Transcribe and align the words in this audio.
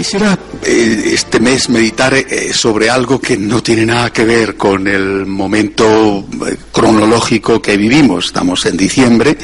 Quisiera 0.00 0.38
eh, 0.64 1.10
este 1.12 1.40
mes 1.40 1.68
meditar 1.68 2.14
eh, 2.14 2.54
sobre 2.54 2.88
algo 2.88 3.20
que 3.20 3.36
no 3.36 3.62
tiene 3.62 3.84
nada 3.84 4.10
que 4.10 4.24
ver 4.24 4.56
con 4.56 4.88
el 4.88 5.26
momento 5.26 6.26
eh, 6.46 6.56
cronológico 6.72 7.60
que 7.60 7.76
vivimos. 7.76 8.24
Estamos 8.24 8.64
en 8.64 8.78
diciembre 8.78 9.36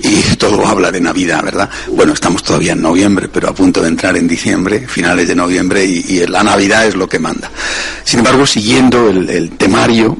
y 0.00 0.36
todo 0.36 0.64
habla 0.64 0.92
de 0.92 1.00
Navidad, 1.00 1.42
¿verdad? 1.42 1.68
Bueno, 1.88 2.12
estamos 2.12 2.44
todavía 2.44 2.74
en 2.74 2.82
noviembre, 2.82 3.28
pero 3.28 3.48
a 3.48 3.52
punto 3.52 3.82
de 3.82 3.88
entrar 3.88 4.16
en 4.16 4.28
diciembre, 4.28 4.86
finales 4.86 5.26
de 5.26 5.34
noviembre, 5.34 5.84
y, 5.84 6.24
la 6.28 6.44
Navidad 6.44 6.86
es 6.86 6.94
lo 6.94 7.08
que 7.08 7.18
manda. 7.18 7.50
Sin 8.04 8.20
embargo, 8.20 8.46
siguiendo 8.46 9.10
el, 9.10 9.50
temario, 9.56 10.16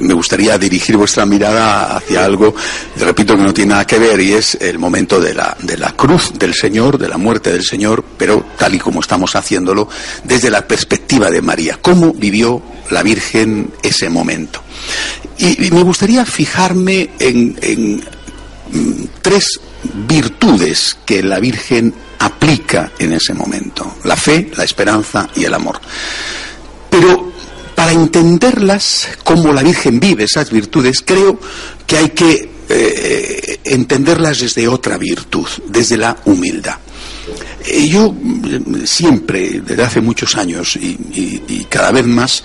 me 0.00 0.14
gustaría 0.14 0.58
dirigir 0.58 0.96
vuestra 0.96 1.26
mirada 1.26 1.96
hacia 1.96 2.24
algo, 2.24 2.54
repito 2.96 3.36
que 3.36 3.42
no 3.42 3.54
tiene 3.54 3.70
nada 3.70 3.86
que 3.86 3.98
ver, 3.98 4.20
y 4.20 4.32
es 4.32 4.56
el 4.60 4.78
momento 4.78 5.20
de 5.20 5.34
la, 5.34 5.56
de 5.60 5.76
la 5.78 5.92
cruz 5.92 6.32
del 6.34 6.54
Señor, 6.54 6.98
de 6.98 7.08
la 7.08 7.16
muerte 7.16 7.52
del 7.52 7.64
Señor, 7.64 8.04
pero 8.16 8.44
tal 8.58 8.74
y 8.74 8.78
como 8.78 9.00
estamos 9.00 9.34
haciéndolo 9.36 9.88
desde 10.24 10.50
la 10.50 10.66
perspectiva 10.66 11.30
de 11.30 11.42
María. 11.42 11.78
¿Cómo 11.80 12.12
vivió 12.12 12.62
la 12.90 13.02
Virgen 13.02 13.72
ese 13.82 14.08
momento? 14.08 14.62
Y, 15.38 15.70
me 15.70 15.82
gustaría 15.82 16.24
fijarme 16.26 17.10
en, 17.18 17.56
en 17.62 17.96
mm, 18.72 19.04
tres 19.22 19.60
virtudes 20.06 20.98
que 21.06 21.22
la 21.22 21.40
Virgen 21.40 21.94
aplica 22.18 22.92
en 22.98 23.12
ese 23.12 23.32
momento. 23.32 23.96
La 24.04 24.16
fe, 24.16 24.50
la 24.56 24.64
esperanza 24.64 25.28
y 25.34 25.44
el 25.44 25.54
amor. 25.54 25.80
Pero 26.90 27.29
para 27.80 27.92
entenderlas, 27.92 29.08
cómo 29.24 29.54
la 29.54 29.62
Virgen 29.62 29.98
vive 29.98 30.24
esas 30.24 30.50
virtudes, 30.50 31.02
creo 31.02 31.40
que 31.86 31.96
hay 31.96 32.10
que 32.10 32.50
eh, 32.68 33.60
entenderlas 33.64 34.40
desde 34.40 34.68
otra 34.68 34.98
virtud, 34.98 35.46
desde 35.66 35.96
la 35.96 36.14
humildad. 36.26 36.74
Eh, 37.64 37.88
yo 37.88 38.12
mm, 38.12 38.84
siempre, 38.84 39.62
desde 39.62 39.82
hace 39.82 40.02
muchos 40.02 40.36
años 40.36 40.76
y, 40.76 41.64
cada 41.70 41.90
vez 41.90 42.04
más, 42.04 42.44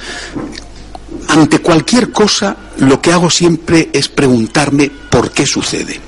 ante 1.28 1.60
cualquier 1.60 2.14
cosa, 2.14 2.56
lo 2.78 3.02
que 3.02 3.12
hago 3.12 3.30
siempre 3.30 3.90
es 3.92 4.08
preguntarme 4.08 4.90
por 4.90 5.32
qué 5.32 5.46
sucede. 5.46 6.00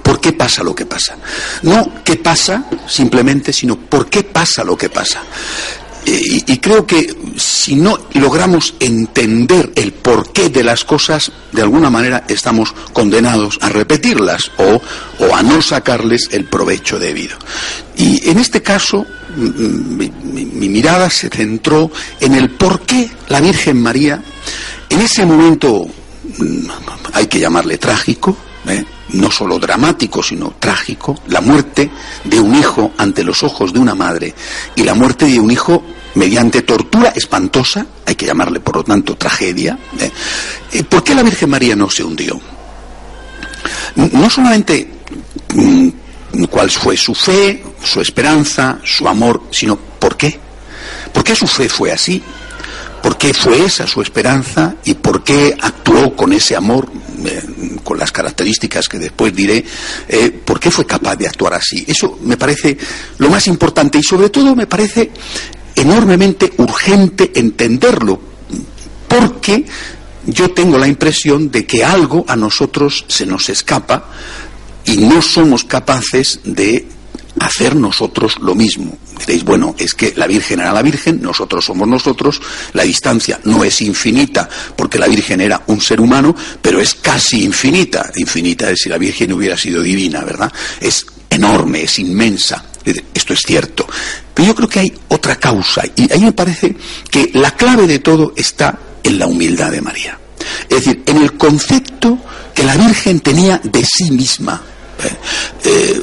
¿Por 0.00 0.20
qué 0.20 0.32
pasa 0.32 0.62
lo 0.62 0.76
que 0.76 0.86
pasa? 0.86 1.16
No 1.62 2.04
qué 2.04 2.14
pasa 2.14 2.66
simplemente, 2.86 3.52
sino 3.52 3.74
por 3.74 4.08
qué 4.08 4.22
pasa 4.22 4.62
lo 4.62 4.76
que 4.76 4.90
pasa. 4.90 5.24
Y, 6.04 6.58
creo 6.58 6.86
que 6.86 7.14
si 7.36 7.76
no 7.76 7.98
logramos 8.14 8.74
entender 8.80 9.72
el 9.74 9.92
porqué 9.92 10.48
de 10.48 10.64
las 10.64 10.84
cosas, 10.84 11.30
de 11.52 11.62
alguna 11.62 11.90
manera 11.90 12.24
estamos 12.28 12.74
condenados 12.92 13.58
a 13.60 13.68
repetirlas 13.68 14.50
o, 14.56 14.80
a 15.34 15.42
no 15.42 15.60
sacarles 15.60 16.28
el 16.32 16.46
provecho 16.46 16.98
debido. 16.98 17.36
Y 17.96 18.28
en 18.30 18.38
este 18.38 18.62
caso, 18.62 19.04
mi, 19.36 20.10
mirada 20.68 21.10
se 21.10 21.28
centró 21.28 21.90
en 22.20 22.34
el 22.34 22.50
por 22.50 22.80
qué 22.82 23.10
la 23.28 23.40
Virgen 23.40 23.80
María, 23.82 24.22
en 24.88 25.00
ese 25.00 25.26
momento, 25.26 25.86
mm, 26.38 26.68
hay 27.12 27.26
que 27.26 27.40
llamarle 27.40 27.76
trágico, 27.76 28.36
¿eh? 28.68 28.84
no 29.10 29.30
solo 29.30 29.58
dramático, 29.58 30.22
sino 30.22 30.54
trágico, 30.58 31.18
la 31.28 31.40
muerte 31.40 31.90
de 32.24 32.40
un 32.40 32.54
hijo 32.54 32.92
ante 32.98 33.24
los 33.24 33.42
ojos 33.42 33.72
de 33.72 33.78
una 33.78 33.94
madre 33.94 34.34
y 34.76 34.82
la 34.82 34.94
muerte 34.94 35.26
de 35.26 35.40
un 35.40 35.50
hijo 35.50 35.82
mediante 36.14 36.62
tortura 36.62 37.10
espantosa, 37.14 37.86
hay 38.04 38.14
que 38.14 38.26
llamarle 38.26 38.60
por 38.60 38.76
lo 38.76 38.84
tanto 38.84 39.16
tragedia, 39.16 39.78
¿eh? 39.98 40.10
Eh, 40.72 40.84
¿por 40.84 41.04
qué 41.04 41.14
la 41.14 41.22
Virgen 41.22 41.50
María 41.50 41.76
no 41.76 41.88
se 41.88 42.02
hundió? 42.02 42.40
No 43.94 44.30
solamente 44.30 44.88
mm, 45.54 45.88
cuál 46.50 46.70
fue 46.70 46.96
su 46.96 47.14
fe, 47.14 47.62
su 47.82 48.00
esperanza, 48.00 48.78
su 48.84 49.08
amor, 49.08 49.44
sino 49.50 49.76
por 49.76 50.16
qué. 50.16 50.38
¿Por 51.12 51.24
qué 51.24 51.34
su 51.34 51.46
fe 51.46 51.68
fue 51.68 51.92
así? 51.92 52.22
¿Por 53.08 53.16
qué 53.16 53.32
fue 53.32 53.64
esa 53.64 53.86
su 53.86 54.02
esperanza 54.02 54.76
y 54.84 54.92
por 54.92 55.24
qué 55.24 55.56
actuó 55.58 56.14
con 56.14 56.30
ese 56.34 56.54
amor, 56.54 56.92
eh, 57.24 57.42
con 57.82 57.98
las 57.98 58.12
características 58.12 58.86
que 58.86 58.98
después 58.98 59.34
diré? 59.34 59.64
¿Por 60.44 60.60
qué 60.60 60.70
fue 60.70 60.84
capaz 60.84 61.16
de 61.16 61.26
actuar 61.26 61.54
así? 61.54 61.82
Eso 61.88 62.18
me 62.22 62.36
parece 62.36 62.76
lo 63.16 63.30
más 63.30 63.46
importante 63.46 63.96
y 63.96 64.02
sobre 64.02 64.28
todo 64.28 64.54
me 64.54 64.66
parece 64.66 65.10
enormemente 65.74 66.52
urgente 66.58 67.32
entenderlo, 67.34 68.20
porque 69.08 69.64
yo 70.26 70.50
tengo 70.50 70.76
la 70.76 70.86
impresión 70.86 71.50
de 71.50 71.64
que 71.64 71.82
algo 71.82 72.26
a 72.28 72.36
nosotros 72.36 73.06
se 73.08 73.24
nos 73.24 73.48
escapa 73.48 74.10
y 74.84 74.98
no 74.98 75.22
somos 75.22 75.64
capaces 75.64 76.40
de 76.44 76.86
hacer 77.40 77.76
nosotros 77.76 78.38
lo 78.40 78.54
mismo. 78.54 78.98
Diréis, 79.18 79.44
bueno, 79.44 79.74
es 79.78 79.94
que 79.94 80.12
la 80.16 80.26
Virgen 80.26 80.60
era 80.60 80.72
la 80.72 80.82
Virgen, 80.82 81.20
nosotros 81.20 81.64
somos 81.64 81.88
nosotros, 81.88 82.40
la 82.72 82.84
distancia 82.84 83.40
no 83.44 83.64
es 83.64 83.80
infinita 83.82 84.48
porque 84.76 84.98
la 84.98 85.08
Virgen 85.08 85.40
era 85.40 85.62
un 85.66 85.80
ser 85.80 86.00
humano, 86.00 86.34
pero 86.60 86.80
es 86.80 86.94
casi 86.94 87.44
infinita. 87.44 88.10
Infinita 88.16 88.70
es 88.70 88.80
si 88.82 88.88
la 88.88 88.98
Virgen 88.98 89.32
hubiera 89.32 89.56
sido 89.56 89.82
divina, 89.82 90.24
¿verdad? 90.24 90.52
Es 90.80 91.06
enorme, 91.30 91.82
es 91.82 91.98
inmensa. 91.98 92.64
Esto 93.14 93.34
es 93.34 93.40
cierto. 93.44 93.86
Pero 94.32 94.48
yo 94.48 94.54
creo 94.54 94.68
que 94.68 94.80
hay 94.80 94.92
otra 95.08 95.36
causa 95.36 95.82
y 95.94 96.10
ahí 96.12 96.20
me 96.20 96.32
parece 96.32 96.76
que 97.10 97.30
la 97.34 97.50
clave 97.50 97.86
de 97.86 97.98
todo 97.98 98.32
está 98.36 98.78
en 99.02 99.18
la 99.18 99.26
humildad 99.26 99.70
de 99.70 99.80
María. 99.80 100.18
Es 100.68 100.84
decir, 100.84 101.02
en 101.06 101.18
el 101.18 101.36
concepto 101.36 102.18
que 102.54 102.62
la 102.62 102.76
Virgen 102.76 103.20
tenía 103.20 103.60
de 103.62 103.84
sí 103.84 104.10
misma. 104.10 104.62
Eh, 105.04 105.16
eh, 105.64 106.00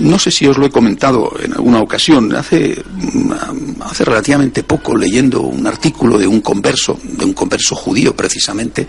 no 0.00 0.18
sé 0.18 0.30
si 0.30 0.46
os 0.46 0.56
lo 0.56 0.66
he 0.66 0.70
comentado 0.70 1.34
en 1.42 1.52
alguna 1.52 1.80
ocasión, 1.80 2.34
hace, 2.34 2.82
hace 3.80 4.04
relativamente 4.04 4.62
poco 4.62 4.96
leyendo 4.96 5.42
un 5.42 5.66
artículo 5.66 6.18
de 6.18 6.26
un 6.26 6.40
converso, 6.40 6.98
de 7.02 7.24
un 7.24 7.32
converso 7.32 7.74
judío 7.74 8.14
precisamente, 8.14 8.86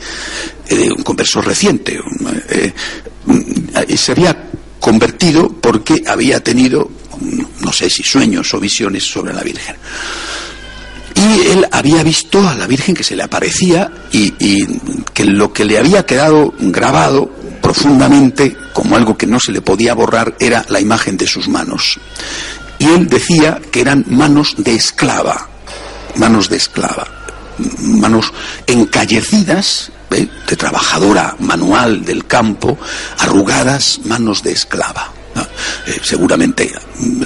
eh, 0.67 0.89
un 0.95 1.03
converso 1.03 1.41
reciente, 1.41 1.99
se 3.95 4.11
había 4.11 4.49
convertido 4.79 5.49
porque 5.49 6.03
había 6.05 6.41
tenido, 6.43 6.89
no 7.61 7.71
sé 7.71 7.89
si 7.89 8.03
sueños 8.03 8.53
o 8.53 8.59
visiones 8.59 9.03
sobre 9.03 9.33
la 9.33 9.43
Virgen. 9.43 9.75
Y 11.17 11.47
él 11.47 11.67
había 11.72 12.03
visto 12.03 12.47
a 12.47 12.53
la 12.53 12.67
Virgen 12.67 12.94
que 12.94 13.03
se 13.03 13.16
le 13.16 13.23
aparecía 13.23 13.91
y, 14.11 14.31
que 15.13 15.25
lo 15.25 15.51
que 15.51 15.66
le 15.66 15.79
había 15.79 16.05
quedado 16.05 16.53
grabado 16.59 17.31
profundamente 17.61 18.55
como 18.72 18.95
algo 18.95 19.17
que 19.17 19.25
no 19.25 19.39
se 19.39 19.51
le 19.51 19.61
podía 19.61 19.95
borrar 19.95 20.35
era 20.39 20.63
la 20.69 20.79
imagen 20.79 21.17
de 21.17 21.25
sus 21.25 21.47
manos. 21.47 22.00
Y 22.78 22.85
él 22.85 23.07
decía 23.07 23.59
que 23.72 23.81
eran 23.81 24.05
manos 24.07 24.55
de 24.57 24.75
esclava, 24.75 25.50
manos 26.17 26.50
de 26.50 26.57
esclava, 26.57 27.07
manos 27.79 28.31
encallecidas 28.67 29.91
de 30.11 30.55
trabajadora 30.55 31.35
manual 31.39 32.05
del 32.05 32.28
campo, 32.28 32.78
arrugadas 33.17 34.01
manos 34.05 34.44
de 34.44 34.51
esclava. 34.51 35.16
Eh, 35.41 35.99
seguramente, 36.03 36.71
mm, 36.99 37.21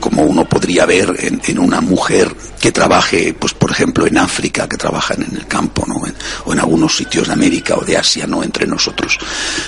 como 0.00 0.22
uno 0.22 0.44
podría 0.48 0.86
ver 0.86 1.14
en, 1.18 1.58
una 1.58 1.80
mujer 1.80 2.34
que 2.60 2.72
trabaje, 2.72 3.34
pues 3.38 3.54
por 3.54 3.70
ejemplo, 3.70 4.06
en 4.06 4.18
África, 4.18 4.68
que 4.68 4.76
trabajan 4.76 5.22
en 5.22 5.36
el 5.36 5.46
campo, 5.46 5.84
¿no? 5.86 5.96
o 6.44 6.52
en 6.52 6.58
algunos 6.58 6.96
sitios 6.96 7.28
de 7.28 7.32
América 7.32 7.74
o 7.76 7.84
de 7.84 7.96
Asia, 7.96 8.26
no 8.26 8.42
entre 8.42 8.66
nosotros. 8.66 9.18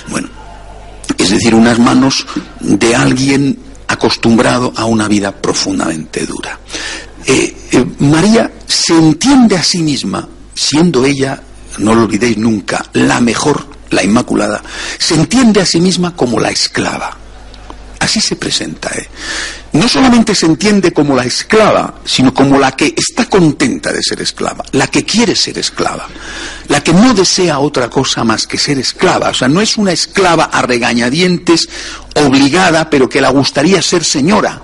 Bueno, 0.09 0.29
es 1.17 1.29
decir, 1.29 1.53
unas 1.53 1.79
manos 1.79 2.25
de 2.59 2.95
alguien 2.95 3.57
acostumbrado 3.87 4.73
a 4.75 4.85
una 4.85 5.07
vida 5.07 5.31
profundamente 5.31 6.25
dura. 6.25 6.59
Eh, 7.25 7.55
eh, 7.71 7.85
María 7.99 8.51
se 8.67 8.93
entiende 8.93 9.57
a 9.57 9.63
sí 9.63 9.79
misma, 9.79 10.27
siendo 10.53 11.05
ella 11.05 11.41
no 11.79 11.93
lo 11.93 12.03
olvidéis 12.03 12.37
nunca, 12.37 12.85
la 12.93 13.19
mejor, 13.19 13.65
la 13.89 14.03
Inmaculada, 14.03 14.63
se 14.97 15.15
entiende 15.15 15.61
a 15.61 15.65
sí 15.65 15.79
misma 15.79 16.15
como 16.15 16.39
la 16.39 16.49
esclava. 16.49 17.17
Así 18.05 18.21
se 18.21 18.35
presenta. 18.35 18.89
¿eh? 18.95 19.09
No 19.73 19.89
solamente 19.89 20.35
se 20.35 20.45
entiende 20.45 20.93
como 20.93 21.15
la 21.15 21.25
esclava, 21.25 21.95
sino 22.05 22.31
como 22.31 22.59
la 22.59 22.73
que 22.73 22.93
está 22.95 23.25
contenta 23.25 23.91
de 23.91 24.03
ser 24.03 24.21
esclava, 24.21 24.63
la 24.73 24.85
que 24.85 25.03
quiere 25.03 25.35
ser 25.35 25.57
esclava, 25.57 26.07
la 26.67 26.83
que 26.83 26.93
no 26.93 27.15
desea 27.15 27.57
otra 27.57 27.89
cosa 27.89 28.23
más 28.23 28.45
que 28.45 28.59
ser 28.59 28.77
esclava. 28.77 29.29
O 29.29 29.33
sea, 29.33 29.47
no 29.47 29.59
es 29.59 29.75
una 29.77 29.91
esclava 29.91 30.43
a 30.43 30.61
regañadientes, 30.61 31.67
obligada, 32.13 32.91
pero 32.91 33.09
que 33.09 33.21
la 33.21 33.31
gustaría 33.31 33.81
ser 33.81 34.03
señora. 34.03 34.61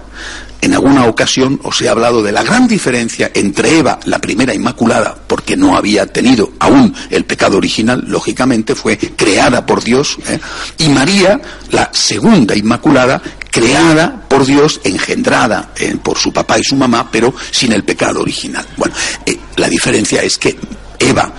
En 0.61 0.75
alguna 0.75 1.05
ocasión 1.05 1.59
os 1.63 1.81
he 1.81 1.89
hablado 1.89 2.21
de 2.21 2.31
la 2.31 2.43
gran 2.43 2.67
diferencia 2.67 3.31
entre 3.33 3.79
Eva, 3.79 3.99
la 4.05 4.19
primera 4.19 4.53
inmaculada, 4.53 5.17
porque 5.25 5.57
no 5.57 5.75
había 5.75 6.05
tenido 6.05 6.51
aún 6.59 6.93
el 7.09 7.25
pecado 7.25 7.57
original, 7.57 8.03
lógicamente 8.07 8.75
fue 8.75 8.97
creada 8.97 9.65
por 9.65 9.83
Dios, 9.83 10.17
¿eh? 10.27 10.39
y 10.77 10.89
María, 10.89 11.41
la 11.71 11.89
segunda 11.91 12.55
inmaculada, 12.55 13.19
creada 13.49 14.21
por 14.27 14.45
Dios, 14.45 14.79
engendrada 14.83 15.71
eh, 15.77 15.97
por 16.01 16.19
su 16.19 16.31
papá 16.31 16.59
y 16.59 16.63
su 16.63 16.75
mamá, 16.75 17.09
pero 17.11 17.33
sin 17.49 17.71
el 17.71 17.83
pecado 17.83 18.21
original. 18.21 18.65
Bueno, 18.77 18.93
eh, 19.25 19.37
la 19.55 19.67
diferencia 19.67 20.21
es 20.21 20.37
que 20.37 20.57
Eva 20.99 21.33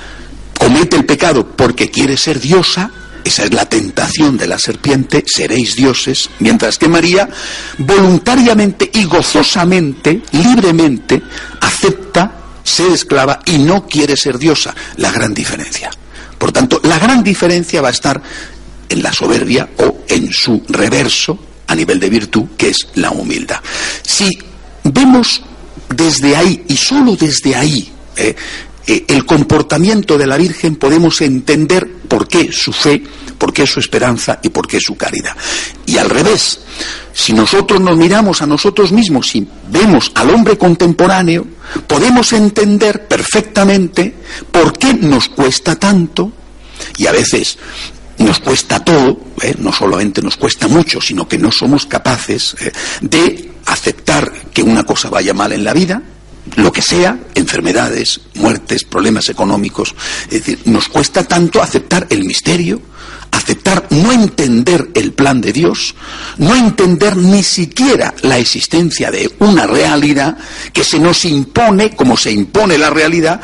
comete 0.59 0.97
el 0.97 1.05
pecado 1.05 1.47
porque 1.57 1.91
quiere 1.91 2.17
ser 2.17 2.41
diosa, 2.41 2.91
esa 3.25 3.45
es 3.45 3.53
la 3.55 3.67
tentación 3.67 4.37
de 4.37 4.47
la 4.47 4.59
serpiente, 4.59 5.25
seréis 5.27 5.77
dioses, 5.77 6.31
mientras 6.41 6.79
que 6.79 6.89
María 6.89 7.29
voluntariamente 7.79 8.91
y 8.93 9.05
gozosamente, 9.05 10.23
libremente, 10.33 11.23
acepta 11.61 12.33
ser 12.63 12.93
esclava 12.93 13.41
y 13.47 13.59
no 13.59 13.87
quiere 13.87 14.17
ser 14.17 14.39
diosa. 14.39 14.75
La 14.97 15.11
gran 15.13 15.35
diferencia. 15.35 15.91
Por 16.39 16.53
tanto, 16.53 16.81
la 16.85 16.99
gran 16.99 17.23
diferencia 17.23 17.83
va 17.83 17.89
a 17.89 17.93
estar 17.93 18.21
en 18.89 19.03
la 19.03 19.13
soberbia 19.13 19.69
o 19.79 20.05
en 20.09 20.33
su 20.33 20.63
reverso 20.69 21.39
a 21.67 21.75
nivel 21.75 22.01
de 22.01 22.11
virtud, 22.11 22.45
que 22.57 22.71
es 22.71 22.89
la 22.97 23.11
humildad. 23.11 23.61
Si 24.03 24.29
vemos 24.85 25.43
desde 25.89 26.37
ahí 26.37 26.65
y 26.69 26.77
solo 26.77 27.17
desde 27.17 27.55
ahí 27.55 27.93
eh, 28.17 28.35
eh, 28.87 29.05
el 29.09 29.25
comportamiento 29.25 30.19
de 30.19 30.27
la 30.27 30.37
Virgen, 30.37 30.77
podemos 30.77 31.21
entender 31.21 31.89
por 32.09 32.27
qué 32.27 32.51
su 32.53 32.73
fe, 32.73 33.03
por 33.39 33.53
qué 33.53 33.67
su 33.67 33.81
esperanza 33.81 34.39
y 34.43 34.49
por 34.49 34.67
qué 34.67 34.81
su 34.81 34.97
caridad. 34.97 35.37
Y 35.87 35.99
al 35.99 36.11
revés, 36.11 36.61
si 37.13 37.33
nosotros 37.33 37.81
nos 37.81 37.97
miramos 37.97 38.43
a 38.43 38.47
nosotros 38.47 38.93
mismos 38.93 39.35
y 39.35 39.47
vemos 39.71 40.13
al 40.15 40.31
hombre 40.31 40.59
contemporáneo, 40.59 41.47
podemos 41.87 42.33
entender 42.33 43.07
perfectamente 43.07 44.15
por 44.51 44.77
qué 44.79 44.95
nos 44.95 45.29
cuesta 45.29 45.77
tanto 45.77 46.33
y 46.99 47.07
a 47.07 47.13
veces 47.13 47.59
nos 48.19 48.39
cuesta 48.41 48.85
todo, 48.85 49.21
¿eh? 49.43 49.55
no 49.59 49.73
solamente 49.73 50.23
nos 50.23 50.37
cuesta 50.37 50.69
mucho, 50.69 51.01
sino 51.01 51.27
que 51.27 51.39
no 51.39 51.51
somos 51.51 51.87
capaces 51.87 52.57
¿eh? 52.61 52.73
de 53.01 53.51
aceptar 53.67 54.31
que 54.53 54.63
una 54.63 54.85
cosa 54.85 55.11
vaya 55.11 55.35
mal 55.35 55.53
en 55.53 55.65
la 55.65 55.73
vida, 55.73 56.03
lo 56.57 56.73
que 56.73 56.83
sea, 56.83 57.19
enfermedades, 57.35 58.21
muertes, 58.35 58.85
problemas 58.85 59.29
económicos. 59.29 59.95
Es 60.25 60.45
decir, 60.45 60.61
nos 60.67 60.89
cuesta 60.89 61.25
tanto 61.25 61.63
aceptar 61.63 62.07
el 62.11 62.25
misterio, 62.25 62.81
aceptar 63.31 63.87
no 63.91 64.13
entender 64.13 64.91
el 64.95 65.13
plan 65.13 65.41
de 65.41 65.53
Dios, 65.53 65.95
no 66.39 66.55
entender 66.55 67.17
ni 67.17 67.43
siquiera 67.43 68.15
la 68.23 68.39
existencia 68.39 69.11
de 69.11 69.35
una 69.39 69.67
realidad 69.67 70.37
que 70.73 70.85
se 70.85 70.99
nos 70.99 71.25
impone, 71.25 71.95
como 71.95 72.17
se 72.17 72.33
impone 72.33 72.79
la 72.79 72.91
realidad, 72.91 73.41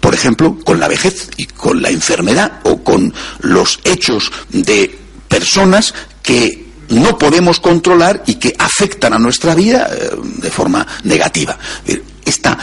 por 0.00 0.14
ejemplo, 0.14 0.58
con 0.64 0.80
la 0.80 0.88
vejez 0.88 1.30
y 1.36 1.46
con 1.46 1.82
la 1.82 1.90
enfermedad 1.90 2.60
o 2.64 2.82
con 2.82 3.12
los 3.40 3.80
hechos 3.84 4.32
de 4.50 4.98
personas 5.28 5.94
que 6.22 6.69
no 6.90 7.16
podemos 7.16 7.60
controlar 7.60 8.22
y 8.26 8.34
que 8.34 8.54
afectan 8.58 9.12
a 9.12 9.18
nuestra 9.18 9.54
vida 9.54 9.88
eh, 9.90 10.10
de 10.38 10.50
forma 10.50 10.86
negativa. 11.04 11.58
Esta 12.24 12.58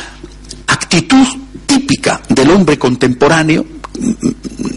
actitud 0.67 1.27
típica 1.65 2.21
del 2.29 2.51
hombre 2.51 2.77
contemporáneo, 2.77 3.65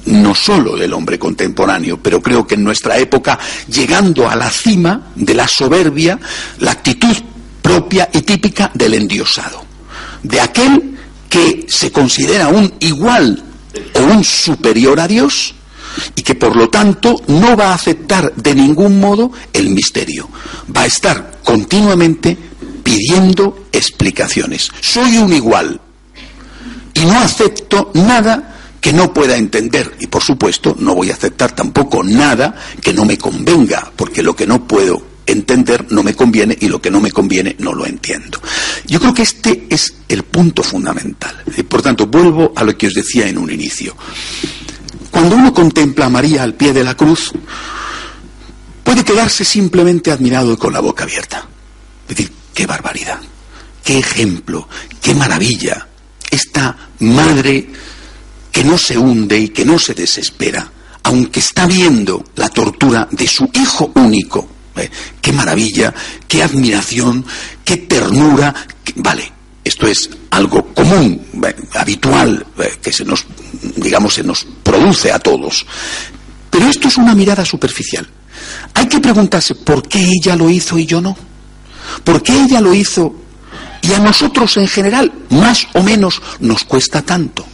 no 0.07 0.35
solo 0.35 0.77
del 0.77 0.93
hombre 0.93 1.19
contemporáneo, 1.19 2.01
pero 2.03 2.23
creo 2.23 2.47
que 2.47 2.55
en 2.55 2.65
nuestra 2.65 2.97
época, 2.99 3.39
llegando 3.69 4.29
a 4.29 4.37
la 4.37 4.51
cima 4.51 5.13
de 5.15 5.35
la 5.35 5.47
soberbia, 5.47 6.19
la 6.59 6.73
actitud 6.73 7.17
propia 7.61 8.09
y 8.13 8.23
típica 8.23 8.71
del 8.75 8.95
endiosado, 8.95 9.65
de 10.23 10.41
aquel 10.41 10.99
que 11.29 11.67
se 11.69 11.93
considera 11.93 12.49
un 12.49 12.73
igual 12.81 13.43
o 13.95 14.01
un 14.01 14.25
superior 14.25 14.99
a 14.99 15.07
Dios 15.07 15.55
y 16.17 16.23
que 16.23 16.35
por 16.35 16.57
lo 16.57 16.69
tanto 16.69 17.17
no 17.29 17.57
va 17.57 17.71
a 17.71 17.75
aceptar 17.75 18.35
de 18.35 18.55
ningún 18.55 19.01
modo 19.01 19.33
el 19.53 19.71
misterio. 19.71 20.29
Va 20.75 20.83
a 20.83 20.87
estar 20.87 21.41
continuamente 21.45 22.37
pidiendo 22.83 23.67
explicaciones. 23.73 24.71
Soy 24.81 25.19
un 25.19 25.33
igual 25.33 25.81
y 26.95 27.01
no 27.01 27.21
acepto 27.21 27.91
nada 27.95 28.57
que 28.81 28.93
no 28.93 29.13
pueda 29.13 29.37
entender 29.37 29.97
y 30.01 30.07
por 30.07 30.23
supuesto 30.23 30.75
no 30.79 30.95
voy 30.95 31.11
a 31.11 31.15
aceptar 31.15 31.53
tampoco 31.53 32.03
nada 32.03 32.55
que 32.81 32.93
no 32.93 33.05
me 33.05 33.19
convenga, 33.19 33.93
porque 33.95 34.23
lo 34.23 34.35
que 34.35 34.47
no 34.47 34.67
puedo 34.67 35.11
entender 35.27 35.87
no 35.91 36.03
me 36.03 36.15
conviene 36.15 36.57
y 36.61 36.69
lo 36.69 36.81
que 36.81 36.91
no 36.91 37.01
me 37.01 37.13
conviene 37.13 37.57
no 37.59 37.73
lo 37.73 37.87
entiendo. 37.87 38.41
Yo 38.87 38.99
creo 38.99 39.15
que 39.15 39.23
este 39.23 39.67
es 39.71 39.95
el 40.09 40.25
punto 40.25 40.63
fundamental. 40.63 41.43
Y 41.57 41.63
por 41.63 41.83
tanto, 41.83 42.07
vuelvo 42.07 42.53
a 42.57 42.65
lo 42.65 42.77
que 42.77 42.89
os 42.89 42.95
decía 42.95 43.29
en 43.29 43.39
un 43.39 43.51
inicio. 43.51 43.95
Cuando 45.11 45.37
uno 45.37 45.53
contempla 45.53 46.07
a 46.07 46.11
María 46.11 46.43
al 46.43 46.55
pie 46.55 46.73
de 46.73 46.85
la 46.85 46.97
cruz, 46.97 47.33
puede 48.85 49.05
quedarse 49.05 49.45
simplemente 49.45 50.11
admirado 50.11 50.59
con 50.59 50.73
la 50.73 50.81
boca 50.81 51.05
abierta. 51.05 51.47
Es 52.09 52.17
decir, 52.17 52.33
qué 52.55 52.67
barbaridad, 52.67 53.21
qué 53.85 53.99
ejemplo, 53.99 54.69
qué 55.01 55.15
maravilla. 55.15 55.87
Esta 56.31 56.77
madre 57.01 57.69
que 58.53 58.65
no 58.65 58.79
se 58.79 58.97
hunde 58.97 59.39
y 59.39 59.49
que 59.49 59.65
no 59.65 59.79
se 59.79 59.95
desespera, 59.95 60.71
aunque 61.03 61.41
está 61.41 61.67
viendo 61.67 62.25
la 62.37 62.49
tortura 62.49 63.09
de 63.11 63.27
su 63.27 63.51
hijo 63.53 63.91
único, 63.95 64.49
¿eh? 64.77 64.91
Qué 65.21 65.33
maravilla, 65.33 65.93
qué 66.27 66.43
admiración, 66.43 67.25
qué 67.65 67.79
ternura. 67.79 68.55
Vale, 68.97 69.33
esto 69.65 69.87
es 69.87 70.11
algo 70.31 70.73
común, 70.75 71.21
¿eh? 71.45 71.57
habitual, 71.75 72.47
¿eh? 72.59 72.73
que 72.81 72.93
se 72.93 73.05
nos, 73.05 73.27
digamos, 73.77 74.15
se 74.15 74.23
nos 74.23 74.47
produce 74.63 75.13
a 75.13 75.19
todos. 75.19 75.67
Pero 76.51 76.69
esto 76.69 76.89
es 76.89 76.97
una 76.97 77.15
mirada 77.15 77.45
superficial. 77.45 78.09
Hay 78.75 78.87
que 78.87 79.01
preguntarse 79.01 79.55
por 79.55 79.87
qué 79.87 80.09
ella 80.21 80.37
lo 80.37 80.49
hizo 80.49 80.79
y 80.79 80.87
yo 80.87 81.01
no. 81.01 81.17
¿Por 82.05 82.23
qué 82.23 82.33
ella 82.33 82.61
lo 82.61 82.73
hizo 82.75 83.15
y 83.83 83.93
a 83.93 83.99
nosotros 83.99 84.57
en 84.57 84.69
general, 84.69 85.13
más 85.31 85.67
o 85.75 85.83
menos, 85.83 86.23
nos 86.41 86.65
cuesta 86.65 87.03
tanto? 87.03 87.45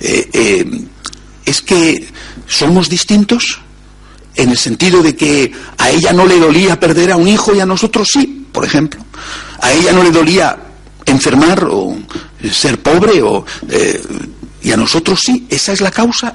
¿Es 0.00 1.62
que 1.62 2.08
somos 2.46 2.88
distintos? 2.88 3.60
en 4.34 4.48
el 4.48 4.56
sentido 4.56 5.02
de 5.02 5.14
que 5.14 5.52
a 5.78 5.90
ella 5.90 6.12
no 6.12 6.26
le 6.26 6.38
dolía 6.38 6.80
perder 6.80 7.12
a 7.12 7.16
un 7.16 7.28
hijo 7.28 7.54
y 7.54 7.60
a 7.60 7.66
nosotros 7.66 8.08
sí, 8.10 8.46
por 8.50 8.64
ejemplo. 8.64 9.04
A 9.60 9.72
ella 9.72 9.92
no 9.92 10.02
le 10.02 10.10
dolía 10.10 10.58
enfermar 11.06 11.64
o 11.70 11.96
ser 12.50 12.80
pobre 12.80 13.22
o, 13.22 13.44
eh, 13.68 14.02
y 14.62 14.72
a 14.72 14.76
nosotros 14.76 15.20
sí. 15.20 15.46
¿Esa 15.48 15.72
es 15.72 15.80
la 15.80 15.90
causa? 15.90 16.34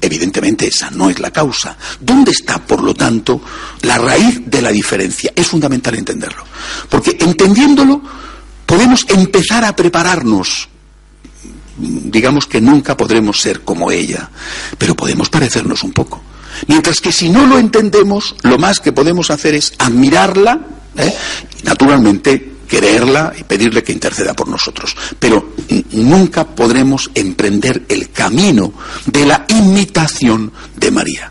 Evidentemente 0.00 0.68
esa 0.68 0.90
no 0.90 1.08
es 1.08 1.18
la 1.18 1.30
causa. 1.30 1.76
¿Dónde 2.00 2.32
está, 2.32 2.58
por 2.58 2.82
lo 2.82 2.94
tanto, 2.94 3.40
la 3.82 3.98
raíz 3.98 4.42
de 4.44 4.60
la 4.60 4.70
diferencia? 4.70 5.32
Es 5.34 5.46
fundamental 5.46 5.94
entenderlo. 5.94 6.44
Porque 6.88 7.16
entendiéndolo 7.20 8.02
podemos 8.66 9.06
empezar 9.08 9.64
a 9.64 9.74
prepararnos 9.74 10.68
digamos 11.76 12.46
que 12.46 12.60
nunca 12.60 12.96
podremos 12.96 13.40
ser 13.40 13.62
como 13.62 13.90
ella, 13.90 14.30
pero 14.78 14.94
podemos 14.94 15.28
parecernos 15.28 15.82
un 15.82 15.92
poco. 15.92 16.22
Mientras 16.68 17.00
que 17.00 17.12
si 17.12 17.28
no 17.28 17.46
lo 17.46 17.58
entendemos, 17.58 18.36
lo 18.42 18.58
más 18.58 18.78
que 18.78 18.92
podemos 18.92 19.30
hacer 19.30 19.54
es 19.54 19.72
admirarla 19.78 20.60
¿eh? 20.96 21.14
naturalmente 21.64 22.53
quererla 22.74 23.32
y 23.38 23.44
pedirle 23.44 23.84
que 23.84 23.92
interceda 23.92 24.34
por 24.34 24.48
nosotros. 24.48 24.96
Pero 25.20 25.54
nunca 25.92 26.44
podremos 26.44 27.08
emprender 27.14 27.84
el 27.88 28.10
camino 28.10 28.72
de 29.06 29.24
la 29.24 29.46
imitación 29.48 30.50
de 30.74 30.90
María. 30.90 31.30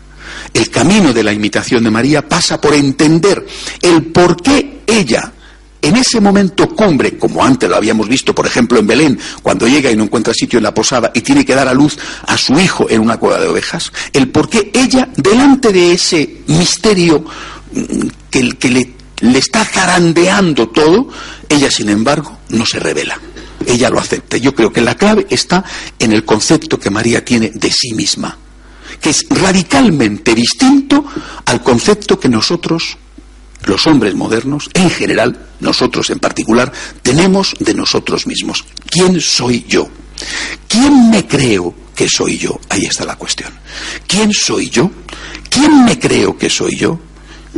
El 0.54 0.70
camino 0.70 1.12
de 1.12 1.22
la 1.22 1.34
imitación 1.34 1.84
de 1.84 1.90
María 1.90 2.26
pasa 2.26 2.58
por 2.58 2.72
entender 2.72 3.46
el 3.82 4.06
por 4.06 4.40
qué 4.40 4.84
ella 4.86 5.32
en 5.82 5.96
ese 5.96 6.18
momento 6.18 6.66
cumbre, 6.70 7.18
como 7.18 7.44
antes 7.44 7.68
lo 7.68 7.76
habíamos 7.76 8.08
visto, 8.08 8.34
por 8.34 8.46
ejemplo, 8.46 8.78
en 8.78 8.86
Belén, 8.86 9.18
cuando 9.42 9.68
llega 9.68 9.90
y 9.90 9.96
no 9.96 10.04
encuentra 10.04 10.32
sitio 10.32 10.56
en 10.56 10.62
la 10.62 10.72
posada 10.72 11.10
y 11.12 11.20
tiene 11.20 11.44
que 11.44 11.54
dar 11.54 11.68
a 11.68 11.74
luz 11.74 11.98
a 12.26 12.38
su 12.38 12.58
hijo 12.58 12.88
en 12.88 13.02
una 13.02 13.18
cueva 13.18 13.38
de 13.38 13.48
ovejas, 13.48 13.92
el 14.14 14.30
por 14.30 14.48
qué 14.48 14.70
ella, 14.72 15.10
delante 15.14 15.74
de 15.74 15.92
ese 15.92 16.38
misterio 16.46 17.22
mm, 17.74 18.06
que, 18.30 18.48
que 18.52 18.70
le, 18.70 19.03
le 19.24 19.38
está 19.38 19.64
zarandeando 19.64 20.68
todo, 20.68 21.08
ella, 21.48 21.70
sin 21.70 21.88
embargo, 21.88 22.38
no 22.50 22.66
se 22.66 22.78
revela. 22.78 23.18
Ella 23.66 23.88
lo 23.88 23.98
acepta. 23.98 24.36
Yo 24.36 24.54
creo 24.54 24.72
que 24.72 24.82
la 24.82 24.96
clave 24.96 25.26
está 25.30 25.64
en 25.98 26.12
el 26.12 26.24
concepto 26.24 26.78
que 26.78 26.90
María 26.90 27.24
tiene 27.24 27.50
de 27.54 27.70
sí 27.70 27.94
misma, 27.94 28.36
que 29.00 29.10
es 29.10 29.24
radicalmente 29.30 30.34
distinto 30.34 31.04
al 31.46 31.62
concepto 31.62 32.20
que 32.20 32.28
nosotros 32.28 32.98
los 33.64 33.86
hombres 33.86 34.14
modernos, 34.14 34.68
en 34.74 34.90
general, 34.90 35.46
nosotros 35.60 36.10
en 36.10 36.18
particular, 36.18 36.70
tenemos 37.02 37.54
de 37.60 37.72
nosotros 37.72 38.26
mismos. 38.26 38.62
¿Quién 38.90 39.22
soy 39.22 39.64
yo? 39.66 39.88
¿Quién 40.68 41.08
me 41.08 41.26
creo 41.26 41.74
que 41.94 42.06
soy 42.08 42.36
yo? 42.36 42.60
Ahí 42.68 42.84
está 42.84 43.06
la 43.06 43.16
cuestión. 43.16 43.54
¿Quién 44.06 44.34
soy 44.34 44.68
yo? 44.68 44.90
¿Quién 45.48 45.86
me 45.86 45.98
creo 45.98 46.36
que 46.36 46.50
soy 46.50 46.76
yo? 46.76 47.00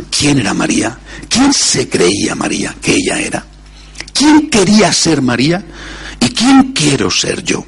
¿Quién 0.09 0.39
era 0.39 0.53
María? 0.53 0.97
¿Quién 1.29 1.53
se 1.53 1.89
creía 1.89 2.35
María 2.35 2.75
que 2.81 2.93
ella 2.93 3.19
era? 3.19 3.45
¿Quién 4.13 4.49
quería 4.49 4.91
ser 4.91 5.21
María? 5.21 5.63
¿Y 6.19 6.29
quién 6.29 6.73
quiero 6.73 7.09
ser 7.09 7.43
yo? 7.43 7.65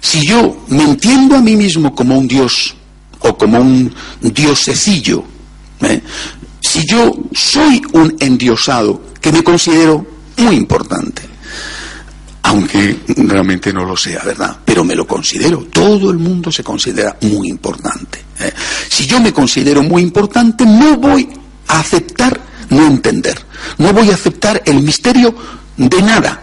Si 0.00 0.26
yo 0.26 0.64
me 0.68 0.82
entiendo 0.82 1.36
a 1.36 1.40
mí 1.40 1.56
mismo 1.56 1.94
como 1.94 2.18
un 2.18 2.28
dios 2.28 2.74
o 3.20 3.36
como 3.36 3.58
un 3.58 3.94
diosecillo, 4.20 5.24
¿eh? 5.80 6.02
si 6.60 6.84
yo 6.86 7.12
soy 7.32 7.82
un 7.92 8.16
endiosado, 8.18 9.12
que 9.20 9.32
me 9.32 9.42
considero 9.42 10.04
muy 10.38 10.56
importante, 10.56 11.22
aunque 12.42 13.00
realmente 13.16 13.72
no 13.72 13.84
lo 13.84 13.96
sea, 13.96 14.22
¿verdad? 14.24 14.56
Pero 14.64 14.84
me 14.84 14.94
lo 14.94 15.06
considero, 15.06 15.66
todo 15.72 16.10
el 16.10 16.18
mundo 16.18 16.50
se 16.50 16.64
considera 16.64 17.16
muy 17.22 17.48
importante. 17.48 18.24
¿eh? 18.40 18.52
Si 18.88 19.06
yo 19.06 19.20
me 19.20 19.32
considero 19.32 19.82
muy 19.82 20.02
importante, 20.02 20.64
no 20.66 20.96
voy 20.96 21.28
a 21.68 21.80
aceptar 21.80 22.52
no 22.72 22.86
entender. 22.86 23.38
No 23.78 23.92
voy 23.92 24.10
a 24.10 24.14
aceptar 24.14 24.62
el 24.64 24.82
misterio 24.82 25.34
de 25.76 26.02
nada. 26.02 26.40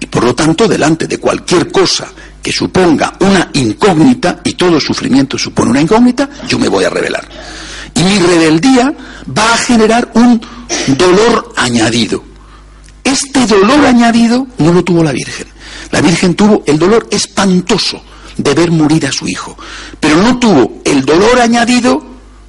Y 0.00 0.06
por 0.06 0.24
lo 0.24 0.34
tanto, 0.34 0.66
delante 0.66 1.06
de 1.06 1.18
cualquier 1.18 1.70
cosa 1.70 2.08
que 2.42 2.52
suponga 2.52 3.14
una 3.20 3.50
incógnita, 3.52 4.40
y 4.44 4.54
todo 4.54 4.80
sufrimiento 4.80 5.36
supone 5.38 5.70
una 5.70 5.80
incógnita, 5.80 6.28
yo 6.48 6.58
me 6.58 6.68
voy 6.68 6.84
a 6.84 6.90
revelar. 6.90 7.28
Y 7.94 8.02
mi 8.02 8.18
rebeldía 8.18 8.94
va 9.36 9.54
a 9.54 9.58
generar 9.58 10.10
un 10.14 10.40
dolor 10.96 11.52
añadido. 11.56 12.24
Este 13.08 13.46
dolor 13.46 13.86
añadido 13.86 14.46
no 14.58 14.70
lo 14.70 14.84
tuvo 14.84 15.02
la 15.02 15.12
Virgen. 15.12 15.46
La 15.90 16.02
Virgen 16.02 16.34
tuvo 16.34 16.62
el 16.66 16.78
dolor 16.78 17.08
espantoso 17.10 18.02
de 18.36 18.52
ver 18.52 18.70
morir 18.70 19.06
a 19.06 19.12
su 19.12 19.26
hijo, 19.26 19.56
pero 19.98 20.16
no 20.22 20.38
tuvo 20.38 20.82
el 20.84 21.06
dolor 21.06 21.40
añadido 21.40 22.04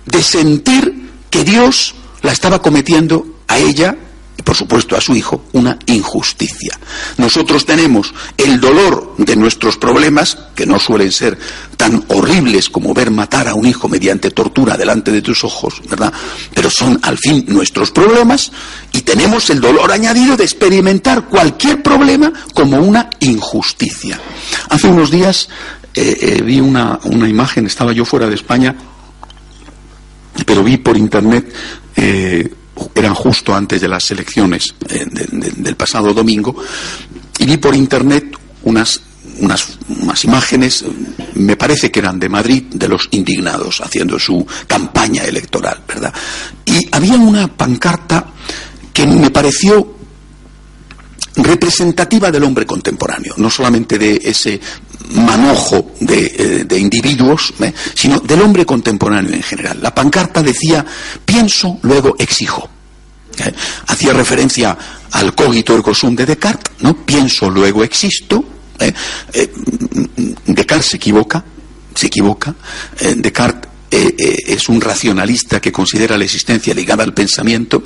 de 0.06 0.22
sentir 0.22 1.12
que 1.30 1.46
Dios 1.46 1.96
la 2.24 2.34
estaba 2.34 2.62
cometiendo 2.62 3.26
a 3.48 3.58
ella 3.58 3.96
y 4.40 4.42
por 4.42 4.56
supuesto 4.56 4.96
a 4.96 5.02
su 5.02 5.14
hijo 5.14 5.44
una 5.52 5.78
injusticia. 5.88 6.80
Nosotros 7.18 7.66
tenemos 7.66 8.14
el 8.38 8.62
dolor 8.62 9.16
de 9.18 9.36
nuestros 9.36 9.76
problemas, 9.76 10.38
que 10.56 10.66
no 10.66 10.80
suelen 10.80 11.12
ser 11.12 11.38
tan 11.76 12.06
horribles 12.08 12.70
como 12.70 12.94
ver 12.94 13.12
matar 13.12 13.50
a 13.50 13.54
un 13.54 13.68
hijo 13.68 13.90
mediante 13.90 14.32
tortura 14.32 14.78
delante 14.78 15.12
de 15.12 15.22
tus 15.22 15.44
ojos, 15.44 15.82
¿verdad? 15.90 16.14
Pero 16.54 16.70
son 16.70 16.98
al 17.04 17.18
fin 17.18 17.44
nuestros 17.50 17.92
problemas 17.92 18.54
y 18.94 19.02
tenemos 19.02 19.50
el 19.50 19.60
dolor 19.60 19.92
añadido 19.92 20.38
de 20.38 20.46
experimentar 20.46 21.26
cualquier 21.26 21.84
problema 21.84 22.32
como 22.54 22.78
una 22.78 23.10
injusticia. 23.20 24.22
Hace 24.70 24.88
unos 24.88 25.12
días 25.12 25.50
eh, 25.94 26.18
eh, 26.22 26.42
vi 26.42 26.62
una, 26.62 26.98
una 27.04 27.28
imagen, 27.28 27.66
estaba 27.66 27.92
yo 27.92 28.06
fuera 28.06 28.28
de 28.28 28.36
España, 28.36 28.74
pero 30.46 30.64
vi 30.64 30.78
por 30.78 30.96
internet 30.96 31.54
eh, 31.98 32.54
eran 32.96 33.14
justo 33.14 33.56
antes 33.56 33.82
de 33.82 33.88
las 33.88 34.10
elecciones 34.12 34.76
eh, 34.88 35.06
del 35.10 35.76
pasado 35.76 36.14
domingo, 36.14 36.56
y 37.38 37.46
vi 37.46 37.58
por 37.58 37.76
internet 37.76 38.36
unas, 38.64 39.02
unas, 39.40 39.78
unas, 39.90 40.24
imágenes, 40.24 40.86
me 41.36 41.56
parece 41.56 41.92
que 41.92 42.00
eran 42.00 42.20
de 42.20 42.30
Madrid, 42.30 42.64
de 42.72 42.88
los 42.88 43.08
indignados 43.12 43.82
haciendo 43.82 44.20
su 44.20 44.46
campaña 44.68 45.24
electoral, 45.24 45.82
¿verdad? 45.88 46.14
Y 46.66 46.88
había 46.92 47.16
una 47.16 47.48
pancarta 47.48 48.34
que 48.94 49.06
me 49.08 49.30
pareció 49.30 49.99
representativa 51.44 52.32
del 52.32 52.44
hombre 52.44 52.66
contemporáneo, 52.66 53.34
no 53.38 53.50
solamente 53.50 53.98
de 53.98 54.20
ese 54.24 54.60
manojo 55.12 55.94
de, 56.00 56.66
eh, 56.70 56.78
individuos, 56.78 57.54
¿eh? 57.60 57.74
sino 57.94 58.20
del 58.20 58.42
hombre 58.42 58.66
contemporáneo 58.66 59.34
en 59.34 59.44
general. 59.44 59.80
La 59.82 59.94
pancarta 59.94 60.42
decía, 60.42 60.86
pienso, 61.26 61.80
luego 61.82 62.16
exijo. 62.18 62.70
¿eh? 63.38 63.54
Hacía 63.88 64.14
referencia 64.14 64.78
al 65.12 65.34
cogito 65.34 65.74
ergo 65.76 65.94
sum 65.94 66.16
de 66.16 66.26
Descartes, 66.26 66.74
¿no? 66.82 67.06
Pienso, 67.06 67.50
luego 67.50 67.84
existo. 67.84 68.44
Descartes 70.46 70.86
se 70.86 70.98
equivoca, 70.98 71.44
se 71.94 72.08
equivoca. 72.08 72.56
Descartes 73.18 73.69
es 73.92 74.70
un 74.70 74.82
racionalista 74.82 75.60
que 75.60 75.72
considera 75.72 76.18
la 76.18 76.26
existencia 76.26 76.74
ligada 76.74 77.04
al 77.04 77.14
pensamiento 77.14 77.84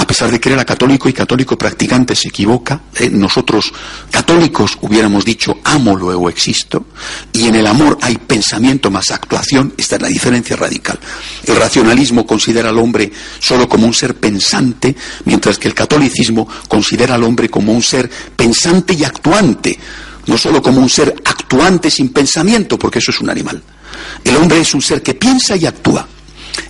a 0.00 0.06
pesar 0.06 0.30
de 0.30 0.38
que 0.38 0.52
era 0.52 0.64
católico 0.64 1.08
y 1.08 1.12
católico 1.12 1.58
practicante, 1.58 2.14
se 2.14 2.28
equivoca. 2.28 2.82
¿eh? 2.94 3.10
Nosotros, 3.10 3.72
católicos, 4.12 4.78
hubiéramos 4.80 5.24
dicho 5.24 5.58
amo, 5.64 5.96
luego 5.96 6.28
existo. 6.28 6.86
Y 7.32 7.48
en 7.48 7.56
el 7.56 7.66
amor 7.66 7.98
hay 8.00 8.16
pensamiento 8.16 8.92
más 8.92 9.10
actuación. 9.10 9.74
Esta 9.76 9.96
es 9.96 10.02
la 10.02 10.08
diferencia 10.08 10.54
radical. 10.54 11.00
El 11.44 11.56
racionalismo 11.56 12.24
considera 12.24 12.68
al 12.68 12.78
hombre 12.78 13.10
solo 13.40 13.68
como 13.68 13.86
un 13.86 13.94
ser 13.94 14.14
pensante, 14.14 14.94
mientras 15.24 15.58
que 15.58 15.66
el 15.66 15.74
catolicismo 15.74 16.48
considera 16.68 17.16
al 17.16 17.24
hombre 17.24 17.48
como 17.48 17.72
un 17.72 17.82
ser 17.82 18.08
pensante 18.36 18.94
y 18.94 19.02
actuante. 19.02 19.76
No 20.26 20.38
solo 20.38 20.62
como 20.62 20.80
un 20.80 20.88
ser 20.88 21.12
actuante 21.24 21.90
sin 21.90 22.10
pensamiento, 22.10 22.78
porque 22.78 23.00
eso 23.00 23.10
es 23.10 23.20
un 23.20 23.30
animal. 23.30 23.60
El 24.24 24.36
hombre 24.36 24.60
es 24.60 24.74
un 24.74 24.82
ser 24.82 25.02
que 25.02 25.14
piensa 25.14 25.56
y 25.56 25.66
actúa 25.66 26.06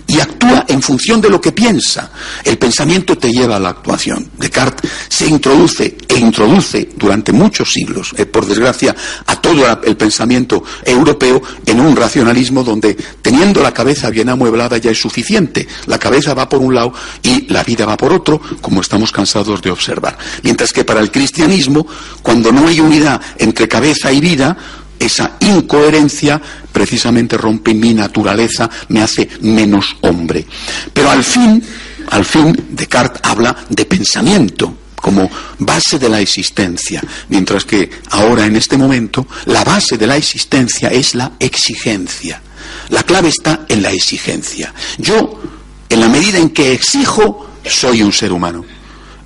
y 0.09 0.19
actúa 0.19 0.65
en 0.67 0.81
función 0.81 1.21
de 1.21 1.29
lo 1.29 1.39
que 1.39 1.51
piensa. 1.51 2.11
El 2.43 2.57
pensamiento 2.57 3.17
te 3.17 3.29
lleva 3.29 3.57
a 3.57 3.59
la 3.59 3.69
actuación. 3.69 4.31
Descartes 4.37 4.89
se 5.07 5.27
introduce 5.27 5.97
e 6.07 6.17
introduce 6.17 6.89
durante 6.95 7.31
muchos 7.31 7.71
siglos, 7.71 8.13
eh, 8.17 8.25
por 8.25 8.45
desgracia, 8.45 8.95
a 9.27 9.39
todo 9.39 9.65
el 9.83 9.95
pensamiento 9.95 10.63
europeo 10.83 11.41
en 11.65 11.79
un 11.79 11.95
racionalismo 11.95 12.63
donde 12.63 12.95
teniendo 13.21 13.61
la 13.61 13.73
cabeza 13.73 14.09
bien 14.09 14.29
amueblada 14.29 14.77
ya 14.77 14.89
es 14.89 14.99
suficiente. 14.99 15.67
La 15.85 15.99
cabeza 15.99 16.33
va 16.33 16.49
por 16.49 16.59
un 16.59 16.73
lado 16.73 16.91
y 17.21 17.47
la 17.53 17.63
vida 17.63 17.85
va 17.85 17.95
por 17.95 18.11
otro, 18.11 18.41
como 18.61 18.81
estamos 18.81 19.11
cansados 19.11 19.61
de 19.61 19.69
observar. 19.69 20.17
Mientras 20.41 20.73
que 20.73 20.83
para 20.83 21.01
el 21.01 21.11
cristianismo, 21.11 21.85
cuando 22.23 22.51
no 22.51 22.67
hay 22.67 22.79
unidad 22.79 23.21
entre 23.37 23.67
cabeza 23.67 24.11
y 24.11 24.19
vida, 24.19 24.57
esa 24.99 25.37
incoherencia 25.39 26.41
precisamente 26.71 27.37
rompe 27.37 27.73
mi 27.73 27.93
naturaleza, 27.93 28.69
me 28.89 29.01
hace 29.01 29.27
menos 29.41 29.97
hombre. 30.01 30.45
Pero 30.93 31.09
al 31.09 31.23
fin, 31.23 31.63
al 32.11 32.25
fin, 32.25 32.55
Descartes 32.69 33.21
habla 33.23 33.55
de 33.69 33.85
pensamiento 33.85 34.75
como 34.95 35.29
base 35.59 35.97
de 35.97 36.09
la 36.09 36.19
existencia, 36.19 37.01
mientras 37.29 37.63
que 37.63 37.89
ahora 38.11 38.45
en 38.45 38.57
este 38.57 38.77
momento 38.77 39.25
la 39.45 39.63
base 39.63 39.97
de 39.97 40.05
la 40.05 40.17
existencia 40.17 40.89
es 40.89 41.15
la 41.15 41.31
exigencia. 41.39 42.41
La 42.89 43.03
clave 43.03 43.29
está 43.29 43.65
en 43.69 43.81
la 43.81 43.91
exigencia. 43.91 44.73
Yo, 44.97 45.41
en 45.87 45.99
la 45.99 46.09
medida 46.09 46.37
en 46.37 46.49
que 46.49 46.73
exijo, 46.73 47.49
soy 47.65 48.01
un 48.01 48.11
ser 48.11 48.31
humano. 48.31 48.65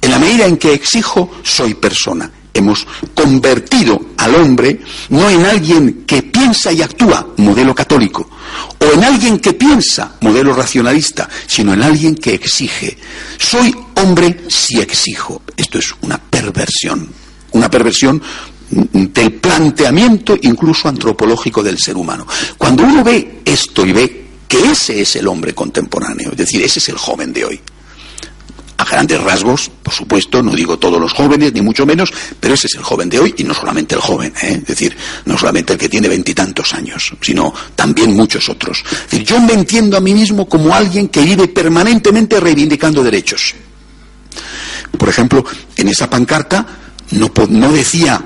En 0.01 0.11
la 0.11 0.19
medida 0.19 0.45
en 0.45 0.57
que 0.57 0.73
exijo, 0.73 1.31
soy 1.43 1.73
persona 1.73 2.29
hemos 2.53 2.85
convertido 3.13 3.99
al 4.17 4.35
hombre 4.35 4.79
no 5.09 5.29
en 5.29 5.45
alguien 5.45 6.03
que 6.05 6.23
piensa 6.23 6.71
y 6.71 6.81
actúa, 6.81 7.27
modelo 7.37 7.73
católico, 7.73 8.29
o 8.79 8.93
en 8.93 9.03
alguien 9.03 9.39
que 9.39 9.53
piensa, 9.53 10.15
modelo 10.21 10.53
racionalista, 10.53 11.27
sino 11.47 11.73
en 11.73 11.81
alguien 11.81 12.15
que 12.15 12.33
exige. 12.33 12.97
Soy 13.37 13.75
hombre 13.95 14.43
si 14.47 14.79
exijo. 14.79 15.41
Esto 15.57 15.79
es 15.79 15.93
una 16.01 16.17
perversión, 16.17 17.09
una 17.51 17.69
perversión 17.69 18.21
del 18.69 19.33
planteamiento 19.33 20.37
incluso 20.41 20.87
antropológico 20.87 21.61
del 21.61 21.77
ser 21.77 21.95
humano. 21.97 22.25
Cuando 22.57 22.83
uno 22.83 23.03
ve 23.03 23.41
esto 23.45 23.85
y 23.85 23.91
ve 23.91 24.25
que 24.47 24.71
ese 24.71 25.01
es 25.01 25.15
el 25.15 25.27
hombre 25.27 25.53
contemporáneo, 25.53 26.31
es 26.31 26.37
decir, 26.37 26.61
ese 26.63 26.79
es 26.79 26.89
el 26.89 26.97
joven 26.97 27.33
de 27.33 27.45
hoy, 27.45 27.61
a 28.77 28.85
grandes 28.85 29.21
rasgos, 29.21 29.69
por 29.81 29.93
supuesto, 29.93 30.41
no 30.41 30.51
digo 30.51 30.77
todos 30.77 30.99
los 30.99 31.13
jóvenes, 31.13 31.53
ni 31.53 31.61
mucho 31.61 31.85
menos, 31.85 32.11
pero 32.39 32.53
ese 32.53 32.67
es 32.67 32.75
el 32.75 32.83
joven 32.83 33.09
de 33.09 33.19
hoy 33.19 33.35
y 33.37 33.43
no 33.43 33.53
solamente 33.53 33.95
el 33.95 34.01
joven, 34.01 34.33
¿eh? 34.41 34.59
es 34.61 34.65
decir, 34.65 34.95
no 35.25 35.37
solamente 35.37 35.73
el 35.73 35.79
que 35.79 35.89
tiene 35.89 36.07
veintitantos 36.07 36.73
años, 36.73 37.13
sino 37.21 37.53
también 37.75 38.15
muchos 38.15 38.49
otros. 38.49 38.83
Es 38.91 39.11
decir, 39.11 39.23
yo 39.23 39.39
me 39.39 39.53
entiendo 39.53 39.97
a 39.97 40.01
mí 40.01 40.13
mismo 40.13 40.47
como 40.47 40.73
alguien 40.73 41.09
que 41.09 41.21
vive 41.21 41.47
permanentemente 41.47 42.39
reivindicando 42.39 43.03
derechos. 43.03 43.53
Por 44.97 45.09
ejemplo, 45.09 45.43
en 45.75 45.87
esa 45.87 46.09
pancarta 46.09 46.65
no, 47.11 47.71
decía 47.71 48.23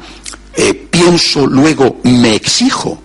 eh, 0.55 0.73
pienso, 0.73 1.45
luego 1.45 1.99
me 2.03 2.35
exijo. 2.35 3.01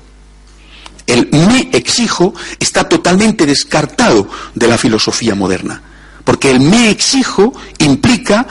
El 1.07 1.29
me 1.31 1.69
exijo 1.73 2.33
está 2.59 2.89
totalmente 2.89 3.45
descartado 3.45 4.29
de 4.55 4.69
la 4.69 4.79
filosofía 4.79 5.35
moderna. 5.35 5.83
Porque 6.25 6.51
el 6.51 6.61
me 6.61 6.91
exijo 6.91 7.53
implica 7.79 8.47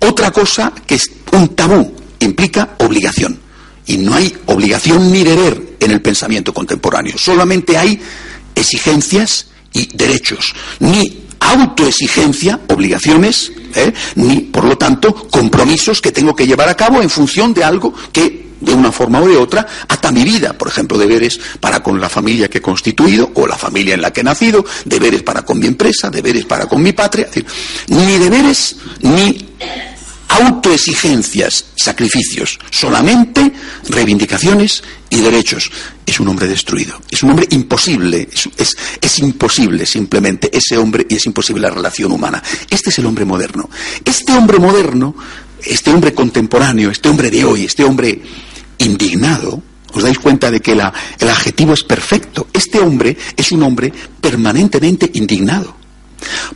otra 0.00 0.30
cosa 0.30 0.72
que 0.86 0.96
es 0.96 1.10
un 1.32 1.48
tabú, 1.54 1.94
implica 2.20 2.76
obligación. 2.78 3.38
Y 3.86 3.98
no 3.98 4.14
hay 4.14 4.34
obligación 4.46 5.12
ni 5.12 5.24
deber 5.24 5.76
en 5.80 5.90
el 5.90 6.00
pensamiento 6.00 6.54
contemporáneo, 6.54 7.18
solamente 7.18 7.76
hay 7.76 8.00
exigencias 8.54 9.46
y 9.72 9.88
derechos, 9.94 10.54
ni 10.80 11.24
autoexigencia, 11.40 12.60
obligaciones, 12.68 13.52
¿eh? 13.74 13.92
ni, 14.14 14.40
por 14.40 14.64
lo 14.64 14.78
tanto, 14.78 15.14
compromisos 15.28 16.00
que 16.00 16.12
tengo 16.12 16.34
que 16.34 16.46
llevar 16.46 16.68
a 16.68 16.76
cabo 16.76 17.02
en 17.02 17.10
función 17.10 17.52
de 17.52 17.64
algo 17.64 17.92
que 18.12 18.53
de 18.64 18.72
una 18.72 18.90
forma 18.92 19.20
o 19.20 19.28
de 19.28 19.36
otra, 19.36 19.66
hasta 19.88 20.10
mi 20.10 20.24
vida, 20.24 20.52
por 20.54 20.68
ejemplo, 20.68 20.98
deberes 20.98 21.38
para 21.60 21.82
con 21.82 22.00
la 22.00 22.08
familia 22.08 22.48
que 22.48 22.58
he 22.58 22.62
constituido 22.62 23.30
o 23.34 23.46
la 23.46 23.56
familia 23.56 23.94
en 23.94 24.02
la 24.02 24.12
que 24.12 24.20
he 24.20 24.24
nacido, 24.24 24.64
deberes 24.84 25.22
para 25.22 25.42
con 25.42 25.58
mi 25.58 25.66
empresa, 25.66 26.10
deberes 26.10 26.44
para 26.44 26.66
con 26.66 26.82
mi 26.82 26.92
patria, 26.92 27.26
es 27.26 27.34
decir, 27.34 27.46
ni 27.88 28.18
deberes 28.18 28.76
ni 29.02 29.54
autoexigencias, 30.28 31.66
sacrificios, 31.76 32.58
solamente 32.70 33.52
reivindicaciones 33.88 34.82
y 35.10 35.20
derechos. 35.20 35.70
Es 36.04 36.18
un 36.18 36.28
hombre 36.28 36.48
destruido, 36.48 37.00
es 37.10 37.22
un 37.22 37.30
hombre 37.30 37.46
imposible, 37.50 38.28
es, 38.56 38.76
es, 39.00 39.18
imposible 39.20 39.86
simplemente 39.86 40.50
ese 40.52 40.76
hombre 40.76 41.06
y 41.08 41.16
es 41.16 41.26
imposible 41.26 41.62
la 41.62 41.70
relación 41.70 42.12
humana. 42.12 42.42
Este 42.68 42.90
es 42.90 42.98
el 42.98 43.06
hombre 43.06 43.24
moderno. 43.24 43.70
Este 44.04 44.32
hombre 44.32 44.58
moderno, 44.58 45.14
este 45.62 45.90
hombre 45.90 46.12
contemporáneo, 46.12 46.90
este 46.90 47.08
hombre 47.08 47.30
de 47.30 47.44
hoy, 47.44 47.64
este 47.64 47.84
hombre 47.84 48.20
indignado, 48.78 49.62
os 49.92 50.02
dais 50.02 50.18
cuenta 50.18 50.50
de 50.50 50.60
que 50.60 50.72
el 50.72 50.80
adjetivo 51.30 51.72
es 51.72 51.84
perfecto. 51.84 52.48
Este 52.52 52.80
hombre 52.80 53.16
es 53.36 53.52
un 53.52 53.62
hombre 53.62 53.92
permanentemente 54.20 55.10
indignado. 55.14 55.76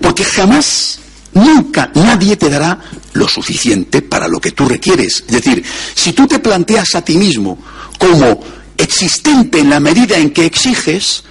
Porque 0.00 0.24
jamás, 0.24 0.98
nunca 1.34 1.90
nadie 1.94 2.36
te 2.36 2.50
dará 2.50 2.80
lo 3.12 3.28
suficiente 3.28 4.02
para 4.02 4.26
lo 4.26 4.40
que 4.40 4.50
tú 4.50 4.68
requieres. 4.68 5.24
Es 5.26 5.32
decir, 5.32 5.64
si 5.94 6.12
tú 6.12 6.26
te 6.26 6.40
planteas 6.40 6.94
a 6.94 7.02
ti 7.02 7.16
mismo 7.16 7.58
como 7.96 8.40
existente 8.76 9.60
en 9.60 9.70
la 9.70 9.80
medida 9.80 10.16
en 10.16 10.30
que 10.30 10.46
exiges, 10.46 11.22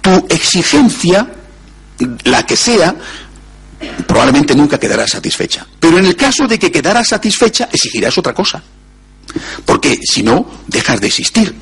tu 0.00 0.26
exigencia, 0.28 1.28
la 2.24 2.44
que 2.46 2.56
sea, 2.56 2.94
probablemente 4.06 4.54
nunca 4.54 4.78
quedará 4.78 5.08
satisfecha. 5.08 5.66
Pero 5.80 5.98
en 5.98 6.06
el 6.06 6.14
caso 6.14 6.46
de 6.46 6.58
que 6.58 6.70
quedara 6.70 7.02
satisfecha, 7.02 7.68
exigirás 7.72 8.16
otra 8.18 8.32
cosa. 8.32 8.62
Porque 9.64 9.98
si 10.02 10.22
no, 10.22 10.46
dejas 10.66 11.00
de 11.00 11.06
existir. 11.06 11.54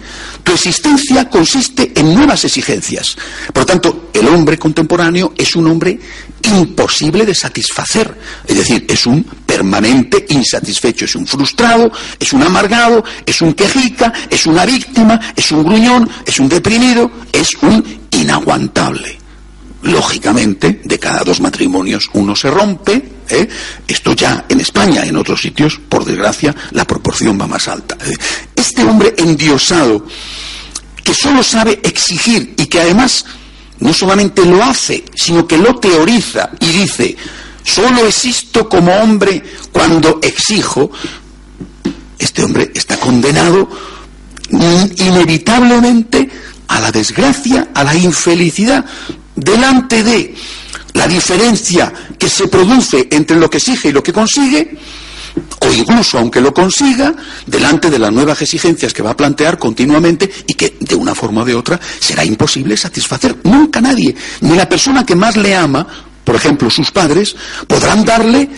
Tu 0.43 0.52
existencia 0.52 1.29
consiste 1.29 1.93
en 1.95 2.14
nuevas 2.14 2.45
exigencias. 2.45 3.17
Por 3.52 3.62
lo 3.62 3.67
tanto, 3.67 4.11
el 4.12 4.26
hombre 4.29 4.59
contemporáneo 4.59 5.33
es 5.37 5.55
un 5.57 5.67
hombre 5.69 5.99
imposible 6.43 7.25
de 7.25 7.35
satisfacer. 7.35 8.19
Es 8.47 8.57
decir, 8.57 8.85
es 8.88 9.07
un 9.07 9.23
permanente 9.23 10.26
insatisfecho, 10.29 11.05
es 11.05 11.14
un 11.14 11.26
frustrado, 11.26 11.91
es 12.19 12.33
un 12.33 12.43
amargado, 12.43 13.05
es 13.25 13.41
un 13.43 13.55
quejica, 13.55 14.12
es 14.29 14.47
una 14.47 14.67
víctima, 14.67 15.19
es 15.37 15.52
un 15.52 15.64
gruñón, 15.64 16.09
es 16.26 16.41
un 16.41 16.49
deprimido, 16.49 17.11
es 17.33 17.50
un 17.62 17.85
inaguantable. 18.11 19.22
Lógicamente, 19.83 20.81
de 20.85 20.99
cada 20.99 21.25
dos 21.25 21.41
matrimonios 21.41 22.09
uno 22.12 22.37
se 22.37 22.51
rompe. 22.51 23.03
¿eh? 23.29 23.49
Esto 23.87 24.12
ya 24.12 24.45
en 24.49 24.61
España, 24.61 25.05
en 25.05 25.17
otros 25.17 25.41
sitios, 25.41 25.81
por 25.89 26.05
desgracia, 26.05 26.55
la 26.71 26.87
proporción 26.87 27.41
va 27.41 27.47
más 27.47 27.67
alta. 27.69 27.97
Este 28.55 28.85
hombre 28.85 29.15
endiosado, 29.17 30.07
que 31.03 31.15
solo 31.15 31.43
sabe 31.43 31.81
exigir 31.83 32.55
y 32.57 32.67
que 32.67 32.81
además 32.81 33.25
no 33.81 33.93
solamente 33.93 34.47
lo 34.47 34.62
hace, 34.62 35.05
sino 35.15 35.47
que 35.47 35.59
lo 35.59 35.77
teoriza 35.77 36.51
y 36.61 36.67
dice, 36.67 37.17
solo 37.65 38.07
existo 38.07 38.69
como 38.69 38.93
hombre 38.95 39.43
cuando 39.73 40.21
exijo, 40.23 40.91
este 42.19 42.45
hombre 42.45 42.71
está 42.75 42.99
condenado 42.99 43.69
inevitablemente 44.51 46.31
a 46.69 46.81
la 46.81 46.93
desgracia, 46.93 47.71
a 47.75 47.83
la 47.83 47.97
infelicidad, 47.97 48.85
delante 49.35 50.03
de 50.03 50.35
la 50.95 51.07
diferencia 51.07 51.93
que 52.19 52.29
se 52.29 52.49
produce 52.49 53.09
entre 53.11 53.37
lo 53.37 53.49
que 53.49 53.59
exige 53.59 53.89
y 53.89 53.93
lo 53.93 54.03
que 54.03 54.12
consigue, 54.12 54.77
o 55.61 55.73
incluso 55.73 56.19
aunque 56.19 56.41
lo 56.41 56.53
consiga, 56.53 57.15
delante 57.47 57.91
de 57.91 57.99
las 57.99 58.12
nuevas 58.12 58.43
exigencias 58.43 58.93
que 58.93 59.03
va 59.03 59.11
a 59.11 59.17
plantear 59.17 59.59
continuamente 59.59 60.31
y 60.47 60.55
que 60.55 60.77
de 60.79 60.95
una 60.95 61.15
forma 61.15 61.43
o 61.43 61.45
de 61.45 61.55
otra 61.55 61.81
será 61.99 62.25
imposible 62.25 62.77
satisfacer. 62.77 63.37
Nunca 63.45 63.81
nadie, 63.81 64.15
ni 64.43 64.55
la 64.55 64.69
persona 64.69 65.07
que 65.07 65.15
más 65.15 65.37
le 65.37 65.55
ama, 65.57 65.87
por 66.25 66.37
ejemplo 66.37 66.69
sus 66.69 66.91
padres, 66.91 67.35
podrán 67.67 68.05
darle 68.05 68.49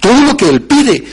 todo 0.00 0.20
lo 0.22 0.36
que 0.36 0.48
él 0.48 0.62
pide. 0.62 1.04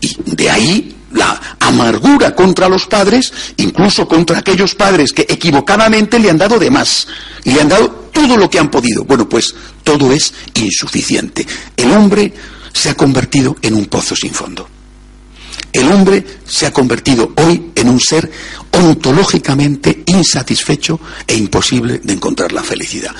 Y 0.00 0.16
de 0.34 0.50
ahí 0.50 0.96
la 1.12 1.56
amargura 1.60 2.34
contra 2.34 2.68
los 2.68 2.86
padres, 2.86 3.32
incluso 3.56 4.06
contra 4.06 4.38
aquellos 4.38 4.74
padres 4.74 5.12
que 5.12 5.26
equivocadamente 5.28 6.18
le 6.18 6.30
han 6.30 6.38
dado 6.38 6.58
de 6.58 6.70
más 6.70 7.06
y 7.44 7.52
le 7.52 7.60
han 7.60 7.68
dado 7.68 7.88
todo 8.12 8.36
lo 8.36 8.48
que 8.48 8.58
han 8.58 8.70
podido. 8.70 9.04
Bueno, 9.04 9.28
pues 9.28 9.54
todo 9.82 10.12
es 10.12 10.32
insuficiente. 10.54 11.46
El 11.76 11.92
hombre 11.92 12.32
se 12.72 12.90
ha 12.90 12.94
convertido 12.94 13.56
en 13.62 13.74
un 13.74 13.86
pozo 13.86 14.14
sin 14.14 14.32
fondo. 14.32 14.68
El 15.72 15.90
hombre 15.90 16.24
se 16.46 16.66
ha 16.66 16.72
convertido 16.72 17.32
hoy 17.36 17.72
en 17.74 17.88
un 17.88 17.98
ser 17.98 18.30
ontológicamente 18.72 20.02
insatisfecho 20.06 21.00
e 21.26 21.34
imposible 21.34 22.00
de 22.02 22.12
encontrar 22.12 22.52
la 22.52 22.62
felicidad. 22.62 23.14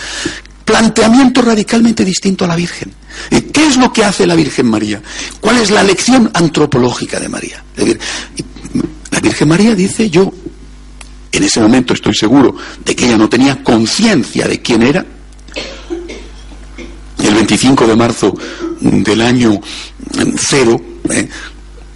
Planteamiento 0.73 1.43
radicalmente 1.43 2.03
distinto 2.03 2.47
a 2.47 2.49
la 2.49 2.57
Virgen. 2.57 2.91
¿Qué 3.29 3.67
es 3.67 3.77
lo 3.77 3.93
que 3.93 4.05
hace 4.05 4.27
la 4.27 4.35
Virgen 4.35 4.69
María? 4.69 5.03
¿Cuál 5.39 5.59
es 5.59 5.71
la 5.71 5.83
lección 5.83 6.31
antropológica 6.33 7.21
de 7.21 7.29
María? 7.29 7.63
La 9.11 9.21
Virgen 9.21 9.49
María 9.49 9.75
dice, 9.75 10.09
yo 10.09 10.33
en 11.31 11.43
ese 11.45 11.61
momento 11.61 11.93
estoy 11.93 12.15
seguro 12.15 12.57
de 12.87 12.97
que 12.97 13.05
ella 13.05 13.19
no 13.19 13.29
tenía 13.29 13.63
conciencia 13.63 14.49
de 14.49 14.63
quién 14.63 14.81
era. 14.81 15.05
El 17.23 17.35
25 17.35 17.87
de 17.87 17.95
marzo 17.95 18.35
del 18.81 19.21
año 19.21 19.61
cero, 20.39 20.81
¿eh? 21.11 21.29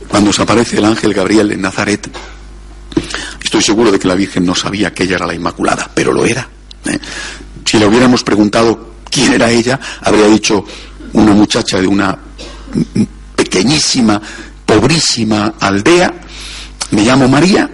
cuando 0.07 0.35
se 0.35 0.42
aparece 0.42 0.77
el 0.77 0.85
ángel 0.85 1.14
Gabriel 1.14 1.50
en 1.50 1.62
Nazaret, 1.62 2.11
estoy 3.42 3.62
seguro 3.62 3.90
de 3.90 3.98
que 3.98 4.07
la 4.07 4.14
Virgen 4.14 4.44
no 4.44 4.55
sabía 4.55 4.92
que 4.92 5.05
ella 5.05 5.16
era 5.16 5.27
la 5.27 5.35
Inmaculada, 5.35 5.90
pero 5.94 6.12
lo 6.12 6.27
era. 6.27 6.46
¿eh? 6.85 6.98
Si 7.66 7.79
le 7.79 7.87
hubiéramos 7.87 8.22
preguntado 8.22 8.94
quién 9.11 9.35
era 9.35 9.50
ella, 9.50 9.79
habría 10.00 10.26
dicho 10.29 10.64
una 11.12 11.33
muchacha 11.33 11.79
de 11.79 11.87
una 11.87 12.16
pequeñísima, 13.35 14.22
pobrísima 14.64 15.55
aldea, 15.61 16.14
me 16.92 17.02
llamo 17.02 17.29
María, 17.29 17.68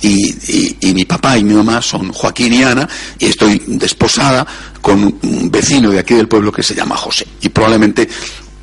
y, 0.00 0.92
mi 0.94 1.04
papá 1.04 1.38
y 1.38 1.44
mi 1.44 1.54
mamá 1.54 1.82
son 1.82 2.12
Joaquín 2.12 2.52
y 2.52 2.62
Ana 2.62 2.88
y 3.18 3.26
estoy 3.26 3.62
desposada 3.66 4.46
con 4.80 5.02
un 5.22 5.50
vecino 5.50 5.90
de 5.90 5.98
aquí 5.98 6.14
del 6.14 6.28
pueblo 6.28 6.52
que 6.52 6.62
se 6.62 6.74
llama 6.74 6.96
José. 6.96 7.26
Y 7.40 7.48
probablemente 7.48 8.08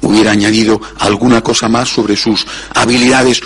hubiera 0.07 0.31
añadido 0.31 0.79
alguna 0.99 1.41
cosa 1.41 1.67
más 1.67 1.89
sobre 1.89 2.15
sus 2.15 2.45
habilidades 2.73 3.41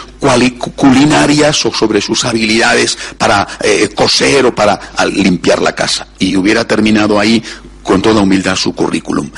culinarias 0.75 1.65
o 1.65 1.73
sobre 1.73 2.01
sus 2.01 2.25
habilidades 2.25 2.97
para 3.17 3.47
eh, 3.61 3.89
coser 3.95 4.45
o 4.45 4.55
para 4.55 4.79
limpiar 5.13 5.61
la 5.61 5.73
casa. 5.73 6.07
Y 6.19 6.35
hubiera 6.35 6.65
terminado 6.67 7.19
ahí 7.19 7.43
con 7.83 8.01
toda 8.01 8.21
humildad 8.21 8.55
su 8.55 8.73
currículum. 8.73 9.29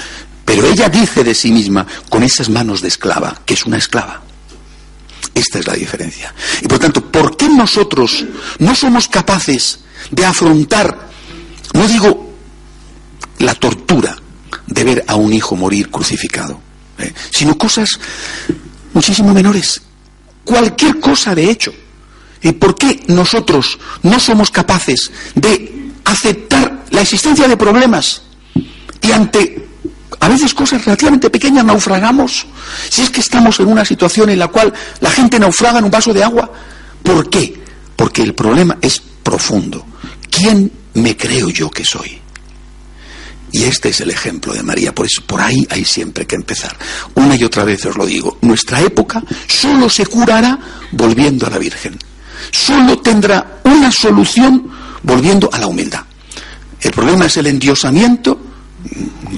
Pero 0.46 0.68
ella 0.68 0.90
dice 0.90 1.24
de 1.24 1.34
sí 1.34 1.52
misma, 1.52 1.86
con 2.10 2.24
esas 2.24 2.50
manos 2.50 2.82
de 2.82 2.90
esclava, 2.90 3.42
que 3.46 3.54
es 3.54 3.66
una 3.66 3.78
esclava. 3.78 4.22
Esta 5.34 5.60
es 5.60 5.68
la 5.68 5.74
diferencia. 5.74 6.34
Y 6.62 6.68
por 6.68 6.80
tanto, 6.80 7.02
¿por 7.10 7.38
qué 7.38 7.48
nosotros 7.48 8.26
no 8.60 8.76
somos 8.76 9.08
capaces 9.08 9.80
de 10.10 10.26
afrontar, 10.26 11.10
no 11.74 11.88
digo 11.88 12.34
la 13.40 13.56
tortura 13.56 14.16
de 14.68 14.84
ver 14.84 15.06
a 15.08 15.16
un 15.16 15.34
hijo 15.34 15.56
morir 15.56 15.90
crucificado, 15.90 16.60
eh, 17.04 17.14
sino 17.32 17.58
cosas 17.58 18.00
muchísimo 18.94 19.34
menores? 19.34 19.82
Cualquier 20.44 21.00
cosa 21.00 21.36
de 21.36 21.50
hecho. 21.50 21.74
¿Y 22.42 22.54
por 22.54 22.76
qué 22.76 23.04
nosotros 23.08 23.78
no 24.04 24.20
somos 24.20 24.50
capaces 24.50 25.12
de 25.36 25.92
aceptar 26.06 26.86
la 26.90 27.02
existencia 27.02 27.48
de 27.48 27.56
problemas 27.56 28.24
y 29.02 29.12
ante 29.12 29.68
a 30.20 30.28
veces 30.28 30.54
cosas 30.54 30.86
relativamente 30.86 31.30
pequeñas 31.30 31.66
naufragamos. 31.66 32.46
Si 32.90 33.02
es 33.02 33.10
que 33.10 33.22
estamos 33.22 33.60
en 33.60 33.68
una 33.68 33.84
situación 33.84 34.30
en 34.30 34.38
la 34.40 34.50
cual 34.50 34.72
la 35.00 35.10
gente 35.10 35.40
naufraga 35.40 35.80
en 35.80 35.86
un 35.86 35.92
vaso 35.92 36.14
de 36.14 36.24
agua. 36.24 36.50
¿Por 37.02 37.30
qué? 37.30 37.60
Porque 37.96 38.22
el 38.22 38.36
problema 38.36 38.78
es 38.82 39.02
profundo. 39.24 39.84
¿Quién 40.30 40.72
me 40.94 41.18
creo 41.18 41.50
yo 41.50 41.72
que 41.72 41.84
soy? 41.84 42.22
Y 43.52 43.64
este 43.64 43.90
es 43.90 44.02
el 44.02 44.12
ejemplo 44.12 44.54
de 44.54 44.64
María, 44.64 44.96
por 44.96 45.06
eso 45.06 45.22
por 45.26 45.42
ahí 45.42 45.68
hay 45.70 45.84
siempre 45.84 46.26
que 46.26 46.36
empezar. 46.36 46.76
Una 47.16 47.36
y 47.36 47.44
otra 47.44 47.64
vez 47.64 47.86
os 47.86 47.98
lo 47.98 48.06
digo, 48.06 48.38
nuestra 48.42 48.82
época 48.82 49.22
solo 49.48 49.90
se 49.90 50.06
curará 50.06 50.58
volviendo 50.92 51.46
a 51.46 51.50
la 51.50 51.58
Virgen. 51.58 51.98
Solo 52.52 53.00
tendrá 53.00 53.62
una 53.64 53.92
solución 53.92 54.70
volviendo 55.04 55.50
a 55.52 55.60
la 55.60 55.68
humildad. 55.68 56.04
El 56.80 56.92
problema 56.92 57.26
es 57.26 57.38
el 57.38 57.48
endiosamiento 57.48 58.51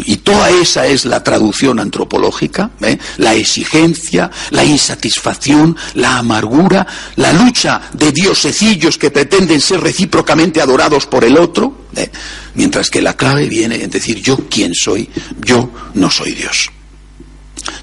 y 0.05 0.17
toda 0.17 0.49
esa 0.49 0.87
es 0.87 1.05
la 1.05 1.23
traducción 1.23 1.79
antropológica, 1.79 2.71
¿eh? 2.81 2.97
la 3.17 3.33
exigencia, 3.35 4.29
la 4.51 4.63
insatisfacción, 4.63 5.75
la 5.95 6.17
amargura, 6.17 6.85
la 7.15 7.33
lucha 7.33 7.81
de 7.93 8.11
diosecillos 8.11 8.97
que 8.97 9.11
pretenden 9.11 9.61
ser 9.61 9.81
recíprocamente 9.81 10.61
adorados 10.61 11.05
por 11.05 11.23
el 11.23 11.37
otro, 11.37 11.85
¿eh? 11.95 12.09
mientras 12.55 12.89
que 12.89 13.01
la 13.01 13.15
clave 13.15 13.47
viene 13.47 13.83
en 13.83 13.89
decir 13.89 14.21
yo 14.21 14.37
quién 14.49 14.73
soy, 14.73 15.09
yo 15.41 15.69
no 15.93 16.09
soy 16.09 16.31
Dios. 16.33 16.69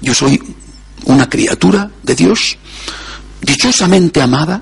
Yo 0.01 0.13
soy 0.13 0.41
una 1.05 1.29
criatura 1.29 1.89
de 2.03 2.15
Dios, 2.15 2.57
dichosamente 3.41 4.21
amada, 4.21 4.61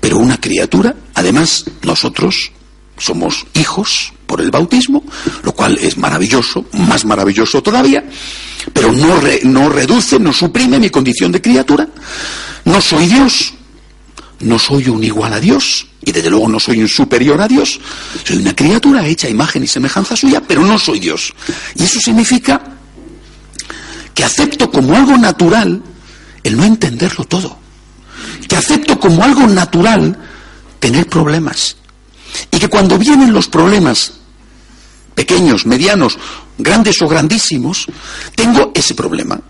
pero 0.00 0.18
una 0.18 0.38
criatura, 0.38 0.94
además 1.14 1.64
nosotros 1.82 2.52
somos 2.98 3.46
hijos 3.54 4.13
por 4.26 4.40
el 4.40 4.50
bautismo, 4.50 5.02
lo 5.42 5.52
cual 5.52 5.78
es 5.80 5.96
maravilloso, 5.96 6.66
más 6.72 7.04
maravilloso 7.04 7.62
todavía, 7.62 8.04
pero 8.72 8.92
no, 8.92 9.20
no 9.44 9.68
reduce, 9.68 10.18
no 10.18 10.32
suprime 10.32 10.78
mi 10.78 10.90
condición 10.90 11.32
de 11.32 11.40
criatura. 11.40 11.88
No 12.64 12.80
soy 12.80 13.06
Dios, 13.06 13.54
no 14.40 14.58
soy 14.58 14.88
un 14.88 15.04
igual 15.04 15.32
a 15.32 15.40
Dios, 15.40 15.86
y 16.04 16.12
desde 16.12 16.30
luego 16.30 16.48
no 16.48 16.60
soy 16.60 16.80
un 16.80 16.88
superior 16.88 17.40
a 17.40 17.48
Dios, 17.48 17.80
soy 18.24 18.38
una 18.38 18.54
criatura 18.54 19.06
hecha 19.06 19.28
imagen 19.28 19.62
y 19.62 19.66
semejanza 19.66 20.16
suya, 20.16 20.42
pero 20.46 20.64
no 20.64 20.78
soy 20.78 21.00
Dios. 21.00 21.32
Y 21.74 21.84
eso 21.84 22.00
significa 22.00 22.60
que 24.14 24.24
acepto 24.24 24.70
como 24.70 24.94
algo 24.94 25.16
natural 25.16 25.82
el 26.42 26.56
no 26.56 26.64
entenderlo 26.64 27.24
todo, 27.24 27.58
que 28.48 28.56
acepto 28.56 28.98
como 28.98 29.24
algo 29.24 29.46
natural 29.46 30.16
tener 30.78 31.06
problemas. 31.06 31.76
Y 32.50 32.58
que 32.58 32.68
cuando 32.68 32.98
vienen 32.98 33.32
los 33.32 33.48
problemas, 33.48 34.12
pequeños, 35.14 35.66
medianos, 35.66 36.18
grandes 36.58 37.00
o 37.02 37.08
grandísimos, 37.08 37.86
tengo 38.34 38.72
ese 38.74 38.94
problema. 38.94 39.40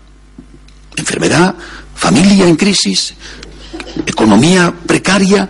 Enfermedad, 0.95 1.55
familia 1.95 2.47
en 2.47 2.55
crisis, 2.55 3.13
economía 4.05 4.73
precaria, 4.85 5.49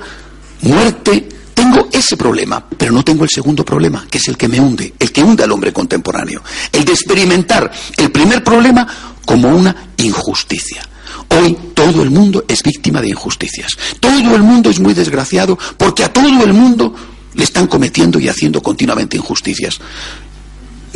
muerte, 0.61 1.29
tengo 1.53 1.87
ese 1.91 2.17
problema, 2.17 2.63
pero 2.77 2.91
no 2.91 3.03
tengo 3.03 3.23
el 3.23 3.29
segundo 3.29 3.63
problema, 3.63 4.05
que 4.09 4.17
es 4.17 4.27
el 4.27 4.37
que 4.37 4.47
me 4.47 4.59
hunde, 4.59 4.93
el 4.99 5.11
que 5.11 5.23
hunde 5.23 5.43
al 5.43 5.51
hombre 5.51 5.71
contemporáneo. 5.71 6.43
El 6.71 6.83
de 6.83 6.91
experimentar 6.91 7.71
el 7.97 8.11
primer 8.11 8.43
problema 8.43 8.87
como 9.25 9.49
una 9.49 9.75
injusticia. 9.97 10.87
Hoy 11.29 11.57
todo 11.73 12.03
el 12.03 12.11
mundo 12.11 12.45
es 12.47 12.61
víctima 12.61 13.01
de 13.01 13.09
injusticias. 13.09 13.71
Todo 13.99 14.35
el 14.35 14.43
mundo 14.43 14.69
es 14.69 14.79
muy 14.79 14.93
desgraciado 14.93 15.57
porque 15.77 16.03
a 16.03 16.13
todo 16.13 16.27
el 16.27 16.53
mundo 16.53 16.93
le 17.35 17.43
están 17.43 17.67
cometiendo 17.67 18.19
y 18.19 18.27
haciendo 18.27 18.61
continuamente 18.61 19.17
injusticias. 19.17 19.79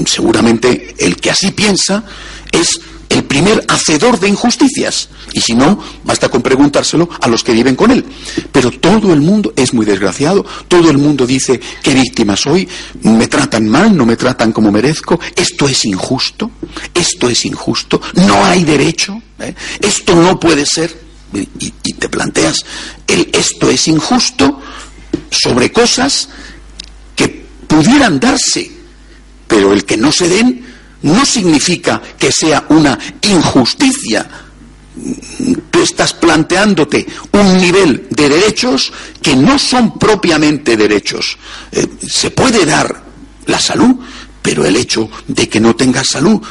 Seguramente 0.05 0.95
el 0.97 1.17
que 1.17 1.31
así 1.31 1.51
piensa 1.51 2.03
es 2.51 2.79
el 3.09 3.23
primer 3.23 3.65
hacedor 3.67 4.19
de 4.19 4.29
injusticias. 4.29 5.09
Y 5.33 5.41
si 5.41 5.53
no, 5.53 5.79
basta 6.03 6.29
con 6.29 6.41
preguntárselo 6.41 7.09
a 7.21 7.27
los 7.27 7.43
que 7.43 7.53
viven 7.53 7.75
con 7.75 7.91
él. 7.91 8.05
Pero 8.51 8.71
todo 8.71 9.13
el 9.13 9.19
mundo 9.19 9.51
es 9.55 9.73
muy 9.73 9.85
desgraciado, 9.85 10.45
todo 10.67 10.89
el 10.89 10.97
mundo 10.97 11.25
dice 11.25 11.59
qué 11.83 11.93
víctima 11.93 12.35
soy, 12.35 12.67
me 13.01 13.27
tratan 13.27 13.67
mal, 13.67 13.95
no 13.95 14.05
me 14.05 14.15
tratan 14.15 14.51
como 14.51 14.71
merezco, 14.71 15.19
esto 15.35 15.67
es 15.67 15.85
injusto, 15.85 16.51
esto 16.93 17.27
es 17.27 17.45
injusto, 17.45 17.99
no 18.15 18.45
hay 18.45 18.63
derecho, 18.63 19.21
¿eh? 19.39 19.53
esto 19.81 20.15
no 20.15 20.39
puede 20.39 20.65
ser. 20.65 21.09
Y, 21.31 21.73
y 21.83 21.93
te 21.93 22.09
planteas, 22.09 22.65
el, 23.07 23.29
esto 23.33 23.69
es 23.69 23.87
injusto 23.87 24.59
sobre 25.29 25.71
cosas 25.71 26.29
que 27.15 27.45
pudieran 27.67 28.19
darse, 28.19 28.69
pero 29.47 29.73
el 29.73 29.85
que 29.85 29.97
no 29.97 30.11
se 30.11 30.27
den 30.27 30.65
no 31.01 31.25
significa 31.25 32.01
que 32.17 32.31
sea 32.31 32.65
una 32.69 32.97
injusticia. 33.21 34.27
Tú 35.71 35.81
estás 35.81 36.13
planteándote 36.13 37.05
un 37.31 37.57
nivel 37.57 38.07
de 38.09 38.27
derechos 38.27 38.91
que 39.21 39.35
no 39.35 39.57
son 39.57 39.97
propiamente 39.97 40.75
derechos. 40.75 41.37
Eh, 41.71 41.87
se 42.05 42.31
puede 42.31 42.65
dar 42.65 43.03
la 43.45 43.59
salud, 43.59 43.95
pero 44.41 44.65
el 44.65 44.75
hecho 44.75 45.09
de 45.27 45.47
que 45.47 45.59
no 45.59 45.75
tengas 45.75 46.07
salud 46.07 46.41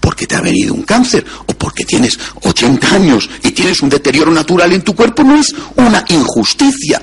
porque 0.00 0.26
te 0.26 0.34
ha 0.34 0.40
venido 0.40 0.74
un 0.74 0.82
cáncer 0.82 1.24
o 1.46 1.52
porque 1.52 1.84
tienes 1.84 2.18
80 2.42 2.94
años 2.94 3.28
y 3.44 3.50
tienes 3.52 3.80
un 3.80 3.90
deterioro 3.90 4.32
natural 4.32 4.72
en 4.72 4.82
tu 4.82 4.94
cuerpo 4.94 5.22
no 5.22 5.36
es 5.36 5.54
una 5.76 6.04
injusticia. 6.08 7.00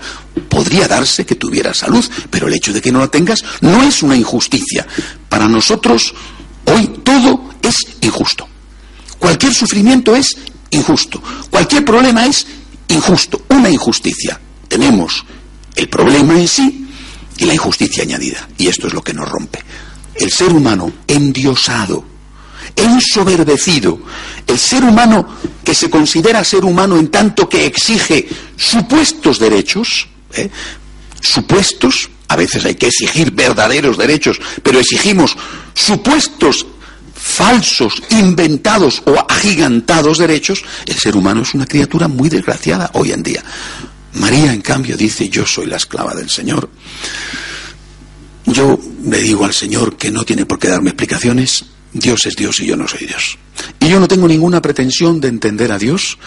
Podría 0.50 0.88
darse 0.88 1.26
que 1.26 1.36
tuvieras 1.36 1.78
salud, 1.78 2.06
pero 2.30 2.48
el 2.48 2.54
hecho 2.54 2.74
de 2.74 2.82
que 2.82 2.92
no 2.92 3.00
la 3.00 3.08
tengas 3.08 3.44
no 3.62 3.84
es 3.84 4.04
una 4.04 4.16
injusticia. 4.16 4.86
Para 5.30 5.48
nosotros 5.48 6.14
Hoy 6.68 6.88
todo 7.04 7.50
es 7.62 7.76
injusto. 8.02 8.48
Cualquier 9.20 9.54
sufrimiento 9.54 10.16
es 10.16 10.38
injusto. 10.70 11.22
Cualquier 11.50 11.86
problema 11.86 12.26
es 12.26 12.46
injusto. 12.90 13.46
Una 13.50 13.70
injusticia. 13.70 14.40
Tenemos 14.68 15.26
el 15.76 15.88
problema 15.88 16.34
en 16.34 16.48
sí 16.48 16.88
y 17.38 17.46
la 17.46 17.54
injusticia 17.54 18.04
añadida. 18.04 18.48
Y 18.58 18.68
esto 18.68 18.88
es 18.88 18.94
lo 18.94 19.02
que 19.02 19.14
nos 19.14 19.30
rompe. 19.30 19.64
El 20.16 20.30
ser 20.30 20.52
humano 20.52 20.92
endiosado, 21.08 22.04
ensoberbecido, 22.76 24.00
el 24.46 24.60
ser 24.60 24.84
humano 24.84 25.26
que 25.64 25.74
se 25.74 25.90
considera 25.90 26.44
ser 26.44 26.66
humano 26.66 26.98
en 26.98 27.08
tanto 27.10 27.48
que 27.48 27.66
exige 27.66 28.28
supuestos 28.58 29.40
derechos, 29.40 30.10
¿eh? 30.34 30.50
supuestos, 31.22 32.10
a 32.28 32.36
veces 32.36 32.66
hay 32.66 32.76
que 32.76 32.88
exigir 32.88 33.32
verdaderos 33.32 33.98
derechos, 33.98 34.40
pero 34.64 34.80
exigimos 34.80 35.36
supuestos 35.74 36.66
falsos, 37.14 38.02
inventados 38.10 39.02
o 39.06 39.16
agigantados 39.28 40.18
derechos, 40.20 40.64
el 40.86 40.96
ser 40.96 41.16
humano 41.16 41.42
es 41.42 41.54
una 41.54 41.66
criatura 41.66 42.08
muy 42.08 42.30
desgraciada 42.30 42.92
hoy 42.94 43.12
en 43.12 43.24
día. 43.24 43.44
María, 44.14 44.54
en 44.54 44.62
cambio, 44.62 44.96
dice, 44.96 45.30
yo 45.30 45.46
soy 45.46 45.66
la 45.66 45.78
esclava 45.78 46.16
del 46.16 46.30
Señor. 46.30 46.70
Yo 48.46 48.80
le 49.04 49.22
digo 49.22 49.46
al 49.46 49.54
Señor 49.54 49.98
que 49.98 50.10
no 50.10 50.24
tiene 50.24 50.46
por 50.46 50.58
qué 50.58 50.70
darme 50.70 50.92
explicaciones, 50.92 51.66
Dios 51.92 52.26
es 52.26 52.36
Dios 52.36 52.60
y 52.62 52.68
yo 52.68 52.78
no 52.78 52.88
soy 52.88 53.06
Dios. 53.06 53.38
Y 53.80 53.90
yo 53.90 54.00
no 54.00 54.08
tengo 54.08 54.28
ninguna 54.28 54.62
pretensión 54.62 55.20
de 55.20 55.28
entender 55.28 55.72
a 55.72 55.78
Dios, 55.78 56.18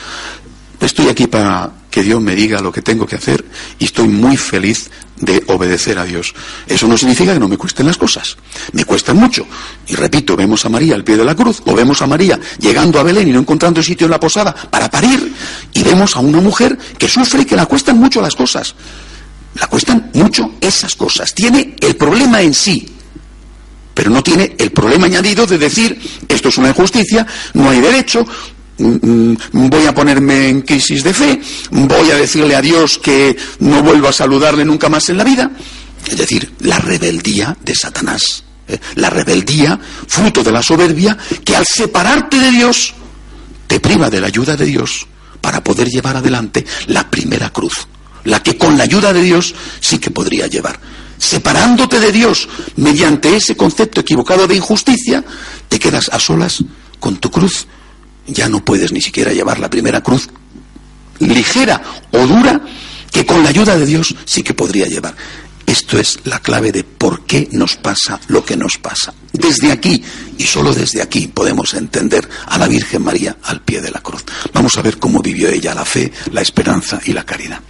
Estoy 0.80 1.08
aquí 1.08 1.26
para 1.26 1.70
que 1.90 2.02
Dios 2.02 2.20
me 2.20 2.34
diga 2.34 2.60
lo 2.60 2.72
que 2.72 2.82
tengo 2.82 3.06
que 3.06 3.16
hacer 3.16 3.44
y 3.78 3.86
estoy 3.86 4.08
muy 4.08 4.36
feliz 4.36 4.90
de 5.20 5.42
obedecer 5.48 5.98
a 5.98 6.04
Dios. 6.04 6.34
Eso 6.66 6.88
no 6.88 6.96
significa 6.96 7.32
que 7.32 7.38
no 7.38 7.48
me 7.48 7.58
cuesten 7.58 7.86
las 7.86 7.96
cosas. 7.96 8.36
Me 8.72 8.84
cuestan 8.84 9.16
mucho. 9.16 9.46
Y 9.86 9.94
repito, 9.94 10.36
vemos 10.36 10.64
a 10.64 10.68
María 10.68 10.94
al 10.94 11.04
pie 11.04 11.16
de 11.16 11.24
la 11.24 11.34
cruz, 11.34 11.62
o 11.66 11.74
vemos 11.74 12.00
a 12.02 12.06
María 12.06 12.40
llegando 12.58 12.98
a 12.98 13.02
Belén 13.02 13.28
y 13.28 13.32
no 13.32 13.40
encontrando 13.40 13.82
sitio 13.82 14.06
en 14.06 14.12
la 14.12 14.20
posada 14.20 14.54
para 14.54 14.90
parir, 14.90 15.32
y 15.74 15.82
vemos 15.82 16.16
a 16.16 16.20
una 16.20 16.40
mujer 16.40 16.78
que 16.96 17.08
sufre 17.08 17.42
y 17.42 17.44
que 17.44 17.56
la 17.56 17.66
cuestan 17.66 17.98
mucho 17.98 18.20
las 18.22 18.34
cosas. 18.34 18.74
La 19.56 19.66
cuestan 19.66 20.10
mucho 20.14 20.52
esas 20.60 20.94
cosas. 20.94 21.34
Tiene 21.34 21.76
el 21.80 21.96
problema 21.96 22.40
en 22.40 22.54
sí, 22.54 22.88
pero 23.92 24.10
no 24.10 24.22
tiene 24.22 24.54
el 24.56 24.70
problema 24.70 25.06
añadido 25.06 25.46
de 25.46 25.58
decir 25.58 26.00
esto 26.28 26.48
es 26.48 26.56
una 26.56 26.68
injusticia, 26.68 27.26
no 27.54 27.68
hay 27.68 27.80
derecho, 27.80 28.24
voy 29.52 29.86
a 29.86 29.94
ponerme 29.94 30.48
en 30.48 30.62
crisis 30.62 31.04
de 31.04 31.14
fe, 31.14 31.40
voy 31.70 32.10
a 32.10 32.16
decirle 32.16 32.56
a 32.56 32.62
Dios 32.62 32.98
que 32.98 33.36
no 33.60 33.82
vuelvo 33.82 34.08
a 34.08 34.12
saludarle 34.12 34.64
nunca 34.64 34.88
más 34.88 35.08
en 35.08 35.18
la 35.18 35.24
vida. 35.24 35.50
Es 36.08 36.16
decir, 36.16 36.54
la 36.60 36.78
rebeldía 36.78 37.56
de 37.62 37.74
Satanás, 37.74 38.42
¿eh? 38.68 38.78
la 38.96 39.10
rebeldía 39.10 39.78
fruto 40.06 40.42
de 40.42 40.52
la 40.52 40.62
soberbia 40.62 41.16
que 41.44 41.54
al 41.54 41.66
separarte 41.66 42.38
de 42.38 42.50
Dios 42.50 42.94
te 43.66 43.80
priva 43.80 44.08
de 44.08 44.20
la 44.20 44.28
ayuda 44.28 44.56
de 44.56 44.64
Dios 44.64 45.06
para 45.40 45.62
poder 45.62 45.88
llevar 45.88 46.16
adelante 46.16 46.64
la 46.86 47.08
primera 47.10 47.50
cruz, 47.50 47.86
la 48.24 48.42
que 48.42 48.56
con 48.56 48.76
la 48.78 48.84
ayuda 48.84 49.12
de 49.12 49.22
Dios 49.22 49.54
sí 49.80 49.98
que 49.98 50.10
podría 50.10 50.46
llevar. 50.46 50.80
Separándote 51.18 52.00
de 52.00 52.12
Dios 52.12 52.48
mediante 52.76 53.36
ese 53.36 53.54
concepto 53.56 54.00
equivocado 54.00 54.46
de 54.46 54.56
injusticia, 54.56 55.22
te 55.68 55.78
quedas 55.78 56.08
a 56.08 56.18
solas 56.18 56.64
con 56.98 57.18
tu 57.18 57.30
cruz 57.30 57.66
ya 58.30 58.48
no 58.48 58.64
puedes 58.64 58.92
ni 58.92 59.00
siquiera 59.00 59.32
llevar 59.32 59.58
la 59.58 59.70
primera 59.70 60.02
cruz 60.02 60.28
ligera 61.18 61.82
o 62.12 62.26
dura 62.26 62.60
que 63.10 63.26
con 63.26 63.42
la 63.42 63.50
ayuda 63.50 63.76
de 63.76 63.86
Dios 63.86 64.14
sí 64.24 64.42
que 64.42 64.54
podría 64.54 64.86
llevar. 64.86 65.14
Esto 65.66 65.98
es 65.98 66.18
la 66.24 66.40
clave 66.40 66.72
de 66.72 66.82
por 66.82 67.24
qué 67.26 67.48
nos 67.52 67.76
pasa 67.76 68.18
lo 68.28 68.44
que 68.44 68.56
nos 68.56 68.76
pasa. 68.78 69.14
Desde 69.32 69.70
aquí, 69.70 70.02
y 70.36 70.42
solo 70.44 70.74
desde 70.74 71.00
aquí, 71.00 71.28
podemos 71.28 71.74
entender 71.74 72.28
a 72.46 72.58
la 72.58 72.66
Virgen 72.66 73.04
María 73.04 73.36
al 73.44 73.62
pie 73.62 73.80
de 73.80 73.90
la 73.90 74.00
cruz. 74.00 74.24
Vamos 74.52 74.76
a 74.76 74.82
ver 74.82 74.98
cómo 74.98 75.22
vivió 75.22 75.48
ella 75.48 75.74
la 75.74 75.84
fe, 75.84 76.10
la 76.32 76.40
esperanza 76.40 77.00
y 77.04 77.12
la 77.12 77.24
caridad. 77.24 77.60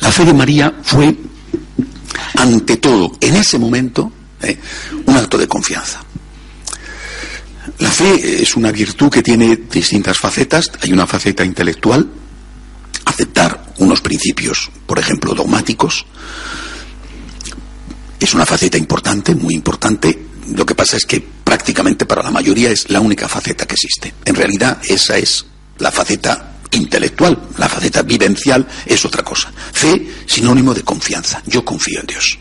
La 0.00 0.10
fe 0.10 0.24
de 0.24 0.34
María 0.34 0.74
fue, 0.82 1.16
ante 2.34 2.78
todo, 2.78 3.12
en 3.20 3.36
ese 3.36 3.58
momento, 3.60 4.10
¿eh? 4.42 4.58
un 5.06 5.16
acto 5.16 5.38
de 5.38 5.46
confianza. 5.46 6.04
La 7.82 7.90
fe 7.90 8.40
es 8.40 8.54
una 8.54 8.70
virtud 8.70 9.10
que 9.10 9.24
tiene 9.24 9.56
distintas 9.56 10.16
facetas. 10.16 10.70
Hay 10.80 10.92
una 10.92 11.04
faceta 11.04 11.44
intelectual, 11.44 12.08
aceptar 13.06 13.74
unos 13.78 14.00
principios, 14.00 14.70
por 14.86 15.00
ejemplo, 15.00 15.34
dogmáticos. 15.34 16.06
Es 18.20 18.34
una 18.34 18.46
faceta 18.46 18.78
importante, 18.78 19.34
muy 19.34 19.54
importante. 19.54 20.16
Lo 20.54 20.64
que 20.64 20.76
pasa 20.76 20.96
es 20.96 21.04
que 21.04 21.20
prácticamente 21.20 22.06
para 22.06 22.22
la 22.22 22.30
mayoría 22.30 22.70
es 22.70 22.88
la 22.88 23.00
única 23.00 23.26
faceta 23.26 23.66
que 23.66 23.74
existe. 23.74 24.14
En 24.26 24.36
realidad 24.36 24.78
esa 24.84 25.18
es 25.18 25.44
la 25.78 25.90
faceta 25.90 26.52
intelectual, 26.70 27.48
la 27.58 27.68
faceta 27.68 28.02
vivencial 28.02 28.64
es 28.86 29.04
otra 29.04 29.24
cosa. 29.24 29.52
Fe, 29.72 30.08
sinónimo 30.26 30.72
de 30.72 30.82
confianza. 30.82 31.42
Yo 31.46 31.64
confío 31.64 31.98
en 31.98 32.06
Dios. 32.06 32.38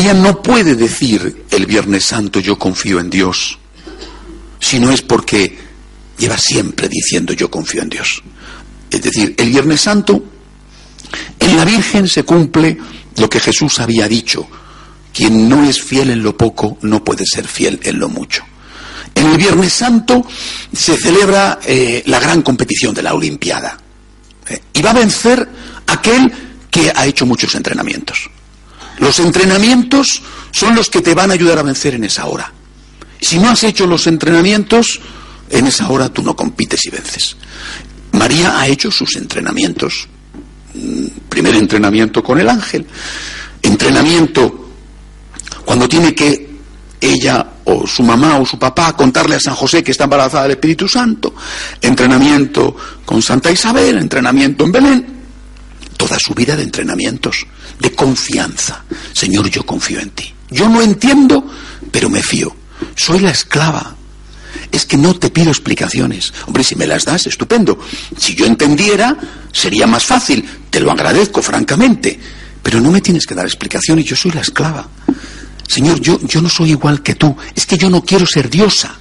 María 0.00 0.14
no 0.14 0.40
puede 0.40 0.76
decir 0.76 1.44
el 1.50 1.66
Viernes 1.66 2.06
Santo 2.06 2.40
yo 2.40 2.58
confío 2.58 3.00
en 3.00 3.10
Dios, 3.10 3.58
si 4.58 4.80
no 4.80 4.90
es 4.90 5.02
porque 5.02 5.58
lleva 6.16 6.38
siempre 6.38 6.88
diciendo 6.88 7.34
yo 7.34 7.50
confío 7.50 7.82
en 7.82 7.90
Dios. 7.90 8.22
Es 8.90 9.02
decir, 9.02 9.34
el 9.36 9.50
Viernes 9.50 9.82
Santo, 9.82 10.24
en 11.38 11.54
la 11.54 11.66
Virgen 11.66 12.08
se 12.08 12.22
cumple 12.22 12.78
lo 13.18 13.28
que 13.28 13.40
Jesús 13.40 13.78
había 13.78 14.08
dicho, 14.08 14.48
quien 15.12 15.46
no 15.50 15.64
es 15.64 15.82
fiel 15.82 16.08
en 16.08 16.22
lo 16.22 16.34
poco 16.34 16.78
no 16.80 17.04
puede 17.04 17.26
ser 17.26 17.46
fiel 17.46 17.78
en 17.82 17.98
lo 17.98 18.08
mucho. 18.08 18.42
En 19.14 19.26
el 19.26 19.36
Viernes 19.36 19.74
Santo 19.74 20.26
se 20.72 20.96
celebra 20.96 21.58
eh, 21.62 22.04
la 22.06 22.20
gran 22.20 22.40
competición 22.40 22.94
de 22.94 23.02
la 23.02 23.12
Olimpiada. 23.12 23.76
Eh, 24.48 24.62
y 24.72 24.80
va 24.80 24.92
a 24.92 24.94
vencer 24.94 25.46
aquel 25.88 26.32
que 26.70 26.90
ha 26.90 27.04
hecho 27.04 27.26
muchos 27.26 27.54
entrenamientos. 27.54 28.30
Los 29.00 29.18
entrenamientos 29.18 30.22
son 30.52 30.74
los 30.74 30.88
que 30.88 31.00
te 31.00 31.14
van 31.14 31.30
a 31.30 31.34
ayudar 31.34 31.58
a 31.58 31.62
vencer 31.62 31.94
en 31.94 32.04
esa 32.04 32.26
hora. 32.26 32.52
Si 33.20 33.38
no 33.38 33.50
has 33.50 33.64
hecho 33.64 33.86
los 33.86 34.06
entrenamientos, 34.06 35.00
en 35.50 35.66
esa 35.66 35.88
hora 35.88 36.08
tú 36.08 36.22
no 36.22 36.36
compites 36.36 36.84
y 36.84 36.90
vences. 36.90 37.36
María 38.12 38.58
ha 38.58 38.66
hecho 38.66 38.90
sus 38.90 39.16
entrenamientos. 39.16 40.08
Mm, 40.74 41.06
primer 41.28 41.56
entrenamiento 41.56 42.22
con 42.22 42.38
el 42.38 42.48
ángel, 42.48 42.86
entrenamiento 43.62 44.68
cuando 45.64 45.88
tiene 45.88 46.14
que 46.14 46.50
ella 47.00 47.46
o 47.64 47.86
su 47.86 48.02
mamá 48.02 48.38
o 48.38 48.46
su 48.46 48.58
papá 48.58 48.94
contarle 48.94 49.36
a 49.36 49.40
San 49.40 49.54
José 49.54 49.82
que 49.82 49.90
está 49.90 50.04
embarazada 50.04 50.44
del 50.44 50.52
Espíritu 50.52 50.88
Santo, 50.88 51.34
entrenamiento 51.80 52.76
con 53.04 53.22
Santa 53.22 53.50
Isabel, 53.50 53.98
entrenamiento 53.98 54.64
en 54.64 54.72
Belén, 54.72 55.06
toda 55.96 56.18
su 56.18 56.34
vida 56.34 56.56
de 56.56 56.64
entrenamientos, 56.64 57.46
de 57.80 57.92
confianza. 57.92 58.84
Señor, 59.12 59.50
yo 59.50 59.64
confío 59.64 60.00
en 60.00 60.10
ti. 60.10 60.32
Yo 60.50 60.68
no 60.68 60.82
entiendo, 60.82 61.44
pero 61.90 62.08
me 62.08 62.22
fío. 62.22 62.54
Soy 62.94 63.20
la 63.20 63.30
esclava. 63.30 63.96
Es 64.70 64.84
que 64.84 64.96
no 64.96 65.14
te 65.14 65.30
pido 65.30 65.50
explicaciones. 65.50 66.32
Hombre, 66.46 66.64
si 66.64 66.76
me 66.76 66.86
las 66.86 67.04
das, 67.04 67.26
estupendo. 67.26 67.78
Si 68.16 68.34
yo 68.34 68.46
entendiera, 68.46 69.16
sería 69.52 69.86
más 69.86 70.04
fácil. 70.04 70.48
Te 70.70 70.80
lo 70.80 70.90
agradezco, 70.90 71.42
francamente. 71.42 72.18
Pero 72.62 72.80
no 72.80 72.90
me 72.90 73.00
tienes 73.00 73.26
que 73.26 73.34
dar 73.34 73.46
explicaciones, 73.46 74.04
yo 74.04 74.16
soy 74.16 74.32
la 74.32 74.42
esclava. 74.42 74.88
Señor, 75.66 76.00
yo, 76.00 76.20
yo 76.26 76.42
no 76.42 76.48
soy 76.48 76.70
igual 76.70 77.02
que 77.02 77.14
tú, 77.14 77.36
es 77.54 77.64
que 77.64 77.78
yo 77.78 77.88
no 77.88 78.04
quiero 78.04 78.26
ser 78.26 78.50
diosa. 78.50 78.99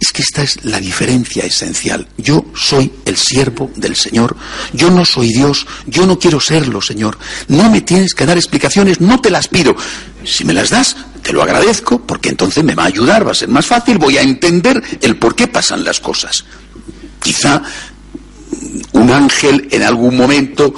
Es 0.00 0.12
que 0.12 0.22
esta 0.22 0.42
es 0.42 0.64
la 0.64 0.78
diferencia 0.78 1.44
esencial. 1.44 2.06
Yo 2.16 2.46
soy 2.54 2.92
el 3.04 3.16
siervo 3.16 3.70
del 3.74 3.96
Señor. 3.96 4.36
Yo 4.72 4.90
no 4.90 5.04
soy 5.04 5.28
Dios. 5.28 5.66
Yo 5.86 6.06
no 6.06 6.18
quiero 6.18 6.40
serlo, 6.40 6.80
Señor. 6.80 7.18
No 7.48 7.68
me 7.70 7.80
tienes 7.80 8.14
que 8.14 8.26
dar 8.26 8.36
explicaciones, 8.36 9.00
no 9.00 9.20
te 9.20 9.30
las 9.30 9.48
pido. 9.48 9.74
Si 10.24 10.44
me 10.44 10.52
las 10.52 10.70
das, 10.70 10.96
te 11.22 11.32
lo 11.32 11.42
agradezco, 11.42 12.00
porque 12.00 12.28
entonces 12.28 12.62
me 12.64 12.74
va 12.74 12.84
a 12.84 12.86
ayudar, 12.86 13.26
va 13.26 13.32
a 13.32 13.34
ser 13.34 13.48
más 13.48 13.66
fácil, 13.66 13.98
voy 13.98 14.18
a 14.18 14.22
entender 14.22 14.82
el 15.00 15.16
por 15.16 15.34
qué 15.34 15.48
pasan 15.48 15.84
las 15.84 16.00
cosas. 16.00 16.44
Quizá 17.20 17.62
un 18.92 19.10
ángel 19.10 19.68
en 19.70 19.82
algún 19.82 20.16
momento 20.16 20.74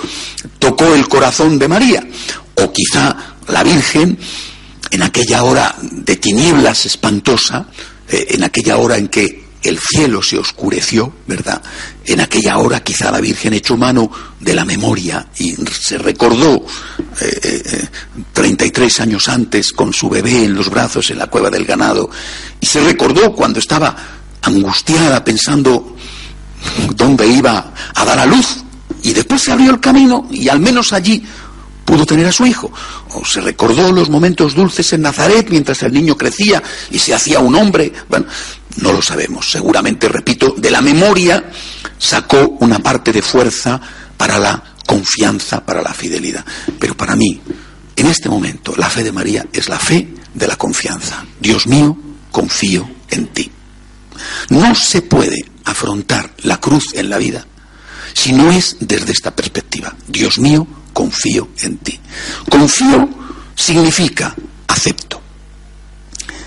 tocó 0.59 0.95
el 0.95 1.09
corazón 1.09 1.59
de 1.59 1.69
María, 1.69 2.07
o 2.57 2.73
quizá 2.73 3.17
la 3.49 3.63
Virgen 3.63 4.19
en 4.91 5.03
aquella 5.03 5.45
hora 5.45 5.75
de 5.81 6.17
tinieblas 6.17 6.87
espantosa, 6.87 7.67
eh, 8.11 8.27
en 8.31 8.45
aquella 8.45 8.77
hora 8.79 8.97
en 8.97 9.09
que 9.09 9.51
el 9.63 9.79
cielo 9.79 10.23
se 10.23 10.39
oscureció, 10.39 11.13
¿verdad? 11.27 11.63
En 12.05 12.21
aquella 12.21 12.59
hora 12.59 12.83
quizá 12.83 13.11
la 13.11 13.21
Virgen 13.21 13.53
echó 13.53 13.77
mano 13.77 14.11
de 14.39 14.55
la 14.55 14.65
memoria 14.65 15.27
y 15.39 15.55
se 15.55 15.99
recordó 15.99 16.65
eh, 17.21 17.89
33 18.33 18.99
eh, 18.99 19.03
años 19.03 19.29
antes 19.29 19.73
con 19.73 19.93
su 19.93 20.09
bebé 20.09 20.45
en 20.45 20.55
los 20.55 20.71
brazos 20.71 21.11
en 21.11 21.19
la 21.19 21.27
cueva 21.27 21.51
del 21.51 21.67
ganado 21.67 22.11
y 22.59 22.67
se 22.67 22.81
recordó 22.81 23.35
cuando 23.35 23.59
estaba 23.59 23.95
angustiada 24.43 25.23
pensando 25.23 25.97
dónde 26.95 27.27
iba 27.27 27.75
a 27.95 28.05
dar 28.05 28.19
a 28.19 28.27
luz 28.27 28.65
y 29.03 29.13
después 29.13 29.43
se 29.43 29.53
abrió 29.53 29.71
el 29.73 29.81
camino 29.81 30.27
y 30.31 30.49
al 30.49 30.61
menos 30.61 30.93
allí 30.93 31.23
pudo 31.91 32.07
tener 32.07 32.27
a 32.27 32.33
su 32.33 32.47
hijo. 32.47 32.73
O 33.15 33.25
se 33.25 33.41
recordó 33.41 33.91
los 33.91 34.09
momentos 34.09 34.55
dulces 34.55 34.93
en 34.93 35.03
Nazaret 35.03 35.49
mientras 35.51 35.83
el 35.83 35.93
niño 35.93 36.17
crecía 36.17 36.63
y 36.93 37.01
se 37.01 37.13
hacía 37.13 37.41
un 37.41 37.57
hombre. 37.57 37.93
Bueno, 38.09 38.27
no 38.77 38.93
lo 38.93 39.03
sabemos. 39.03 39.51
Seguramente, 39.51 40.09
repito, 40.09 40.55
de 40.57 40.71
la 40.71 40.81
memoria 40.81 41.51
sacó 41.99 42.57
una 42.61 42.79
parte 42.79 43.11
de 43.11 43.23
fuerza 43.23 43.81
para 44.17 44.39
la 44.39 44.63
confianza, 44.87 45.67
para 45.67 45.83
la 45.83 45.93
fidelidad. 45.93 46.45
Pero 46.79 46.97
para 46.97 47.17
mí, 47.17 47.41
en 47.97 48.07
este 48.07 48.29
momento, 48.29 48.73
la 48.77 48.89
fe 48.89 49.03
de 49.03 49.11
María 49.11 49.45
es 49.53 49.69
la 49.69 49.81
fe 49.81 50.15
de 50.33 50.47
la 50.47 50.55
confianza. 50.55 51.25
Dios 51.41 51.67
mío, 51.67 51.99
confío 52.31 52.89
en 53.09 53.27
ti. 53.29 53.51
No 54.51 54.77
se 54.77 55.03
puede 55.03 55.45
afrontar 55.65 56.35
la 56.45 56.61
cruz 56.61 56.95
en 56.95 57.11
la 57.11 57.19
vida 57.19 57.45
si 58.13 58.33
no 58.33 58.53
es 58.53 58.77
desde 58.79 59.11
esta 59.11 59.35
perspectiva. 59.35 59.97
Dios 60.07 60.39
mío, 60.39 60.67
confío 60.93 61.49
en 61.63 61.79
ti. 61.79 61.99
Confío 62.49 63.09
significa 63.55 64.35
acepto. 64.67 65.21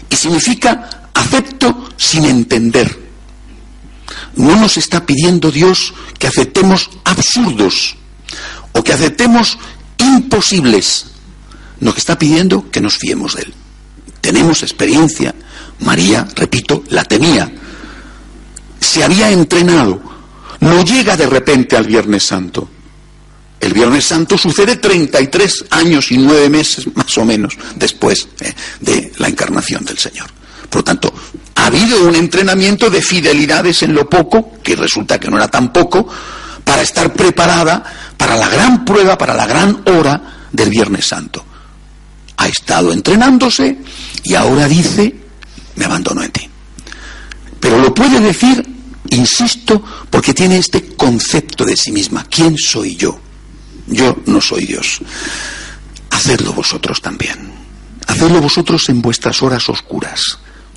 Y 0.10 0.16
significa 0.16 1.10
acepto 1.14 1.90
sin 1.98 2.26
entender. 2.26 3.04
No 4.36 4.56
nos 4.56 4.78
está 4.78 5.06
pidiendo 5.06 5.52
Dios 5.52 5.94
que 6.18 6.28
aceptemos 6.28 6.90
absurdos 7.04 7.96
o 8.72 8.84
que 8.84 8.94
aceptemos 8.94 9.58
imposibles. 9.98 11.06
Nos 11.80 11.98
está 11.98 12.18
pidiendo 12.18 12.70
que 12.72 12.82
nos 12.82 12.98
fiemos 12.98 13.36
de 13.36 13.44
Él. 13.44 13.54
Tenemos 14.22 14.64
experiencia. 14.64 15.36
María, 15.80 16.28
repito, 16.36 16.84
la 16.90 17.04
tenía. 17.04 17.52
Se 18.80 19.04
había 19.04 19.30
entrenado. 19.32 20.02
No 20.62 20.84
llega 20.84 21.18
de 21.18 21.28
repente 21.28 21.76
al 21.76 21.86
Viernes 21.86 22.24
Santo. 22.24 22.70
El 23.64 23.72
Viernes 23.72 24.04
Santo 24.04 24.38
sucede 24.38 24.76
33 24.76 25.66
años 25.70 26.12
y 26.12 26.18
nueve 26.18 26.50
meses 26.50 26.86
más 26.96 27.18
o 27.18 27.24
menos 27.24 27.58
después 27.78 28.28
eh, 28.42 28.54
de 28.82 29.14
la 29.20 29.30
encarnación 29.30 29.86
del 29.86 29.98
Señor. 29.98 30.30
Por 30.70 30.82
lo 30.82 30.84
tanto, 30.84 31.14
ha 31.56 31.68
habido 31.68 32.04
un 32.06 32.14
entrenamiento 32.14 32.90
de 32.90 33.02
fidelidades 33.02 33.82
en 33.84 33.96
lo 33.96 34.10
poco, 34.10 34.60
que 34.62 34.76
resulta 34.76 35.18
que 35.18 35.30
no 35.30 35.38
era 35.38 35.48
tan 35.48 35.72
poco, 35.72 36.06
para 36.66 36.82
estar 36.82 37.14
preparada 37.14 37.82
para 38.18 38.36
la 38.36 38.50
gran 38.50 38.84
prueba, 38.84 39.18
para 39.18 39.34
la 39.34 39.48
gran 39.48 39.82
hora 39.86 40.48
del 40.52 40.70
Viernes 40.70 41.06
Santo. 41.06 41.46
Ha 42.36 42.50
estado 42.50 42.92
entrenándose 42.92 43.78
y 44.26 44.36
ahora 44.36 44.68
dice, 44.68 45.16
me 45.78 45.86
abandono 45.86 46.22
en 46.22 46.32
ti. 46.34 46.50
Pero 47.62 47.78
lo 47.78 47.94
puede 47.94 48.20
decir, 48.20 48.62
insisto, 49.12 49.82
porque 50.10 50.34
tiene 50.34 50.58
este 50.58 50.98
concepto 50.98 51.64
de 51.64 51.78
sí 51.78 51.94
misma. 51.94 52.26
¿Quién 52.30 52.58
soy 52.58 52.98
yo? 52.98 53.24
Yo 53.88 54.18
no 54.26 54.42
soy 54.42 54.66
Dios. 54.66 55.00
Hacedlo 56.10 56.54
vosotros 56.54 57.02
también. 57.02 57.52
Hacedlo 58.08 58.42
vosotros 58.42 58.88
en 58.90 59.02
vuestras 59.02 59.42
horas 59.42 59.68
oscuras. 59.70 60.22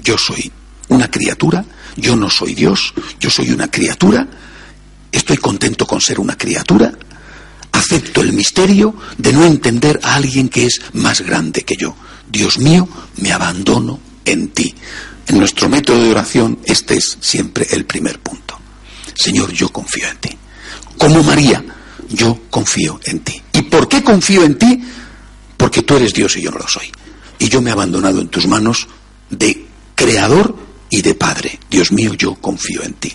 Yo 0.02 0.16
soy 0.18 0.50
una 0.88 1.10
criatura, 1.10 1.64
yo 1.96 2.16
no 2.16 2.30
soy 2.30 2.54
Dios, 2.54 2.94
yo 3.18 3.30
soy 3.30 3.50
una 3.50 3.68
criatura, 3.68 4.26
estoy 5.10 5.36
contento 5.36 5.86
con 5.86 6.00
ser 6.00 6.20
una 6.20 6.36
criatura, 6.36 6.92
acepto 7.72 8.20
el 8.20 8.32
misterio 8.32 8.94
de 9.18 9.32
no 9.32 9.44
entender 9.44 10.00
a 10.02 10.14
alguien 10.14 10.48
que 10.48 10.66
es 10.66 10.80
más 10.92 11.20
grande 11.20 11.62
que 11.62 11.76
yo. 11.76 11.94
Dios 12.28 12.58
mío, 12.58 12.88
me 13.16 13.32
abandono 13.32 14.00
en 14.24 14.48
ti. 14.48 14.74
En 15.26 15.38
nuestro 15.38 15.68
método 15.68 16.02
de 16.02 16.10
oración 16.10 16.58
este 16.64 16.96
es 16.96 17.18
siempre 17.20 17.66
el 17.70 17.84
primer 17.84 18.20
punto. 18.20 18.58
Señor, 19.14 19.52
yo 19.52 19.68
confío 19.70 20.08
en 20.08 20.16
ti. 20.18 20.30
Como 20.98 21.22
María, 21.22 21.64
yo 22.08 22.38
confío 22.50 23.00
en 23.04 23.20
ti. 23.20 23.42
¿Y 23.52 23.62
por 23.62 23.88
qué 23.88 24.02
confío 24.02 24.42
en 24.44 24.58
ti? 24.58 24.82
Porque 25.56 25.82
tú 25.82 25.96
eres 25.96 26.12
Dios 26.12 26.36
y 26.36 26.42
yo 26.42 26.50
no 26.50 26.58
lo 26.58 26.68
soy. 26.68 26.90
Y 27.38 27.48
yo 27.48 27.60
me 27.60 27.70
he 27.70 27.72
abandonado 27.72 28.20
en 28.20 28.28
tus 28.28 28.46
manos 28.46 28.86
de 29.30 29.66
creador 29.94 30.56
y 30.90 31.02
de 31.02 31.14
padre. 31.14 31.58
Dios 31.70 31.92
mío, 31.92 32.14
yo 32.14 32.34
confío 32.36 32.82
en 32.82 32.94
ti. 32.94 33.12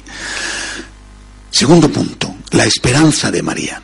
Segundo 1.50 1.90
punto, 1.90 2.36
la 2.52 2.66
esperanza 2.66 3.32
de 3.32 3.42
María. 3.42 3.82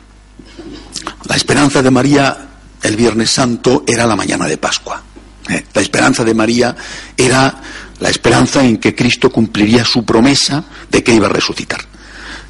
La 1.24 1.36
esperanza 1.36 1.82
de 1.82 1.90
María 1.90 2.48
el 2.82 2.96
Viernes 2.96 3.30
Santo 3.30 3.84
era 3.86 4.06
la 4.06 4.16
mañana 4.16 4.46
de 4.46 4.56
Pascua. 4.56 5.02
Eh, 5.48 5.64
la 5.72 5.82
esperanza 5.82 6.24
de 6.24 6.34
María 6.34 6.76
era 7.16 7.60
la 8.00 8.10
esperanza 8.10 8.64
en 8.64 8.78
que 8.78 8.94
Cristo 8.94 9.30
cumpliría 9.30 9.84
su 9.84 10.04
promesa 10.04 10.64
de 10.90 11.02
que 11.02 11.14
iba 11.14 11.26
a 11.26 11.30
resucitar. 11.30 11.80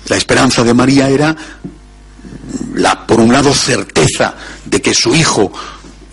La 0.08 0.16
esperanza 0.16 0.62
de 0.64 0.74
María 0.74 1.08
era 1.08 1.36
la, 2.74 3.06
por 3.06 3.20
un 3.20 3.32
lado, 3.32 3.52
certeza 3.54 4.34
de 4.64 4.80
que 4.80 4.94
su 4.94 5.14
hijo 5.14 5.52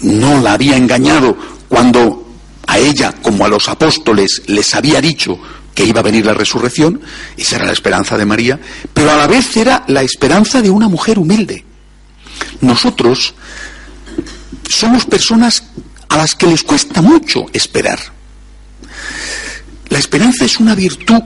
no 0.02 0.42
la 0.42 0.54
había 0.54 0.78
engañado 0.78 1.38
cuando 1.68 2.26
a 2.68 2.80
ella, 2.80 3.14
como 3.22 3.46
a 3.46 3.50
los 3.50 3.70
apóstoles, 3.70 4.44
les 4.48 4.74
había 4.76 5.02
dicho 5.02 5.40
que 5.74 5.86
iba 5.86 6.00
a 6.00 6.04
venir 6.04 6.26
la 6.26 6.34
resurrección, 6.34 7.02
esa 7.36 7.58
era 7.58 7.66
la 7.66 7.74
esperanza 7.74 8.18
de 8.18 8.26
María, 8.26 8.60
pero 8.94 9.12
a 9.12 9.18
la 9.18 9.28
vez 9.28 9.56
era 9.58 9.84
la 9.88 10.02
esperanza 10.02 10.62
de 10.62 10.70
una 10.70 10.88
mujer 10.88 11.20
humilde. 11.20 11.66
Nosotros 12.62 13.34
somos 14.70 15.06
personas 15.06 15.64
a 16.10 16.18
las 16.18 16.36
que 16.36 16.48
les 16.48 16.64
cuesta 16.64 17.02
mucho 17.02 17.46
esperar. 17.54 18.00
La 19.90 20.00
esperanza 20.00 20.46
es 20.46 20.60
una 20.60 20.76
virtud 20.76 21.22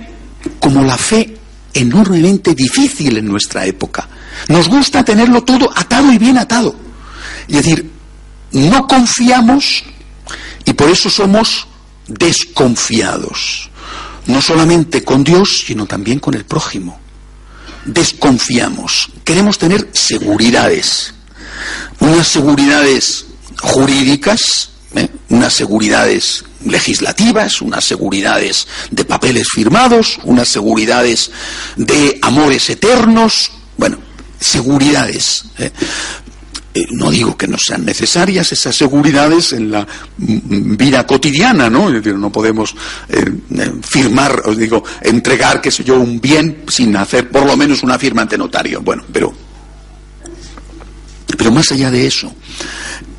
como 0.59 0.83
la 0.83 0.97
fe 0.97 1.38
enormemente 1.73 2.55
difícil 2.55 3.17
en 3.17 3.25
nuestra 3.25 3.65
época. 3.65 4.07
Nos 4.47 4.67
gusta 4.67 5.03
tenerlo 5.03 5.43
todo 5.43 5.69
atado 5.75 6.11
y 6.11 6.17
bien 6.17 6.37
atado. 6.37 6.75
Es 7.47 7.57
decir, 7.57 7.89
no 8.51 8.87
confiamos 8.87 9.83
y 10.65 10.73
por 10.73 10.89
eso 10.89 11.09
somos 11.09 11.67
desconfiados. 12.07 13.69
No 14.25 14.41
solamente 14.41 15.03
con 15.03 15.23
Dios, 15.23 15.63
sino 15.65 15.85
también 15.85 16.19
con 16.19 16.35
el 16.35 16.45
prójimo. 16.45 16.99
Desconfiamos. 17.85 19.09
Queremos 19.23 19.57
tener 19.57 19.89
seguridades. 19.93 21.13
Unas 21.99 22.27
seguridades 22.27 23.25
jurídicas, 23.61 24.69
¿eh? 24.95 25.09
unas 25.29 25.53
seguridades 25.53 26.43
legislativas, 26.65 27.61
unas 27.61 27.83
seguridades 27.83 28.67
de 28.91 29.05
papeles 29.05 29.47
firmados, 29.53 30.19
unas 30.23 30.47
seguridades 30.47 31.31
de 31.75 32.19
amores 32.21 32.69
eternos, 32.69 33.51
bueno, 33.77 33.97
seguridades. 34.39 35.45
¿eh? 35.57 35.71
Eh, 36.71 36.85
no 36.91 37.09
digo 37.09 37.35
que 37.35 37.47
no 37.47 37.57
sean 37.57 37.83
necesarias 37.83 38.51
esas 38.51 38.75
seguridades 38.75 39.53
en 39.53 39.71
la 39.71 39.87
vida 40.17 41.05
cotidiana, 41.07 41.67
¿no? 41.67 41.89
No 41.89 42.31
podemos 42.31 42.75
eh, 43.09 43.25
firmar, 43.81 44.43
os 44.45 44.55
digo, 44.55 44.83
entregar, 45.01 45.61
qué 45.61 45.71
sé 45.71 45.83
yo, 45.83 45.99
un 45.99 46.21
bien 46.21 46.63
sin 46.67 46.95
hacer 46.95 47.29
por 47.29 47.45
lo 47.45 47.57
menos 47.57 47.81
una 47.81 47.97
firma 47.97 48.21
ante 48.21 48.37
notario. 48.37 48.81
Bueno, 48.81 49.03
pero, 49.11 49.33
pero 51.35 51.51
más 51.51 51.71
allá 51.71 51.89
de 51.89 52.05
eso, 52.05 52.31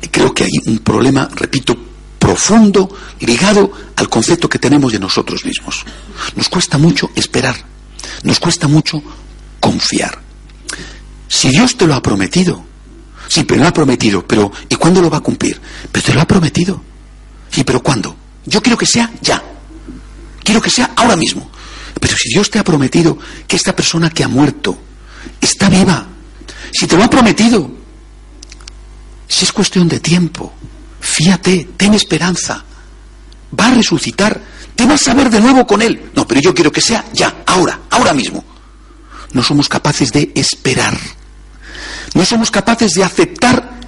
creo 0.09 0.33
que 0.33 0.45
hay 0.45 0.51
un 0.67 0.79
problema, 0.79 1.27
repito, 1.35 1.90
profundo, 2.21 2.87
ligado 3.21 3.71
al 3.95 4.07
concepto 4.07 4.47
que 4.47 4.59
tenemos 4.59 4.93
de 4.93 4.99
nosotros 4.99 5.43
mismos. 5.43 5.83
Nos 6.35 6.49
cuesta 6.49 6.77
mucho 6.77 7.09
esperar, 7.15 7.55
nos 8.21 8.39
cuesta 8.39 8.67
mucho 8.67 9.01
confiar. 9.59 10.21
Si 11.27 11.49
Dios 11.49 11.75
te 11.75 11.87
lo 11.87 11.95
ha 11.95 12.01
prometido, 12.01 12.63
sí, 13.27 13.43
pero 13.43 13.61
lo 13.61 13.67
ha 13.67 13.73
prometido, 13.73 14.23
pero 14.27 14.51
¿y 14.69 14.75
cuándo 14.75 15.01
lo 15.01 15.09
va 15.09 15.17
a 15.17 15.21
cumplir? 15.21 15.59
Pero 15.91 16.05
te 16.05 16.13
lo 16.13 16.21
ha 16.21 16.27
prometido. 16.27 16.79
Sí, 17.49 17.63
pero 17.63 17.81
¿cuándo? 17.81 18.15
Yo 18.45 18.61
quiero 18.61 18.77
que 18.77 18.85
sea 18.85 19.09
ya. 19.19 19.41
Quiero 20.43 20.61
que 20.61 20.69
sea 20.69 20.91
ahora 20.95 21.15
mismo. 21.15 21.49
Pero 21.99 22.15
si 22.15 22.29
Dios 22.29 22.51
te 22.51 22.59
ha 22.59 22.63
prometido 22.63 23.17
que 23.47 23.55
esta 23.55 23.75
persona 23.75 24.11
que 24.11 24.23
ha 24.23 24.27
muerto 24.27 24.77
está 25.41 25.69
viva, 25.69 26.05
si 26.71 26.85
te 26.85 26.95
lo 26.95 27.03
ha 27.03 27.09
prometido, 27.09 27.71
si 29.27 29.43
es 29.43 29.51
cuestión 29.51 29.87
de 29.87 29.99
tiempo, 29.99 30.53
fíate, 31.01 31.67
ten 31.75 31.93
esperanza, 31.93 32.63
va 33.59 33.67
a 33.67 33.73
resucitar, 33.73 34.39
te 34.75 34.85
vas 34.85 35.05
a 35.07 35.13
ver 35.13 35.29
de 35.29 35.41
nuevo 35.41 35.67
con 35.67 35.81
Él. 35.81 36.11
No, 36.15 36.25
pero 36.25 36.39
yo 36.39 36.53
quiero 36.53 36.71
que 36.71 36.79
sea 36.79 37.03
ya, 37.11 37.43
ahora, 37.45 37.81
ahora 37.89 38.13
mismo. 38.13 38.43
No 39.33 39.43
somos 39.43 39.67
capaces 39.67 40.11
de 40.11 40.31
esperar, 40.35 40.97
no 42.13 42.25
somos 42.25 42.51
capaces 42.51 42.91
de 42.93 43.03
aceptar 43.03 43.81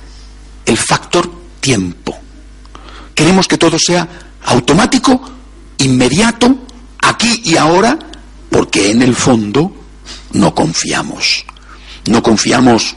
el 0.66 0.78
factor 0.78 1.32
tiempo. 1.60 2.18
Queremos 3.14 3.48
que 3.48 3.58
todo 3.58 3.78
sea 3.78 4.08
automático, 4.46 5.22
inmediato, 5.78 6.66
aquí 7.02 7.42
y 7.46 7.58
ahora, 7.58 7.98
porque 8.50 8.90
en 8.90 9.02
el 9.02 9.16
fondo 9.16 9.76
no 10.34 10.56
confiamos. 10.56 11.46
No 12.06 12.24
confiamos 12.24 12.96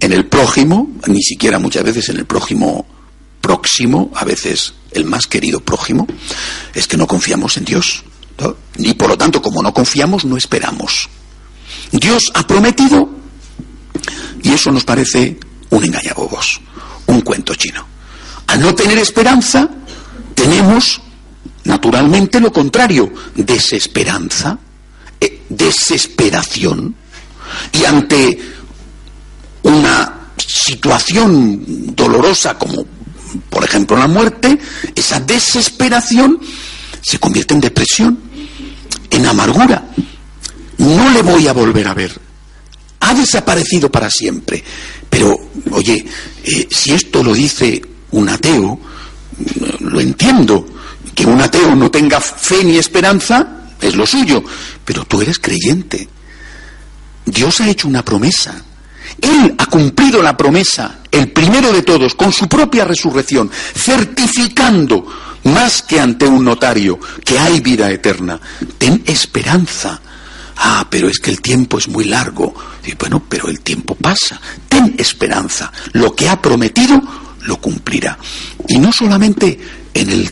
en 0.00 0.12
el 0.12 0.26
prójimo, 0.26 0.90
ni 1.06 1.22
siquiera 1.22 1.58
muchas 1.58 1.84
veces 1.84 2.08
en 2.08 2.18
el 2.18 2.26
prójimo 2.26 2.86
próximo, 3.42 4.10
a 4.14 4.24
veces 4.24 4.72
el 4.92 5.04
más 5.04 5.26
querido 5.26 5.60
prójimo, 5.60 6.06
es 6.72 6.86
que 6.86 6.96
no 6.96 7.06
confiamos 7.06 7.58
en 7.58 7.66
Dios. 7.66 8.04
Y 8.78 8.94
por 8.94 9.10
lo 9.10 9.18
tanto, 9.18 9.42
como 9.42 9.62
no 9.62 9.74
confiamos, 9.74 10.24
no 10.24 10.38
esperamos. 10.38 11.10
Dios 11.90 12.22
ha 12.32 12.46
prometido 12.46 13.10
y 14.42 14.52
eso 14.52 14.72
nos 14.72 14.84
parece 14.84 15.38
un 15.70 15.84
engañabobos, 15.84 16.60
un 17.06 17.20
cuento 17.20 17.54
chino. 17.54 17.86
Al 18.46 18.60
no 18.60 18.74
tener 18.74 18.98
esperanza, 18.98 19.68
tenemos 20.34 21.00
naturalmente 21.64 22.40
lo 22.40 22.52
contrario, 22.52 23.12
desesperanza, 23.34 24.58
eh, 25.20 25.42
desesperación. 25.48 26.94
Y 27.72 27.84
ante 27.84 28.38
una 29.62 30.30
situación 30.36 31.94
dolorosa 31.94 32.58
como 32.58 32.84
por 33.50 33.64
ejemplo 33.64 33.96
la 33.96 34.06
muerte, 34.06 34.58
esa 34.94 35.20
desesperación 35.20 36.38
se 37.02 37.18
convierte 37.18 37.54
en 37.54 37.60
depresión, 37.60 38.18
en 39.10 39.26
amargura. 39.26 39.84
No 40.78 41.10
le 41.10 41.22
voy 41.22 41.46
a 41.48 41.52
volver 41.52 41.88
a 41.88 41.94
ver. 41.94 42.12
Ha 43.00 43.14
desaparecido 43.14 43.90
para 43.90 44.10
siempre. 44.10 44.62
Pero, 45.10 45.36
oye, 45.70 46.04
eh, 46.44 46.68
si 46.70 46.92
esto 46.92 47.22
lo 47.22 47.34
dice 47.34 47.82
un 48.12 48.28
ateo, 48.28 48.80
lo 49.80 50.00
entiendo. 50.00 50.66
Que 51.14 51.26
un 51.26 51.40
ateo 51.40 51.74
no 51.74 51.90
tenga 51.90 52.20
fe 52.20 52.64
ni 52.64 52.78
esperanza 52.78 53.66
es 53.80 53.94
lo 53.94 54.06
suyo. 54.06 54.42
Pero 54.84 55.04
tú 55.04 55.20
eres 55.20 55.38
creyente. 55.38 56.08
Dios 57.26 57.60
ha 57.60 57.68
hecho 57.68 57.88
una 57.88 58.04
promesa 58.04 58.62
él 59.22 59.54
ha 59.56 59.66
cumplido 59.66 60.20
la 60.22 60.36
promesa, 60.36 60.98
el 61.10 61.30
primero 61.30 61.72
de 61.72 61.82
todos, 61.82 62.14
con 62.14 62.32
su 62.32 62.48
propia 62.48 62.84
resurrección, 62.84 63.50
certificando 63.50 65.06
más 65.44 65.82
que 65.82 66.00
ante 66.00 66.26
un 66.26 66.44
notario 66.44 66.98
que 67.24 67.38
hay 67.38 67.60
vida 67.60 67.90
eterna. 67.90 68.40
Ten 68.78 69.02
esperanza. 69.06 70.00
Ah, 70.56 70.86
pero 70.90 71.08
es 71.08 71.18
que 71.18 71.30
el 71.30 71.40
tiempo 71.40 71.78
es 71.78 71.88
muy 71.88 72.04
largo. 72.04 72.54
Y 72.84 72.94
bueno, 72.94 73.22
pero 73.28 73.48
el 73.48 73.60
tiempo 73.60 73.94
pasa. 73.94 74.40
Ten 74.68 74.94
esperanza. 74.98 75.72
Lo 75.92 76.14
que 76.14 76.28
ha 76.28 76.40
prometido 76.40 77.00
lo 77.42 77.56
cumplirá. 77.60 78.18
Y 78.68 78.78
no 78.78 78.92
solamente 78.92 79.58
en 79.94 80.10
el 80.10 80.30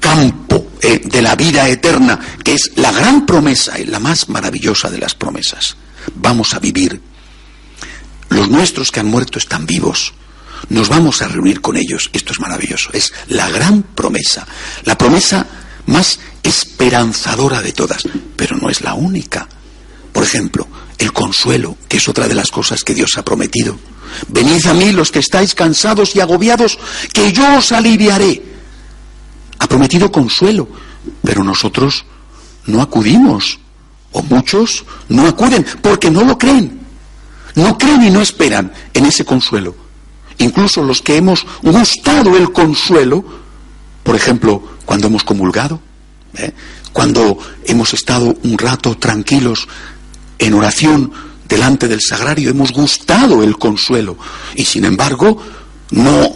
campo 0.00 0.72
eh, 0.80 1.00
de 1.04 1.22
la 1.22 1.34
vida 1.34 1.68
eterna, 1.68 2.18
que 2.42 2.54
es 2.54 2.72
la 2.76 2.92
gran 2.92 3.26
promesa 3.26 3.78
y 3.78 3.86
la 3.86 3.98
más 3.98 4.28
maravillosa 4.28 4.90
de 4.90 4.98
las 4.98 5.14
promesas. 5.14 5.76
Vamos 6.14 6.54
a 6.54 6.58
vivir 6.58 7.00
los 8.30 8.48
nuestros 8.48 8.90
que 8.90 9.00
han 9.00 9.06
muerto 9.06 9.38
están 9.38 9.66
vivos. 9.66 10.14
Nos 10.68 10.88
vamos 10.88 11.22
a 11.22 11.28
reunir 11.28 11.60
con 11.60 11.76
ellos. 11.76 12.10
Esto 12.12 12.32
es 12.32 12.40
maravilloso. 12.40 12.90
Es 12.92 13.12
la 13.28 13.50
gran 13.50 13.82
promesa. 13.82 14.46
La 14.84 14.96
promesa 14.96 15.46
más 15.86 16.18
esperanzadora 16.42 17.60
de 17.60 17.72
todas. 17.72 18.04
Pero 18.36 18.56
no 18.56 18.70
es 18.70 18.80
la 18.80 18.94
única. 18.94 19.48
Por 20.12 20.22
ejemplo, 20.22 20.66
el 20.98 21.12
consuelo, 21.12 21.76
que 21.88 21.98
es 21.98 22.08
otra 22.08 22.28
de 22.28 22.34
las 22.34 22.50
cosas 22.50 22.82
que 22.82 22.94
Dios 22.94 23.18
ha 23.18 23.24
prometido. 23.24 23.78
Venid 24.28 24.66
a 24.66 24.74
mí 24.74 24.92
los 24.92 25.10
que 25.10 25.18
estáis 25.18 25.54
cansados 25.54 26.14
y 26.14 26.20
agobiados, 26.20 26.78
que 27.12 27.32
yo 27.32 27.58
os 27.58 27.72
aliviaré. 27.72 28.42
Ha 29.58 29.66
prometido 29.66 30.12
consuelo, 30.12 30.68
pero 31.22 31.42
nosotros 31.42 32.04
no 32.66 32.80
acudimos, 32.80 33.58
o 34.12 34.22
muchos 34.22 34.84
no 35.08 35.26
acuden, 35.26 35.66
porque 35.82 36.10
no 36.10 36.24
lo 36.24 36.38
creen. 36.38 36.83
No 37.54 37.78
creen 37.78 38.04
y 38.04 38.10
no 38.10 38.20
esperan 38.20 38.72
en 38.92 39.06
ese 39.06 39.24
consuelo. 39.24 39.74
Incluso 40.38 40.82
los 40.82 41.00
que 41.00 41.16
hemos 41.16 41.46
gustado 41.62 42.36
el 42.36 42.52
consuelo, 42.52 43.24
por 44.02 44.16
ejemplo, 44.16 44.62
cuando 44.84 45.06
hemos 45.06 45.22
comulgado, 45.24 45.80
¿eh? 46.36 46.52
cuando 46.92 47.38
hemos 47.64 47.94
estado 47.94 48.36
un 48.42 48.58
rato 48.58 48.96
tranquilos 48.96 49.68
en 50.38 50.54
oración 50.54 51.12
delante 51.48 51.88
del 51.88 52.00
sagrario, 52.00 52.50
hemos 52.50 52.72
gustado 52.72 53.42
el 53.42 53.56
consuelo 53.56 54.16
y 54.56 54.64
sin 54.64 54.84
embargo 54.84 55.40
no 55.90 56.32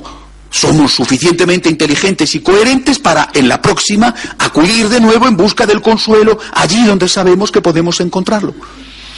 somos 0.50 0.92
suficientemente 0.92 1.68
inteligentes 1.68 2.35
y 2.35 2.40
coherentes 2.40 2.98
para 2.98 3.28
en 3.35 3.48
la 3.48 3.61
próxima 3.61 4.14
acudir 4.38 4.88
de 4.88 5.00
nuevo 5.00 5.26
en 5.26 5.37
busca 5.37 5.66
del 5.66 5.83
consuelo 5.83 6.38
allí 6.52 6.85
donde 6.85 7.09
sabemos 7.09 7.50
que 7.50 7.61
podemos 7.61 8.00
encontrarlo. 8.00 8.54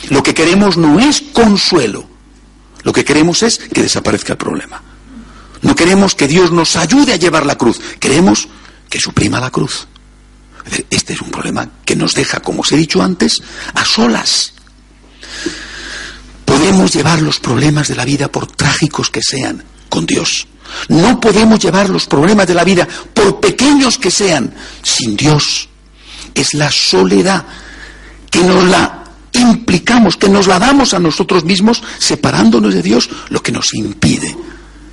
Lo 0.08 0.22
que 0.22 0.34
queremos 0.34 0.76
no 0.76 0.98
es 0.98 1.22
consuelo. 1.32 2.08
Lo 2.82 2.92
que 2.92 3.04
queremos 3.04 3.42
es 3.42 3.58
que 3.58 3.82
desaparezca 3.82 4.32
el 4.32 4.38
problema. 4.38 4.82
No 5.62 5.74
queremos 5.74 6.14
que 6.14 6.26
Dios 6.26 6.50
nos 6.50 6.76
ayude 6.76 7.12
a 7.12 7.16
llevar 7.16 7.44
la 7.44 7.56
cruz. 7.56 7.80
Queremos 7.98 8.48
que 8.88 8.98
suprima 8.98 9.38
la 9.38 9.50
cruz. 9.50 9.86
Este 10.88 11.12
es 11.12 11.20
un 11.20 11.30
problema 11.30 11.68
que 11.84 11.96
nos 11.96 12.12
deja, 12.12 12.40
como 12.40 12.62
os 12.62 12.72
he 12.72 12.76
dicho 12.76 13.02
antes, 13.02 13.42
a 13.74 13.84
solas. 13.84 14.54
Podemos 16.44 16.92
llevar 16.92 17.22
los 17.22 17.38
problemas 17.40 17.88
de 17.88 17.96
la 17.96 18.04
vida, 18.04 18.30
por 18.30 18.46
trágicos 18.46 19.10
que 19.10 19.22
sean, 19.22 19.62
con 19.88 20.06
Dios. 20.06 20.46
No 20.88 21.20
podemos 21.20 21.58
llevar 21.58 21.88
los 21.88 22.06
problemas 22.06 22.46
de 22.46 22.54
la 22.54 22.64
vida, 22.64 22.86
por 23.14 23.40
pequeños 23.40 23.98
que 23.98 24.10
sean, 24.10 24.54
sin 24.82 25.16
Dios. 25.16 25.68
Es 26.34 26.55
la 26.55 26.70
soledad 26.70 27.44
que 28.30 28.42
nos 28.42 28.64
la 28.64 29.05
implicamos, 29.33 30.16
que 30.16 30.28
nos 30.28 30.47
la 30.47 30.59
damos 30.59 30.95
a 30.95 30.99
nosotros 30.99 31.45
mismos, 31.45 31.83
separándonos 31.99 32.74
de 32.74 32.83
Dios, 32.83 33.11
lo 33.28 33.43
que 33.43 33.53
nos 33.53 33.74
impide 33.74 34.37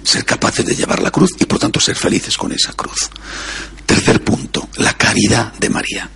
ser 0.08 0.24
capaces 0.24 0.66
de 0.66 0.74
llevar 0.74 1.02
la 1.02 1.12
cruz 1.12 1.32
y 1.38 1.46
por 1.46 1.60
tanto 1.60 1.82
ser 1.82 1.96
felices 1.96 2.38
con 2.38 2.52
esa 2.54 2.72
cruz. 2.74 3.10
Tercer 3.86 4.24
punto, 4.24 4.70
la 4.78 4.94
caridad 4.94 5.54
de 5.54 5.70
María. 5.70 6.10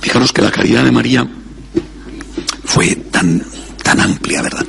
Fijaros 0.00 0.32
que 0.32 0.42
la 0.42 0.50
caridad 0.50 0.84
de 0.84 0.90
María 0.90 1.26
fue 2.64 2.96
tan, 3.12 3.44
tan 3.82 4.00
amplia, 4.00 4.42
¿verdad? 4.42 4.66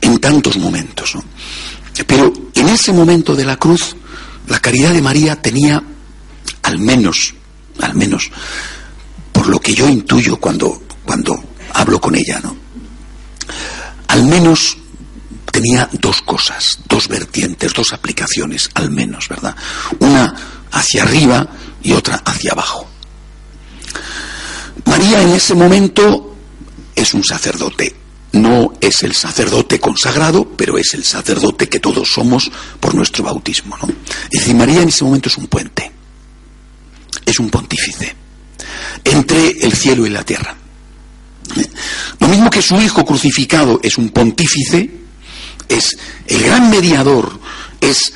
En 0.00 0.18
tantos 0.18 0.56
momentos. 0.58 1.16
¿no? 1.16 1.24
Pero 2.06 2.32
en 2.54 2.68
ese 2.68 2.92
momento 2.92 3.34
de 3.34 3.44
la 3.44 3.56
cruz, 3.56 3.96
la 4.46 4.60
caridad 4.60 4.92
de 4.92 5.02
María 5.02 5.42
tenía 5.42 5.82
al 6.62 6.78
menos, 6.78 7.34
al 7.80 7.94
menos, 7.94 8.30
lo 9.46 9.60
que 9.60 9.74
yo 9.74 9.88
intuyo 9.88 10.36
cuando, 10.36 10.82
cuando 11.04 11.42
hablo 11.72 12.00
con 12.00 12.14
ella, 12.14 12.40
¿no? 12.42 12.56
Al 14.08 14.24
menos 14.24 14.76
tenía 15.50 15.88
dos 15.92 16.20
cosas, 16.22 16.78
dos 16.88 17.08
vertientes, 17.08 17.72
dos 17.74 17.92
aplicaciones, 17.92 18.70
al 18.74 18.90
menos, 18.90 19.28
¿verdad? 19.28 19.54
Una 20.00 20.34
hacia 20.72 21.02
arriba 21.02 21.46
y 21.82 21.92
otra 21.92 22.22
hacia 22.24 22.52
abajo. 22.52 22.88
María 24.86 25.22
en 25.22 25.30
ese 25.30 25.54
momento 25.54 26.36
es 26.94 27.14
un 27.14 27.24
sacerdote. 27.24 27.94
No 28.32 28.72
es 28.80 29.04
el 29.04 29.14
sacerdote 29.14 29.78
consagrado, 29.78 30.44
pero 30.56 30.76
es 30.76 30.92
el 30.94 31.04
sacerdote 31.04 31.68
que 31.68 31.78
todos 31.78 32.08
somos 32.12 32.50
por 32.80 32.94
nuestro 32.94 33.22
bautismo. 33.22 33.76
¿no? 33.80 33.88
Es 34.32 34.40
decir, 34.40 34.56
María 34.56 34.82
en 34.82 34.88
ese 34.88 35.04
momento 35.04 35.28
es 35.28 35.36
un 35.38 35.46
puente, 35.46 35.92
es 37.24 37.38
un 37.38 37.48
pontífice 37.48 38.23
entre 39.02 39.50
el 39.50 39.72
cielo 39.72 40.06
y 40.06 40.10
la 40.10 40.24
tierra. 40.24 40.54
Lo 42.20 42.28
mismo 42.28 42.50
que 42.50 42.62
su 42.62 42.80
hijo 42.80 43.04
crucificado 43.04 43.80
es 43.82 43.98
un 43.98 44.10
pontífice, 44.10 44.90
es 45.68 45.96
el 46.26 46.42
gran 46.42 46.70
mediador, 46.70 47.38
es 47.80 48.12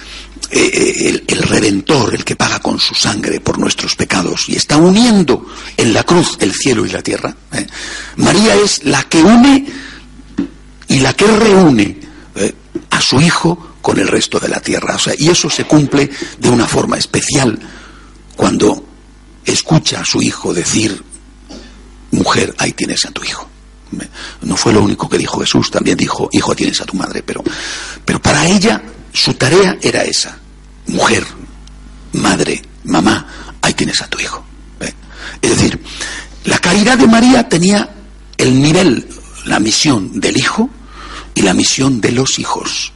eh, 0.51 0.71
eh, 0.73 1.25
el, 1.27 1.43
redentor, 1.43 2.15
el 2.15 2.25
que 2.25 2.37
paga 2.37 2.59
con 2.61 2.79
su 2.79 2.95
sangre 2.95 3.41
por 3.41 3.59
nuestros 3.59 3.95
pecados 3.97 4.49
y 4.49 4.57
está 4.57 4.79
uniendo 4.79 5.47
en 5.77 5.93
la 5.93 6.05
cruz 6.05 6.39
el 6.41 6.55
cielo 6.55 6.87
y 6.87 6.91
la 6.91 7.03
tierra. 7.03 7.35
¿eh? 7.53 7.67
María 8.17 8.55
es 8.55 8.85
la 8.85 9.03
que 9.05 9.23
une 9.23 9.67
y 10.89 11.01
la 11.01 11.13
que 11.13 11.27
reúne 11.27 11.99
a 12.91 13.01
su 13.01 13.21
hijo 13.21 13.75
con 13.83 13.99
el 13.99 14.09
resto 14.09 14.39
de 14.39 14.49
la 14.49 14.61
tierra. 14.61 14.97
y 15.19 15.29
eso 15.29 15.51
se 15.51 15.65
cumple 15.65 16.09
de 16.39 16.49
una 16.49 16.67
forma 16.67 16.97
especial 16.97 17.59
cuando 18.37 18.88
escucha 19.53 20.01
a 20.01 20.05
su 20.05 20.21
hijo 20.23 20.53
decir, 20.53 21.03
mujer, 22.11 22.55
ahí 22.59 22.73
tienes 22.73 23.05
a 23.05 23.11
tu 23.11 23.25
hijo. 23.25 23.49
No 24.43 24.57
fue 24.57 24.73
lo 24.73 24.83
único 24.83 25.09
que 25.09 25.19
dijo 25.19 25.41
Jesús, 25.41 25.71
también 25.71 25.97
dijo, 25.97 26.29
hijo, 26.33 26.55
tienes 26.55 26.81
a 26.81 26.85
tu 26.85 26.97
madre, 26.97 27.23
pero, 27.23 27.43
pero 28.05 28.21
para 28.21 28.47
ella 28.47 28.83
su 29.13 29.35
tarea 29.35 29.79
era 29.81 30.05
esa, 30.05 30.39
mujer, 30.89 31.25
madre, 32.13 32.63
mamá, 32.85 33.55
ahí 33.63 33.73
tienes 33.75 34.01
a 34.03 34.07
tu 34.09 34.21
hijo. 34.21 34.45
Es 35.41 35.51
decir, 35.51 35.81
la 36.45 36.59
caridad 36.59 36.99
de 36.99 37.07
María 37.07 37.49
tenía 37.49 37.89
el 38.37 38.61
nivel, 38.61 39.07
la 39.45 39.61
misión 39.61 40.21
del 40.21 40.37
hijo 40.37 40.69
y 41.35 41.43
la 41.43 41.55
misión 41.55 42.01
de 42.01 42.13
los 42.13 42.39
hijos, 42.39 42.93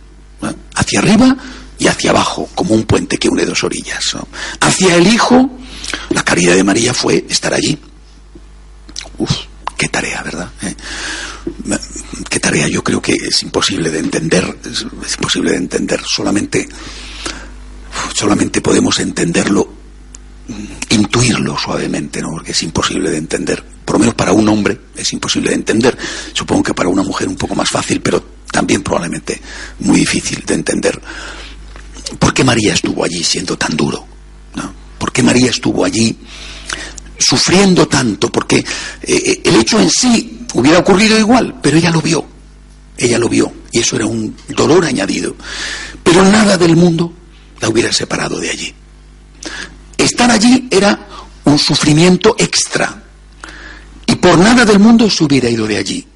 hacia 0.75 0.99
arriba 1.01 1.37
y 1.79 1.87
hacia 1.87 2.11
abajo, 2.11 2.49
como 2.55 2.75
un 2.75 2.85
puente 2.85 3.19
que 3.19 3.29
une 3.29 3.45
dos 3.45 3.65
orillas. 3.65 4.17
Hacia 4.61 4.97
el 4.97 5.07
hijo, 5.07 5.51
la 6.13 6.23
caridad 6.23 6.55
de 6.55 6.65
María 6.65 6.95
fue 6.95 7.25
estar 7.29 7.53
allí. 7.55 7.79
Uf, 9.19 9.31
qué 9.77 9.89
tarea, 9.89 10.23
¿verdad? 10.23 10.51
¿Eh? 10.63 10.75
Qué 12.29 12.41
tarea, 12.41 12.69
yo 12.69 12.83
creo 12.83 13.01
que 13.01 13.15
es 13.15 13.43
imposible 13.43 13.91
de 13.91 13.99
entender, 13.99 14.59
es, 14.65 14.83
imposible 15.15 15.53
de 15.53 15.57
entender, 15.57 16.01
solamente, 16.07 16.69
solamente 18.15 18.61
podemos 18.61 18.99
entenderlo, 19.01 19.73
intuirlo 20.91 21.59
suavemente, 21.59 22.21
¿no? 22.23 22.31
Porque 22.31 22.53
es 22.53 22.63
imposible 22.63 23.11
de 23.11 23.19
entender, 23.19 23.65
por 23.85 23.97
lo 23.97 24.01
menos 24.01 24.15
para 24.15 24.33
un 24.33 24.49
hombre 24.49 24.79
es 24.95 25.13
imposible 25.13 25.51
de 25.51 25.57
entender, 25.57 25.97
supongo 26.33 26.63
que 26.63 26.75
para 26.75 26.89
una 26.89 27.03
mujer 27.03 27.29
un 27.29 27.37
poco 27.37 27.55
más 27.55 27.69
fácil, 27.69 28.01
pero 28.01 28.25
también 28.51 28.83
probablemente 28.83 29.41
muy 29.81 30.01
difícil 30.01 30.45
de 30.47 30.55
entender. 30.55 31.01
¿Por 32.19 32.33
qué 32.33 32.45
María 32.45 32.75
estuvo 32.75 33.05
allí 33.05 33.25
siendo 33.25 33.57
tan 33.57 33.77
duro? 33.77 34.12
¿Por 35.03 35.11
qué 35.11 35.21
María 35.21 35.51
estuvo 35.51 35.85
allí 35.85 36.17
sufriendo 37.19 37.89
tanto, 37.89 38.31
porque 38.31 38.59
eh, 38.59 38.65
eh, 39.03 39.41
el 39.43 39.57
hecho 39.57 39.81
en 39.81 39.91
sí 39.91 40.47
hubiera 40.55 40.79
ocurrido 40.79 41.19
igual, 41.19 41.59
pero 41.61 41.77
ella 41.77 41.91
lo 41.91 42.01
vio, 42.01 42.25
ella 42.97 43.19
lo 43.19 43.29
vio, 43.29 43.53
y 43.73 43.81
eso 43.81 43.97
era 43.97 44.07
un 44.07 44.37
dolor 44.51 44.85
añadido. 44.85 45.35
Pero 46.05 46.25
nada 46.25 46.57
del 46.57 46.77
mundo 46.77 47.13
la 47.61 47.69
hubiera 47.69 47.93
separado 47.93 48.39
de 48.39 48.51
allí. 48.51 48.73
Estar 49.99 50.31
allí 50.31 50.69
era 50.71 51.09
un 51.47 51.59
sufrimiento 51.59 52.37
extra, 52.39 53.03
y 54.07 54.15
por 54.15 54.39
nada 54.39 54.65
del 54.65 54.79
mundo 54.79 55.11
se 55.11 55.25
hubiera 55.25 55.51
ido 55.51 55.67
de 55.67 55.79
allí, 55.79 56.07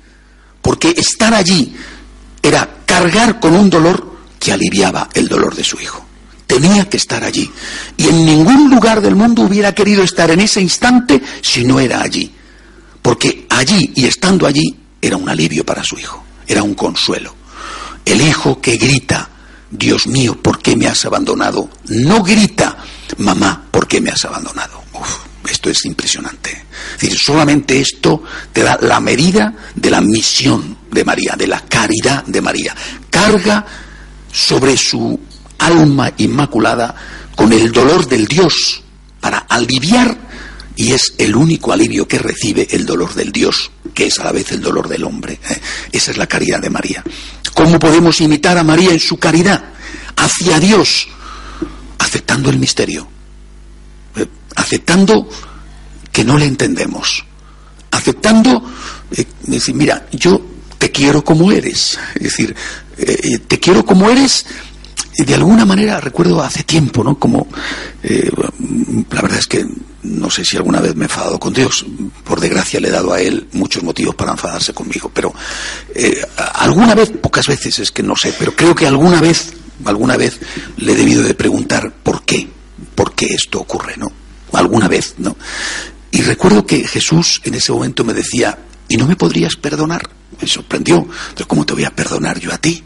porque 0.62 0.94
estar 0.96 1.34
allí 1.34 1.74
era 2.40 2.84
cargar 2.86 3.40
con 3.40 3.56
un 3.56 3.68
dolor 3.68 4.16
que 4.38 4.52
aliviaba 4.52 5.08
el 5.12 5.26
dolor 5.26 5.56
de 5.56 5.64
su 5.64 5.80
hijo 5.80 6.05
tenía 6.46 6.88
que 6.88 6.96
estar 6.96 7.24
allí. 7.24 7.50
Y 7.96 8.08
en 8.08 8.24
ningún 8.24 8.70
lugar 8.70 9.00
del 9.00 9.16
mundo 9.16 9.42
hubiera 9.42 9.74
querido 9.74 10.02
estar 10.02 10.30
en 10.30 10.40
ese 10.40 10.60
instante 10.60 11.20
si 11.40 11.64
no 11.64 11.80
era 11.80 12.02
allí. 12.02 12.32
Porque 13.02 13.46
allí 13.50 13.92
y 13.94 14.06
estando 14.06 14.46
allí 14.46 14.76
era 15.00 15.16
un 15.16 15.28
alivio 15.28 15.64
para 15.64 15.84
su 15.84 15.98
hijo, 15.98 16.24
era 16.46 16.62
un 16.62 16.74
consuelo. 16.74 17.34
El 18.04 18.20
hijo 18.20 18.60
que 18.60 18.76
grita, 18.76 19.28
Dios 19.70 20.06
mío, 20.06 20.40
¿por 20.40 20.60
qué 20.60 20.76
me 20.76 20.86
has 20.86 21.04
abandonado? 21.04 21.68
No 21.88 22.22
grita, 22.22 22.76
mamá, 23.18 23.66
¿por 23.70 23.86
qué 23.86 24.00
me 24.00 24.10
has 24.10 24.24
abandonado? 24.24 24.86
esto 25.48 25.70
es 25.70 25.84
impresionante. 25.84 26.50
Es 26.94 27.00
decir, 27.00 27.18
solamente 27.18 27.80
esto 27.80 28.22
te 28.52 28.62
da 28.62 28.78
la 28.80 29.00
medida 29.00 29.54
de 29.74 29.90
la 29.90 30.00
misión 30.00 30.78
de 30.90 31.04
María, 31.04 31.34
de 31.36 31.46
la 31.46 31.60
caridad 31.60 32.24
de 32.24 32.40
María. 32.40 32.74
Carga 33.10 33.64
sobre 34.32 34.76
su 34.76 35.18
alma 35.58 36.12
inmaculada 36.18 36.94
con 37.34 37.52
el 37.52 37.70
dolor 37.70 38.08
del 38.08 38.26
Dios 38.26 38.82
para 39.20 39.38
aliviar, 39.38 40.16
y 40.76 40.92
es 40.92 41.14
el 41.18 41.34
único 41.34 41.72
alivio 41.72 42.06
que 42.06 42.18
recibe 42.18 42.68
el 42.70 42.84
dolor 42.84 43.14
del 43.14 43.32
Dios, 43.32 43.70
que 43.94 44.06
es 44.06 44.18
a 44.18 44.24
la 44.24 44.32
vez 44.32 44.52
el 44.52 44.60
dolor 44.60 44.88
del 44.88 45.04
hombre. 45.04 45.40
¿eh? 45.48 45.60
Esa 45.90 46.10
es 46.10 46.16
la 46.18 46.26
caridad 46.26 46.60
de 46.60 46.70
María. 46.70 47.02
¿Cómo 47.54 47.78
podemos 47.78 48.20
imitar 48.20 48.58
a 48.58 48.62
María 48.62 48.90
en 48.90 49.00
su 49.00 49.16
caridad 49.16 49.64
hacia 50.16 50.60
Dios? 50.60 51.08
Aceptando 51.98 52.50
el 52.50 52.58
misterio, 52.58 53.08
¿eh? 54.16 54.26
aceptando 54.54 55.28
que 56.12 56.24
no 56.24 56.36
le 56.36 56.44
entendemos, 56.44 57.24
aceptando, 57.90 58.62
eh, 59.12 59.24
decir, 59.44 59.74
mira, 59.74 60.06
yo 60.12 60.40
te 60.78 60.90
quiero 60.90 61.24
como 61.24 61.50
eres, 61.50 61.98
es 62.14 62.22
decir, 62.22 62.54
te 63.48 63.60
quiero 63.60 63.84
como 63.84 64.08
eres 64.10 64.46
de 65.24 65.34
alguna 65.34 65.64
manera 65.64 66.00
recuerdo 66.00 66.42
hace 66.42 66.64
tiempo, 66.64 67.02
¿no? 67.02 67.18
Como, 67.18 67.48
eh, 68.02 68.30
la 69.10 69.22
verdad 69.22 69.38
es 69.38 69.46
que 69.46 69.64
no 70.02 70.30
sé 70.30 70.44
si 70.44 70.56
alguna 70.56 70.80
vez 70.80 70.94
me 70.94 71.04
he 71.04 71.08
enfadado 71.08 71.38
con 71.38 71.52
Dios, 71.52 71.84
por 72.24 72.40
desgracia 72.40 72.80
le 72.80 72.88
he 72.88 72.92
dado 72.92 73.12
a 73.12 73.20
Él 73.20 73.48
muchos 73.52 73.82
motivos 73.82 74.14
para 74.14 74.32
enfadarse 74.32 74.72
conmigo, 74.72 75.10
pero 75.12 75.34
eh, 75.94 76.20
alguna 76.54 76.94
vez, 76.94 77.10
pocas 77.10 77.46
veces 77.46 77.78
es 77.78 77.90
que 77.90 78.02
no 78.02 78.14
sé, 78.16 78.34
pero 78.38 78.54
creo 78.54 78.74
que 78.74 78.86
alguna 78.86 79.20
vez, 79.20 79.52
alguna 79.84 80.16
vez 80.16 80.38
le 80.76 80.92
he 80.92 80.96
debido 80.96 81.22
de 81.22 81.34
preguntar 81.34 81.92
por 82.02 82.24
qué, 82.24 82.48
por 82.94 83.14
qué 83.14 83.26
esto 83.26 83.60
ocurre, 83.60 83.96
¿no? 83.96 84.10
Alguna 84.52 84.88
vez, 84.88 85.14
¿no? 85.18 85.36
Y 86.10 86.22
recuerdo 86.22 86.64
que 86.64 86.86
Jesús 86.86 87.40
en 87.44 87.54
ese 87.54 87.72
momento 87.72 88.04
me 88.04 88.14
decía, 88.14 88.58
¿y 88.88 88.96
no 88.96 89.06
me 89.06 89.16
podrías 89.16 89.56
perdonar? 89.56 90.08
Me 90.40 90.46
sorprendió, 90.46 91.06
pero 91.34 91.48
¿cómo 91.48 91.66
te 91.66 91.74
voy 91.74 91.84
a 91.84 91.90
perdonar 91.90 92.38
yo 92.38 92.52
a 92.52 92.58
ti? 92.58 92.82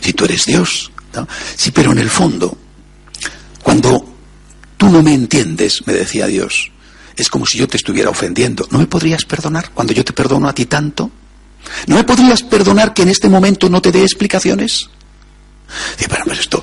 Si 0.00 0.12
tú 0.12 0.24
eres 0.24 0.46
Dios, 0.46 0.90
Sí, 1.56 1.70
pero 1.70 1.92
en 1.92 1.98
el 1.98 2.10
fondo, 2.10 2.56
cuando 3.62 4.04
tú 4.76 4.88
no 4.88 5.02
me 5.02 5.14
entiendes, 5.14 5.86
me 5.86 5.92
decía 5.92 6.26
Dios, 6.26 6.70
es 7.16 7.28
como 7.28 7.46
si 7.46 7.58
yo 7.58 7.66
te 7.66 7.76
estuviera 7.76 8.10
ofendiendo. 8.10 8.66
¿No 8.70 8.78
me 8.78 8.86
podrías 8.86 9.24
perdonar 9.24 9.70
cuando 9.74 9.92
yo 9.92 10.04
te 10.04 10.12
perdono 10.12 10.48
a 10.48 10.54
ti 10.54 10.66
tanto? 10.66 11.10
¿No 11.86 11.96
me 11.96 12.04
podrías 12.04 12.42
perdonar 12.42 12.94
que 12.94 13.02
en 13.02 13.08
este 13.08 13.28
momento 13.28 13.68
no 13.68 13.82
te 13.82 13.90
dé 13.90 14.02
explicaciones? 14.02 14.88
Dice, 15.98 16.08
pero, 16.08 16.32
esto, 16.32 16.62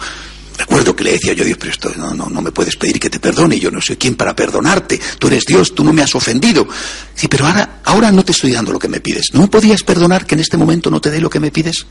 recuerdo 0.57 0.95
que 0.95 1.03
le 1.03 1.11
decía 1.11 1.33
yo 1.33 1.43
a 1.43 1.45
Dios, 1.45 1.57
pero 1.59 1.71
esto 1.71 1.91
no, 1.97 2.13
no, 2.13 2.29
no 2.29 2.41
me 2.41 2.51
puedes 2.51 2.75
pedir 2.77 2.99
que 2.99 3.09
te 3.09 3.19
perdone, 3.19 3.59
yo 3.59 3.69
no 3.69 3.81
soy 3.81 3.97
quien 3.97 4.15
para 4.15 4.35
perdonarte, 4.35 4.99
tú 5.19 5.27
eres 5.27 5.43
Dios, 5.45 5.75
tú 5.75 5.83
no 5.83 5.93
me 5.93 6.01
has 6.01 6.15
ofendido. 6.15 6.67
Sí, 7.13 7.27
pero 7.27 7.45
ahora, 7.45 7.81
ahora 7.83 8.11
no 8.11 8.23
te 8.23 8.31
estoy 8.31 8.51
dando 8.51 8.71
lo 8.71 8.79
que 8.79 8.87
me 8.87 9.01
pides. 9.01 9.27
¿No 9.33 9.41
me 9.41 9.47
podrías 9.47 9.83
perdonar 9.83 10.25
que 10.25 10.35
en 10.35 10.41
este 10.41 10.57
momento 10.57 10.89
no 10.89 11.01
te 11.01 11.11
dé 11.11 11.19
lo 11.19 11.29
que 11.29 11.39
me 11.39 11.51
pides? 11.51 11.85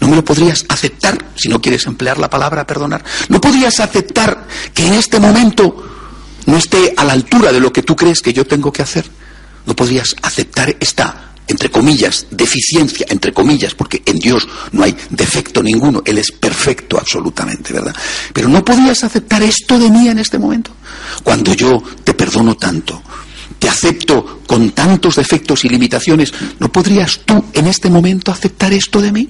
¿No 0.00 0.08
me 0.08 0.16
lo 0.16 0.24
podrías 0.24 0.64
aceptar 0.68 1.32
si 1.36 1.48
no 1.48 1.60
quieres 1.60 1.86
emplear 1.86 2.18
la 2.18 2.30
palabra 2.30 2.66
perdonar? 2.66 3.04
¿No 3.28 3.40
podrías 3.40 3.80
aceptar 3.80 4.46
que 4.72 4.86
en 4.86 4.94
este 4.94 5.20
momento 5.20 5.86
no 6.46 6.56
esté 6.56 6.94
a 6.96 7.04
la 7.04 7.12
altura 7.12 7.52
de 7.52 7.60
lo 7.60 7.72
que 7.72 7.82
tú 7.82 7.94
crees 7.94 8.20
que 8.22 8.32
yo 8.32 8.46
tengo 8.46 8.72
que 8.72 8.82
hacer? 8.82 9.04
¿No 9.66 9.76
podrías 9.76 10.16
aceptar 10.22 10.74
esta, 10.80 11.32
entre 11.46 11.70
comillas, 11.70 12.26
deficiencia, 12.30 13.06
entre 13.10 13.32
comillas, 13.32 13.74
porque 13.74 14.02
en 14.06 14.18
Dios 14.18 14.48
no 14.72 14.84
hay 14.84 14.96
defecto 15.10 15.62
ninguno, 15.62 16.02
Él 16.06 16.16
es 16.16 16.32
perfecto 16.32 16.98
absolutamente, 16.98 17.74
¿verdad? 17.74 17.94
Pero 18.32 18.48
no 18.48 18.64
podrías 18.64 19.04
aceptar 19.04 19.42
esto 19.42 19.78
de 19.78 19.90
mí 19.90 20.08
en 20.08 20.18
este 20.18 20.38
momento, 20.38 20.72
cuando 21.22 21.52
yo 21.52 21.82
te 22.02 22.14
perdono 22.14 22.56
tanto, 22.56 23.02
te 23.58 23.68
acepto 23.68 24.40
con 24.46 24.70
tantos 24.70 25.16
defectos 25.16 25.64
y 25.66 25.68
limitaciones, 25.68 26.32
¿no 26.58 26.72
podrías 26.72 27.20
tú 27.26 27.44
en 27.52 27.66
este 27.66 27.90
momento 27.90 28.32
aceptar 28.32 28.72
esto 28.72 29.02
de 29.02 29.12
mí? 29.12 29.28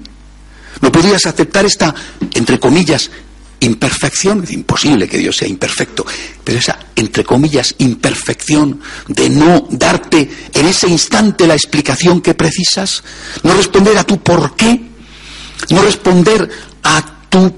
¿No 0.81 0.91
podrías 0.93 1.27
aceptar 1.27 1.65
esta, 1.65 1.95
entre 2.35 2.59
comillas, 2.59 3.11
imperfección? 3.61 4.45
Es 4.45 4.53
imposible 4.53 5.09
que 5.09 5.19
Dios 5.19 5.37
sea 5.37 5.49
imperfecto, 5.49 6.07
pero 6.43 6.59
esa, 6.59 6.79
entre 6.97 7.25
comillas, 7.25 7.75
imperfección 7.79 8.81
de 9.09 9.31
no 9.31 9.67
darte 9.71 10.29
en 10.53 10.67
ese 10.67 10.89
instante 10.89 11.47
la 11.47 11.55
explicación 11.55 12.21
que 12.21 12.35
precisas, 12.35 13.03
no 13.43 13.55
responder 13.55 13.99
a 13.99 14.05
tu 14.05 14.21
por 14.21 14.57
qué, 14.57 14.81
no 15.71 15.83
responder 15.83 16.49
a 16.83 17.05
tu 17.29 17.55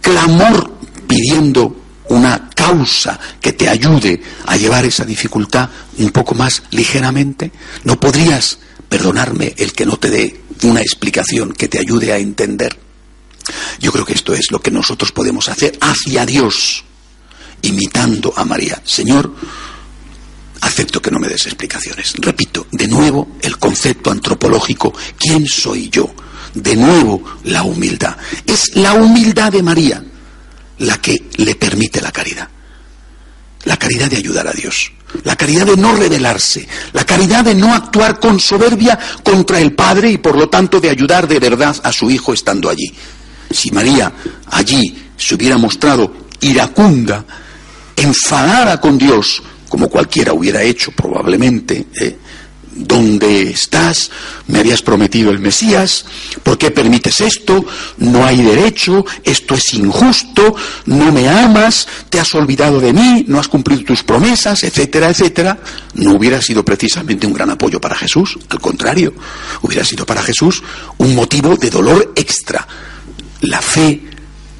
clamor 0.00 0.72
pidiendo 1.06 1.84
una 2.08 2.50
causa 2.50 3.18
que 3.40 3.52
te 3.52 3.68
ayude 3.68 4.22
a 4.46 4.56
llevar 4.56 4.84
esa 4.84 5.04
dificultad 5.04 5.68
un 5.98 6.10
poco 6.10 6.34
más 6.34 6.62
ligeramente? 6.70 7.50
¿No 7.84 7.98
podrías 7.98 8.58
perdonarme 8.88 9.54
el 9.56 9.72
que 9.72 9.86
no 9.86 9.96
te 9.96 10.10
dé 10.10 10.43
una 10.62 10.80
explicación 10.80 11.52
que 11.52 11.68
te 11.68 11.78
ayude 11.78 12.12
a 12.12 12.18
entender? 12.18 12.78
Yo 13.80 13.92
creo 13.92 14.04
que 14.04 14.14
esto 14.14 14.32
es 14.32 14.50
lo 14.50 14.60
que 14.60 14.70
nosotros 14.70 15.12
podemos 15.12 15.48
hacer 15.48 15.78
hacia 15.80 16.24
Dios, 16.24 16.84
imitando 17.62 18.32
a 18.36 18.44
María. 18.44 18.80
Señor, 18.84 19.34
acepto 20.60 21.02
que 21.02 21.10
no 21.10 21.18
me 21.18 21.28
des 21.28 21.46
explicaciones. 21.46 22.14
Repito, 22.18 22.66
de 22.72 22.88
nuevo 22.88 23.36
el 23.42 23.58
concepto 23.58 24.10
antropológico, 24.10 24.94
¿quién 25.18 25.46
soy 25.46 25.90
yo? 25.90 26.14
De 26.54 26.76
nuevo 26.76 27.22
la 27.44 27.62
humildad. 27.62 28.16
Es 28.46 28.74
la 28.76 28.94
humildad 28.94 29.52
de 29.52 29.62
María 29.62 30.04
la 30.78 31.00
que 31.00 31.30
le 31.36 31.54
permite 31.54 32.00
la 32.00 32.12
caridad. 32.12 32.48
La 33.64 33.76
caridad 33.76 34.10
de 34.10 34.16
ayudar 34.16 34.46
a 34.46 34.52
Dios. 34.52 34.92
La 35.22 35.36
caridad 35.36 35.66
de 35.66 35.76
no 35.76 35.94
rebelarse. 35.94 36.66
La 36.92 37.04
caridad 37.04 37.44
de 37.44 37.54
no 37.54 37.72
actuar 37.72 38.18
con 38.18 38.40
soberbia 38.40 38.98
contra 39.22 39.60
el 39.60 39.72
Padre 39.72 40.10
y 40.10 40.18
por 40.18 40.36
lo 40.36 40.48
tanto 40.48 40.80
de 40.80 40.90
ayudar 40.90 41.28
de 41.28 41.38
verdad 41.38 41.76
a 41.82 41.92
su 41.92 42.10
Hijo 42.10 42.32
estando 42.32 42.68
allí. 42.68 42.92
Si 43.50 43.70
María 43.70 44.12
allí 44.50 45.10
se 45.16 45.34
hubiera 45.34 45.56
mostrado 45.56 46.12
iracunda, 46.40 47.24
enfadada 47.96 48.80
con 48.80 48.98
Dios, 48.98 49.42
como 49.68 49.88
cualquiera 49.88 50.32
hubiera 50.32 50.62
hecho 50.62 50.92
probablemente, 50.92 51.86
¿eh? 52.00 52.18
¿Dónde 52.76 53.50
estás? 53.50 54.10
Me 54.48 54.58
habías 54.58 54.82
prometido 54.82 55.30
el 55.30 55.38
Mesías. 55.38 56.04
¿Por 56.42 56.58
qué 56.58 56.72
permites 56.72 57.20
esto? 57.20 57.64
No 57.98 58.26
hay 58.26 58.42
derecho. 58.42 59.04
Esto 59.22 59.54
es 59.54 59.74
injusto. 59.74 60.56
No 60.86 61.12
me 61.12 61.28
amas. 61.28 61.86
Te 62.10 62.18
has 62.18 62.34
olvidado 62.34 62.80
de 62.80 62.92
mí. 62.92 63.24
No 63.28 63.38
has 63.38 63.46
cumplido 63.46 63.84
tus 63.84 64.02
promesas, 64.02 64.64
etcétera, 64.64 65.10
etcétera. 65.10 65.58
No 65.94 66.14
hubiera 66.14 66.42
sido 66.42 66.64
precisamente 66.64 67.28
un 67.28 67.32
gran 67.32 67.50
apoyo 67.50 67.80
para 67.80 67.94
Jesús. 67.94 68.38
Al 68.48 68.60
contrario, 68.60 69.14
hubiera 69.62 69.84
sido 69.84 70.04
para 70.04 70.22
Jesús 70.22 70.62
un 70.98 71.14
motivo 71.14 71.56
de 71.56 71.70
dolor 71.70 72.12
extra. 72.16 72.66
La 73.42 73.62
fe, 73.62 74.00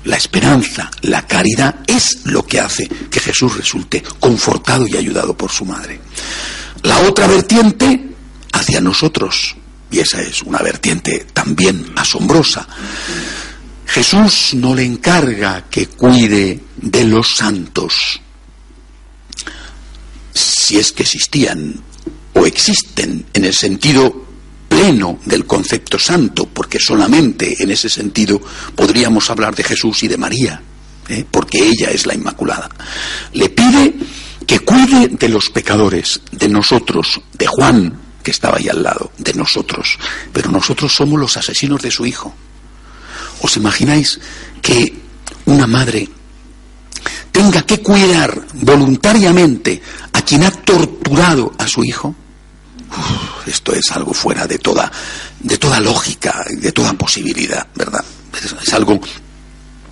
la 0.04 0.16
esperanza, 0.16 0.88
la 1.02 1.26
caridad 1.26 1.76
es 1.86 2.20
lo 2.24 2.46
que 2.46 2.60
hace 2.60 2.86
que 2.86 3.18
Jesús 3.18 3.56
resulte 3.56 4.04
confortado 4.20 4.86
y 4.86 4.96
ayudado 4.96 5.36
por 5.36 5.50
su 5.50 5.64
madre. 5.64 6.00
La 6.85 7.01
otra 7.01 7.26
vertiente 7.26 8.09
hacia 8.53 8.80
nosotros, 8.80 9.57
y 9.91 10.01
esa 10.01 10.20
es 10.20 10.43
una 10.43 10.59
vertiente 10.59 11.26
también 11.32 11.93
asombrosa. 11.97 12.66
Jesús 13.87 14.55
no 14.55 14.74
le 14.74 14.85
encarga 14.85 15.64
que 15.70 15.87
cuide 15.87 16.61
de 16.76 17.05
los 17.05 17.37
santos, 17.37 18.20
si 20.35 20.78
es 20.78 20.93
que 20.93 21.05
existían 21.05 21.80
o 22.35 22.45
existen 22.45 23.26
en 23.32 23.45
el 23.47 23.55
sentido 23.55 24.26
pleno 24.68 25.20
del 25.24 25.47
concepto 25.47 25.99
santo, 25.99 26.47
porque 26.53 26.78
solamente 26.78 27.62
en 27.62 27.70
ese 27.70 27.89
sentido 27.89 28.43
podríamos 28.74 29.30
hablar 29.30 29.55
de 29.55 29.64
Jesús 29.64 30.03
y 30.03 30.09
de 30.09 30.18
María, 30.18 30.61
¿eh? 31.09 31.24
porque 31.30 31.66
ella 31.66 31.91
es 31.91 32.05
la 32.05 32.14
Inmaculada. 32.14 32.68
Le 33.32 33.49
pide 33.49 33.95
que 34.47 34.61
cuide 34.61 35.09
de 35.09 35.28
los 35.28 35.51
pecadores, 35.51 36.20
de 36.30 36.49
nosotros, 36.49 37.20
de 37.32 37.47
Juan, 37.47 38.01
que 38.22 38.30
estaba 38.30 38.57
ahí 38.59 38.68
al 38.68 38.82
lado, 38.82 39.12
de 39.18 39.34
nosotros. 39.34 39.99
Pero 40.32 40.51
nosotros 40.51 40.92
somos 40.92 41.20
los 41.20 41.36
asesinos 41.36 41.82
de 41.82 41.90
su 41.90 42.07
hijo. 42.07 42.34
¿Os 43.40 43.57
imagináis 43.57 44.18
que 44.62 44.95
una 45.47 45.66
madre 45.66 46.09
tenga 47.30 47.62
que 47.62 47.82
cuidar 47.82 48.47
voluntariamente 48.55 49.80
a 50.12 50.22
quien 50.22 50.45
ha 50.45 50.51
torturado 50.51 51.53
a 51.59 51.66
su 51.68 51.84
hijo? 51.84 52.14
esto 53.47 53.74
es 53.74 53.90
algo 53.90 54.14
fuera 54.14 54.47
de 54.47 54.59
toda, 54.59 54.90
de 55.40 55.59
toda 55.59 55.80
lógica, 55.80 56.45
de 56.49 56.70
toda 56.70 56.92
posibilidad, 56.92 57.66
¿verdad? 57.74 58.05
es 58.62 58.72
algo 58.72 59.01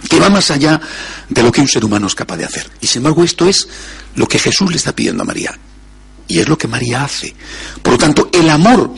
que 0.08 0.18
va 0.18 0.28
más 0.28 0.50
allá 0.50 0.80
de 1.28 1.42
lo 1.42 1.52
que 1.52 1.60
un 1.60 1.68
ser 1.68 1.84
humano 1.84 2.06
es 2.06 2.14
capaz 2.14 2.36
de 2.36 2.44
hacer. 2.44 2.70
Y 2.80 2.86
sin 2.86 3.00
embargo 3.00 3.24
esto 3.24 3.46
es 3.46 3.68
lo 4.16 4.26
que 4.26 4.38
Jesús 4.38 4.70
le 4.70 4.76
está 4.76 4.94
pidiendo 4.94 5.22
a 5.22 5.26
María. 5.26 5.56
Y 6.28 6.38
es 6.38 6.48
lo 6.48 6.56
que 6.56 6.68
María 6.68 7.04
hace. 7.04 7.34
Por 7.82 7.94
lo 7.94 7.98
tanto, 7.98 8.30
el 8.32 8.48
amor, 8.48 8.94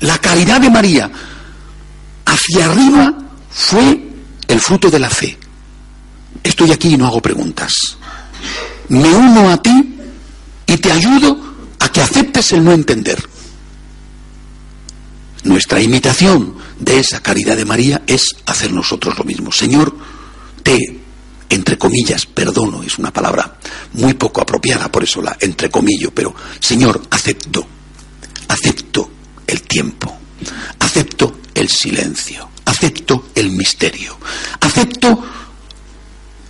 la 0.00 0.18
caridad 0.18 0.60
de 0.60 0.70
María 0.70 1.10
hacia 2.24 2.66
arriba 2.66 3.14
fue 3.50 4.08
el 4.48 4.60
fruto 4.60 4.90
de 4.90 4.98
la 4.98 5.10
fe. 5.10 5.38
Estoy 6.42 6.72
aquí 6.72 6.94
y 6.94 6.96
no 6.96 7.06
hago 7.06 7.22
preguntas. 7.22 7.72
Me 8.88 9.12
uno 9.14 9.50
a 9.50 9.62
ti 9.62 9.96
y 10.66 10.76
te 10.76 10.92
ayudo 10.92 11.40
a 11.78 11.88
que 11.88 12.02
aceptes 12.02 12.52
el 12.52 12.64
no 12.64 12.72
entender. 12.72 13.22
Nuestra 15.44 15.80
imitación 15.80 16.54
de 16.80 16.98
esa 16.98 17.22
caridad 17.22 17.56
de 17.56 17.64
María 17.64 18.02
es 18.06 18.34
hacer 18.46 18.72
nosotros 18.72 19.16
lo 19.18 19.24
mismo. 19.24 19.52
Señor, 19.52 19.94
te 20.64 21.04
entre 21.54 21.78
comillas, 21.78 22.26
perdono, 22.26 22.82
es 22.82 22.98
una 22.98 23.12
palabra 23.12 23.58
muy 23.92 24.14
poco 24.14 24.40
apropiada, 24.40 24.90
por 24.90 25.04
eso 25.04 25.22
la 25.22 25.36
entrecomillo, 25.38 26.12
pero 26.12 26.34
Señor, 26.58 27.00
acepto, 27.10 27.64
acepto 28.48 29.10
el 29.46 29.62
tiempo, 29.62 30.18
acepto 30.80 31.38
el 31.54 31.68
silencio, 31.68 32.48
acepto 32.64 33.28
el 33.36 33.50
misterio, 33.50 34.18
acepto 34.60 35.24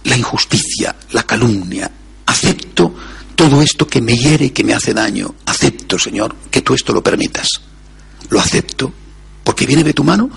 la 0.05 0.17
injusticia, 0.17 0.97
la 1.13 1.25
calumnia, 1.25 1.91
acepto 2.25 2.95
todo 3.35 3.61
esto 3.61 3.87
que 3.87 4.01
me 4.01 4.17
hiere 4.17 4.47
y 4.47 4.51
que 4.51 4.65
me 4.65 4.75
hace 4.75 4.95
daño, 4.95 5.35
acepto, 5.45 5.99
Señor, 5.99 6.35
que 6.51 6.63
tú 6.63 6.73
esto 6.73 6.93
lo 6.95 7.03
permitas, 7.03 7.49
lo 8.31 8.41
acepto, 8.41 8.93
porque 9.43 9.67
viene 9.67 9.85
de 9.85 9.93
tu 9.93 10.03
mano, 10.03 10.31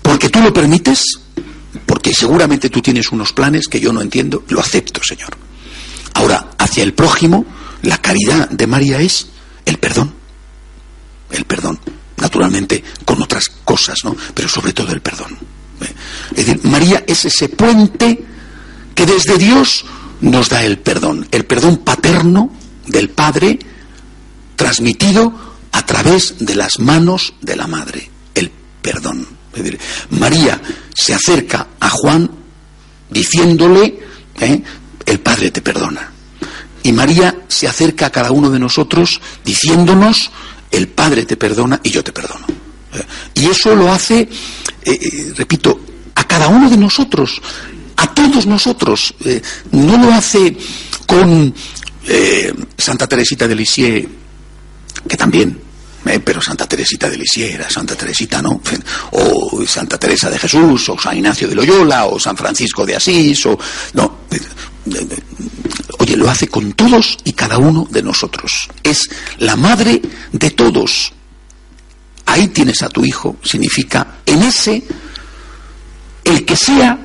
porque 0.00 0.28
tú 0.28 0.40
lo 0.40 0.52
permites, 0.52 1.21
porque 1.86 2.12
seguramente 2.12 2.70
tú 2.70 2.80
tienes 2.80 3.10
unos 3.12 3.32
planes 3.32 3.66
que 3.68 3.80
yo 3.80 3.92
no 3.92 4.00
entiendo, 4.00 4.44
lo 4.48 4.60
acepto, 4.60 5.00
Señor. 5.02 5.36
Ahora, 6.14 6.50
hacia 6.58 6.82
el 6.82 6.94
prójimo, 6.94 7.46
la 7.82 7.98
caridad 7.98 8.48
de 8.50 8.66
María 8.66 9.00
es 9.00 9.28
el 9.64 9.78
perdón. 9.78 10.12
El 11.30 11.44
perdón. 11.44 11.78
Naturalmente, 12.18 12.84
con 13.04 13.22
otras 13.22 13.44
cosas, 13.64 13.96
¿no? 14.04 14.14
Pero 14.34 14.48
sobre 14.48 14.72
todo 14.72 14.92
el 14.92 15.00
perdón. 15.00 15.38
Es 16.30 16.46
decir, 16.46 16.60
María 16.64 17.04
es 17.06 17.24
ese 17.24 17.48
puente 17.48 18.24
que 18.94 19.06
desde 19.06 19.38
Dios 19.38 19.84
nos 20.20 20.48
da 20.48 20.62
el 20.62 20.78
perdón. 20.78 21.26
El 21.30 21.44
perdón 21.44 21.78
paterno 21.78 22.52
del 22.86 23.10
Padre 23.10 23.58
transmitido 24.56 25.32
a 25.72 25.84
través 25.84 26.36
de 26.38 26.54
las 26.54 26.78
manos 26.78 27.34
de 27.40 27.56
la 27.56 27.66
Madre. 27.66 28.08
El 28.34 28.52
perdón. 28.80 29.26
María 30.10 30.60
se 30.94 31.14
acerca 31.14 31.68
a 31.80 31.88
Juan 31.90 32.30
diciéndole, 33.10 33.98
¿eh? 34.40 34.62
el 35.06 35.20
Padre 35.20 35.50
te 35.50 35.60
perdona. 35.60 36.10
Y 36.82 36.92
María 36.92 37.44
se 37.46 37.68
acerca 37.68 38.06
a 38.06 38.10
cada 38.10 38.32
uno 38.32 38.50
de 38.50 38.58
nosotros 38.58 39.20
diciéndonos, 39.44 40.30
el 40.70 40.88
Padre 40.88 41.24
te 41.24 41.36
perdona 41.36 41.80
y 41.82 41.90
yo 41.90 42.02
te 42.02 42.12
perdono. 42.12 42.46
¿Eh? 42.94 43.02
Y 43.34 43.46
eso 43.46 43.74
lo 43.74 43.92
hace, 43.92 44.28
eh, 44.84 45.32
repito, 45.36 45.80
a 46.14 46.24
cada 46.24 46.48
uno 46.48 46.68
de 46.68 46.76
nosotros, 46.76 47.40
a 47.96 48.12
todos 48.12 48.46
nosotros. 48.46 49.14
no 49.70 49.96
lo 49.98 50.12
hace 50.12 50.56
con 51.06 51.54
Santa 52.76 53.06
Teresita 53.06 53.46
de 53.46 53.54
Lisieux, 53.54 54.08
que 55.08 55.16
también 55.16 55.58
eh, 56.06 56.20
pero 56.20 56.40
Santa 56.42 56.66
Teresita 56.66 57.08
de 57.08 57.16
Lisieux 57.16 57.54
era 57.54 57.70
Santa 57.70 57.94
Teresita, 57.94 58.42
¿no? 58.42 58.60
O 59.12 59.64
Santa 59.66 59.98
Teresa 59.98 60.30
de 60.30 60.38
Jesús, 60.38 60.88
o 60.88 60.98
San 60.98 61.16
Ignacio 61.16 61.48
de 61.48 61.54
Loyola, 61.54 62.06
o 62.06 62.18
San 62.18 62.36
Francisco 62.36 62.84
de 62.84 62.96
Asís, 62.96 63.46
o... 63.46 63.58
No, 63.94 64.18
oye, 65.98 66.16
lo 66.16 66.28
hace 66.28 66.48
con 66.48 66.72
todos 66.72 67.18
y 67.24 67.32
cada 67.32 67.58
uno 67.58 67.86
de 67.88 68.02
nosotros. 68.02 68.68
Es 68.82 69.08
la 69.38 69.56
madre 69.56 70.02
de 70.32 70.50
todos. 70.50 71.12
Ahí 72.26 72.48
tienes 72.48 72.82
a 72.82 72.88
tu 72.88 73.04
hijo, 73.04 73.36
significa, 73.42 74.18
en 74.26 74.42
ese, 74.42 74.82
el 76.24 76.44
que 76.44 76.56
sea, 76.56 76.98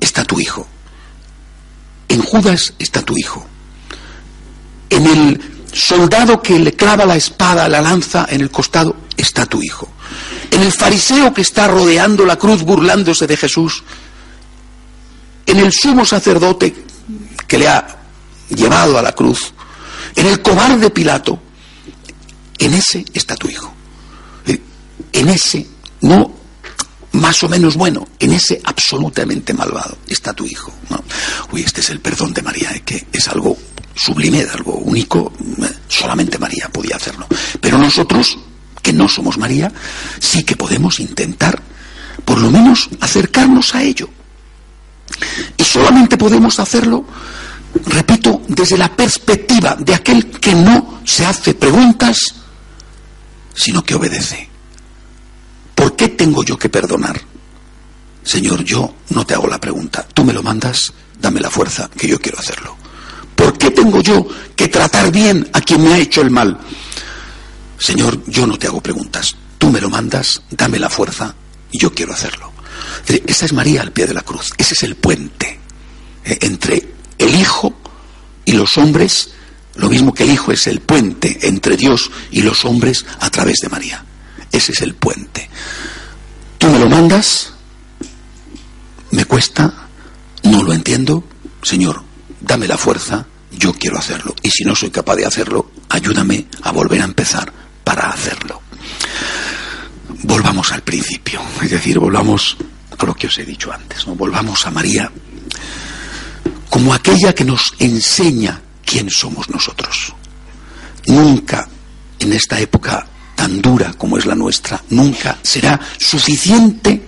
está 0.00 0.24
tu 0.24 0.40
hijo. 0.40 0.66
En 2.08 2.22
Judas 2.22 2.74
está 2.78 3.02
tu 3.02 3.16
hijo. 3.16 3.46
En 4.90 5.06
el 5.06 5.51
soldado 5.72 6.42
que 6.42 6.58
le 6.58 6.72
clava 6.72 7.06
la 7.06 7.16
espada, 7.16 7.68
la 7.68 7.80
lanza 7.80 8.26
en 8.28 8.40
el 8.40 8.50
costado, 8.50 8.94
está 9.16 9.46
tu 9.46 9.62
hijo. 9.62 9.88
En 10.50 10.62
el 10.62 10.72
fariseo 10.72 11.32
que 11.32 11.42
está 11.42 11.68
rodeando 11.68 12.26
la 12.26 12.36
cruz 12.36 12.62
burlándose 12.62 13.26
de 13.26 13.36
Jesús, 13.36 13.82
en 15.46 15.58
el 15.58 15.72
sumo 15.72 16.04
sacerdote 16.04 16.74
que 17.46 17.58
le 17.58 17.68
ha 17.68 17.86
llevado 18.48 18.98
a 18.98 19.02
la 19.02 19.12
cruz, 19.12 19.52
en 20.14 20.26
el 20.26 20.42
cobarde 20.42 20.90
Pilato, 20.90 21.40
en 22.58 22.74
ese 22.74 23.04
está 23.12 23.34
tu 23.36 23.48
hijo. 23.48 23.72
En 25.12 25.28
ese, 25.28 25.66
no 26.00 26.41
más 27.12 27.42
o 27.42 27.48
menos 27.48 27.76
bueno, 27.76 28.08
en 28.18 28.32
ese 28.32 28.60
absolutamente 28.64 29.52
malvado 29.52 29.98
está 30.06 30.32
tu 30.32 30.44
hijo. 30.46 30.72
Uy, 31.52 31.62
este 31.62 31.80
es 31.80 31.90
el 31.90 32.00
perdón 32.00 32.32
de 32.32 32.42
María, 32.42 32.70
¿eh? 32.72 32.82
que 32.84 33.06
es 33.12 33.28
algo 33.28 33.56
sublime, 33.94 34.46
algo 34.52 34.76
único, 34.76 35.32
solamente 35.88 36.38
María 36.38 36.68
podía 36.72 36.96
hacerlo. 36.96 37.26
Pero 37.60 37.78
nosotros, 37.78 38.38
que 38.80 38.92
no 38.92 39.08
somos 39.08 39.38
María, 39.38 39.72
sí 40.18 40.42
que 40.44 40.56
podemos 40.56 41.00
intentar, 41.00 41.62
por 42.24 42.40
lo 42.40 42.50
menos, 42.50 42.88
acercarnos 43.00 43.74
a 43.74 43.82
ello. 43.82 44.08
Y 45.56 45.64
solamente 45.64 46.16
podemos 46.16 46.58
hacerlo, 46.58 47.04
repito, 47.86 48.42
desde 48.48 48.78
la 48.78 48.94
perspectiva 48.94 49.76
de 49.76 49.94
aquel 49.94 50.30
que 50.30 50.54
no 50.54 51.00
se 51.04 51.26
hace 51.26 51.54
preguntas, 51.54 52.18
sino 53.54 53.84
que 53.84 53.94
obedece. 53.94 54.51
¿Por 55.82 55.96
qué 55.96 56.10
tengo 56.10 56.44
yo 56.44 56.56
que 56.56 56.68
perdonar? 56.68 57.20
Señor, 58.22 58.62
yo 58.62 58.94
no 59.08 59.26
te 59.26 59.34
hago 59.34 59.48
la 59.48 59.58
pregunta. 59.58 60.06
Tú 60.14 60.22
me 60.22 60.32
lo 60.32 60.40
mandas, 60.40 60.92
dame 61.20 61.40
la 61.40 61.50
fuerza, 61.50 61.90
que 61.98 62.06
yo 62.06 62.20
quiero 62.20 62.38
hacerlo. 62.38 62.76
¿Por 63.34 63.58
qué 63.58 63.72
tengo 63.72 64.00
yo 64.00 64.24
que 64.54 64.68
tratar 64.68 65.10
bien 65.10 65.50
a 65.52 65.60
quien 65.60 65.82
me 65.82 65.94
ha 65.94 65.98
hecho 65.98 66.22
el 66.22 66.30
mal? 66.30 66.56
Señor, 67.76 68.22
yo 68.28 68.46
no 68.46 68.56
te 68.56 68.68
hago 68.68 68.80
preguntas. 68.80 69.34
Tú 69.58 69.70
me 69.70 69.80
lo 69.80 69.90
mandas, 69.90 70.40
dame 70.50 70.78
la 70.78 70.88
fuerza 70.88 71.34
y 71.72 71.80
yo 71.80 71.92
quiero 71.92 72.12
hacerlo. 72.12 72.52
Esa 73.26 73.46
es 73.46 73.52
María 73.52 73.82
al 73.82 73.90
pie 73.90 74.06
de 74.06 74.14
la 74.14 74.22
cruz. 74.22 74.52
Ese 74.56 74.74
es 74.74 74.84
el 74.84 74.94
puente 74.94 75.58
eh, 76.24 76.38
entre 76.42 76.90
el 77.18 77.34
Hijo 77.34 77.74
y 78.44 78.52
los 78.52 78.78
hombres, 78.78 79.30
lo 79.74 79.90
mismo 79.90 80.14
que 80.14 80.22
el 80.22 80.30
Hijo 80.30 80.52
es 80.52 80.68
el 80.68 80.78
puente 80.78 81.40
entre 81.42 81.76
Dios 81.76 82.08
y 82.30 82.42
los 82.42 82.64
hombres 82.64 83.04
a 83.18 83.28
través 83.30 83.56
de 83.60 83.68
María. 83.68 84.04
Ese 84.52 84.72
es 84.72 84.82
el 84.82 84.94
puente. 84.94 85.48
Tú 86.58 86.68
me 86.68 86.78
lo 86.78 86.88
mandas, 86.88 87.54
me 89.10 89.24
cuesta, 89.24 89.88
no 90.44 90.62
lo 90.62 90.72
entiendo, 90.72 91.24
Señor, 91.62 92.02
dame 92.40 92.68
la 92.68 92.78
fuerza, 92.78 93.26
yo 93.50 93.72
quiero 93.74 93.98
hacerlo. 93.98 94.34
Y 94.42 94.50
si 94.50 94.64
no 94.64 94.74
soy 94.76 94.90
capaz 94.90 95.16
de 95.16 95.26
hacerlo, 95.26 95.72
ayúdame 95.88 96.46
a 96.62 96.70
volver 96.70 97.00
a 97.00 97.06
empezar 97.06 97.52
para 97.82 98.10
hacerlo. 98.10 98.60
Volvamos 100.24 100.70
al 100.72 100.82
principio, 100.82 101.40
es 101.62 101.70
decir, 101.70 101.98
volvamos 101.98 102.56
a 102.96 103.04
lo 103.04 103.14
que 103.14 103.26
os 103.26 103.38
he 103.38 103.44
dicho 103.44 103.72
antes, 103.72 104.06
¿no? 104.06 104.14
volvamos 104.14 104.66
a 104.66 104.70
María 104.70 105.10
como 106.72 106.94
aquella 106.94 107.34
que 107.34 107.44
nos 107.44 107.74
enseña 107.78 108.62
quién 108.84 109.10
somos 109.10 109.50
nosotros. 109.50 110.14
Nunca 111.06 111.68
en 112.18 112.32
esta 112.32 112.58
época 112.60 113.06
tan 113.42 113.60
dura 113.60 113.92
como 113.98 114.16
es 114.16 114.24
la 114.24 114.36
nuestra, 114.36 114.80
nunca 114.90 115.36
será 115.42 115.80
suficiente 115.98 117.02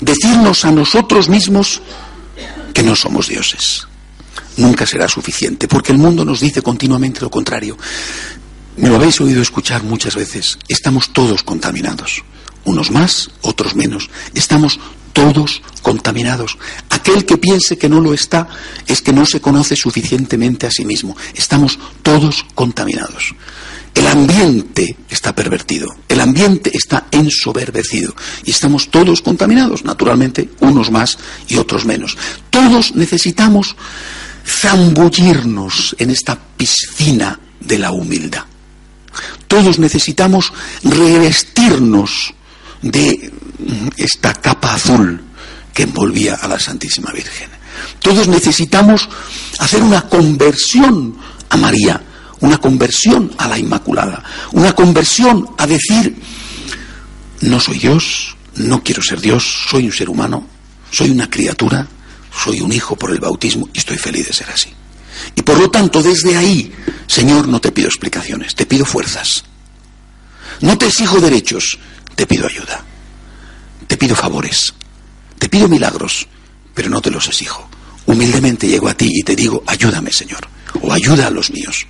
decirnos 0.00 0.64
a 0.64 0.70
nosotros 0.70 1.28
mismos 1.28 1.82
que 2.72 2.84
no 2.84 2.94
somos 2.94 3.26
dioses. 3.26 3.88
Nunca 4.56 4.86
será 4.86 5.08
suficiente, 5.08 5.66
porque 5.66 5.90
el 5.90 5.98
mundo 5.98 6.24
nos 6.24 6.38
dice 6.38 6.62
continuamente 6.62 7.22
lo 7.22 7.28
contrario. 7.28 7.76
Me 8.76 8.88
lo 8.88 8.94
habéis 8.94 9.20
oído 9.20 9.42
escuchar 9.42 9.82
muchas 9.82 10.14
veces. 10.14 10.60
Estamos 10.68 11.12
todos 11.12 11.42
contaminados. 11.42 12.22
Unos 12.64 12.92
más, 12.92 13.28
otros 13.40 13.74
menos. 13.74 14.10
Estamos 14.32 14.78
todos 15.12 15.60
contaminados. 15.82 16.56
Aquel 16.90 17.24
que 17.24 17.36
piense 17.36 17.76
que 17.76 17.88
no 17.88 18.00
lo 18.00 18.14
está 18.14 18.46
es 18.86 19.02
que 19.02 19.12
no 19.12 19.26
se 19.26 19.40
conoce 19.40 19.74
suficientemente 19.74 20.68
a 20.68 20.70
sí 20.70 20.84
mismo. 20.84 21.16
Estamos 21.34 21.80
todos 22.04 22.46
contaminados. 22.54 23.34
El 23.92 24.06
ambiente 24.06 24.96
está 25.20 25.34
pervertido, 25.34 25.94
el 26.08 26.18
ambiente 26.18 26.70
está 26.72 27.04
ensoberbecido 27.10 28.14
y 28.42 28.52
estamos 28.52 28.90
todos 28.90 29.20
contaminados, 29.20 29.84
naturalmente, 29.84 30.48
unos 30.60 30.90
más 30.90 31.18
y 31.46 31.58
otros 31.58 31.84
menos. 31.84 32.16
Todos 32.48 32.96
necesitamos 32.96 33.76
zambullirnos 34.46 35.94
en 35.98 36.08
esta 36.08 36.38
piscina 36.56 37.38
de 37.60 37.78
la 37.78 37.92
humildad. 37.92 38.44
Todos 39.46 39.78
necesitamos 39.78 40.54
revestirnos 40.84 42.32
de 42.80 43.30
esta 43.98 44.32
capa 44.32 44.72
azul 44.72 45.22
que 45.74 45.82
envolvía 45.82 46.36
a 46.36 46.48
la 46.48 46.58
Santísima 46.58 47.12
Virgen. 47.12 47.50
Todos 47.98 48.26
necesitamos 48.26 49.06
hacer 49.58 49.82
una 49.82 50.08
conversión 50.08 51.18
a 51.50 51.58
María 51.58 52.04
una 52.40 52.58
conversión 52.58 53.32
a 53.38 53.48
la 53.48 53.58
Inmaculada, 53.58 54.22
una 54.52 54.72
conversión 54.74 55.48
a 55.58 55.66
decir, 55.66 56.16
no 57.42 57.60
soy 57.60 57.78
Dios, 57.78 58.36
no 58.56 58.82
quiero 58.82 59.02
ser 59.02 59.20
Dios, 59.20 59.66
soy 59.68 59.86
un 59.86 59.92
ser 59.92 60.08
humano, 60.08 60.46
soy 60.90 61.10
una 61.10 61.28
criatura, 61.28 61.86
soy 62.32 62.60
un 62.60 62.72
hijo 62.72 62.96
por 62.96 63.10
el 63.10 63.20
bautismo 63.20 63.68
y 63.72 63.78
estoy 63.78 63.98
feliz 63.98 64.26
de 64.28 64.32
ser 64.32 64.50
así. 64.50 64.70
Y 65.34 65.42
por 65.42 65.58
lo 65.58 65.70
tanto, 65.70 66.02
desde 66.02 66.36
ahí, 66.36 66.72
Señor, 67.06 67.48
no 67.48 67.60
te 67.60 67.72
pido 67.72 67.88
explicaciones, 67.88 68.54
te 68.54 68.66
pido 68.66 68.84
fuerzas. 68.84 69.44
No 70.60 70.76
te 70.78 70.86
exijo 70.86 71.20
derechos, 71.20 71.78
te 72.14 72.26
pido 72.26 72.46
ayuda. 72.46 72.84
Te 73.86 73.96
pido 73.96 74.14
favores, 74.14 74.72
te 75.38 75.48
pido 75.48 75.68
milagros, 75.68 76.28
pero 76.74 76.88
no 76.88 77.00
te 77.00 77.10
los 77.10 77.26
exijo. 77.26 77.68
Humildemente 78.06 78.68
llego 78.68 78.88
a 78.88 78.94
ti 78.94 79.08
y 79.10 79.22
te 79.22 79.34
digo, 79.34 79.62
ayúdame, 79.66 80.12
Señor, 80.12 80.46
o 80.80 80.92
ayuda 80.92 81.26
a 81.26 81.30
los 81.30 81.50
míos. 81.50 81.86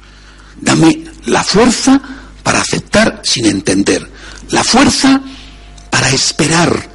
Dame 0.61 1.05
la 1.27 1.43
fuerza 1.43 2.01
para 2.43 2.61
aceptar 2.61 3.21
sin 3.25 3.47
entender, 3.47 4.09
la 4.51 4.65
fuerza 4.65 5.21
para 5.91 6.11
esperar 6.11 6.91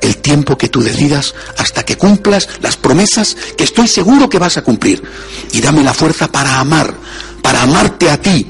el 0.00 0.16
tiempo 0.18 0.56
que 0.56 0.68
tú 0.68 0.80
decidas 0.80 1.34
hasta 1.56 1.84
que 1.84 1.96
cumplas 1.96 2.48
las 2.60 2.76
promesas 2.76 3.36
que 3.56 3.64
estoy 3.64 3.88
seguro 3.88 4.28
que 4.28 4.38
vas 4.38 4.56
a 4.56 4.62
cumplir. 4.62 5.02
Y 5.52 5.60
dame 5.60 5.82
la 5.82 5.94
fuerza 5.94 6.30
para 6.30 6.58
amar, 6.58 6.94
para 7.42 7.62
amarte 7.62 8.10
a 8.10 8.20
ti, 8.20 8.46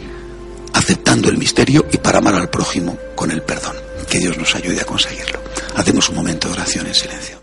aceptando 0.75 1.29
el 1.29 1.39
misterio 1.39 1.87
y 1.93 1.99
para 1.99 2.19
amar 2.19 2.35
al 2.35 2.51
prójimo 2.51 2.99
con 3.15 3.31
el 3.31 3.43
perdón. 3.43 3.77
Que 4.09 4.19
Dios 4.19 4.39
nos 4.39 4.55
ayude 4.55 4.81
a 4.81 4.85
conseguirlo. 4.85 5.43
Hacemos 5.77 6.09
un 6.09 6.17
momento 6.17 6.49
de 6.49 6.55
oración 6.55 6.87
en 6.87 6.95
silencio. 6.95 7.38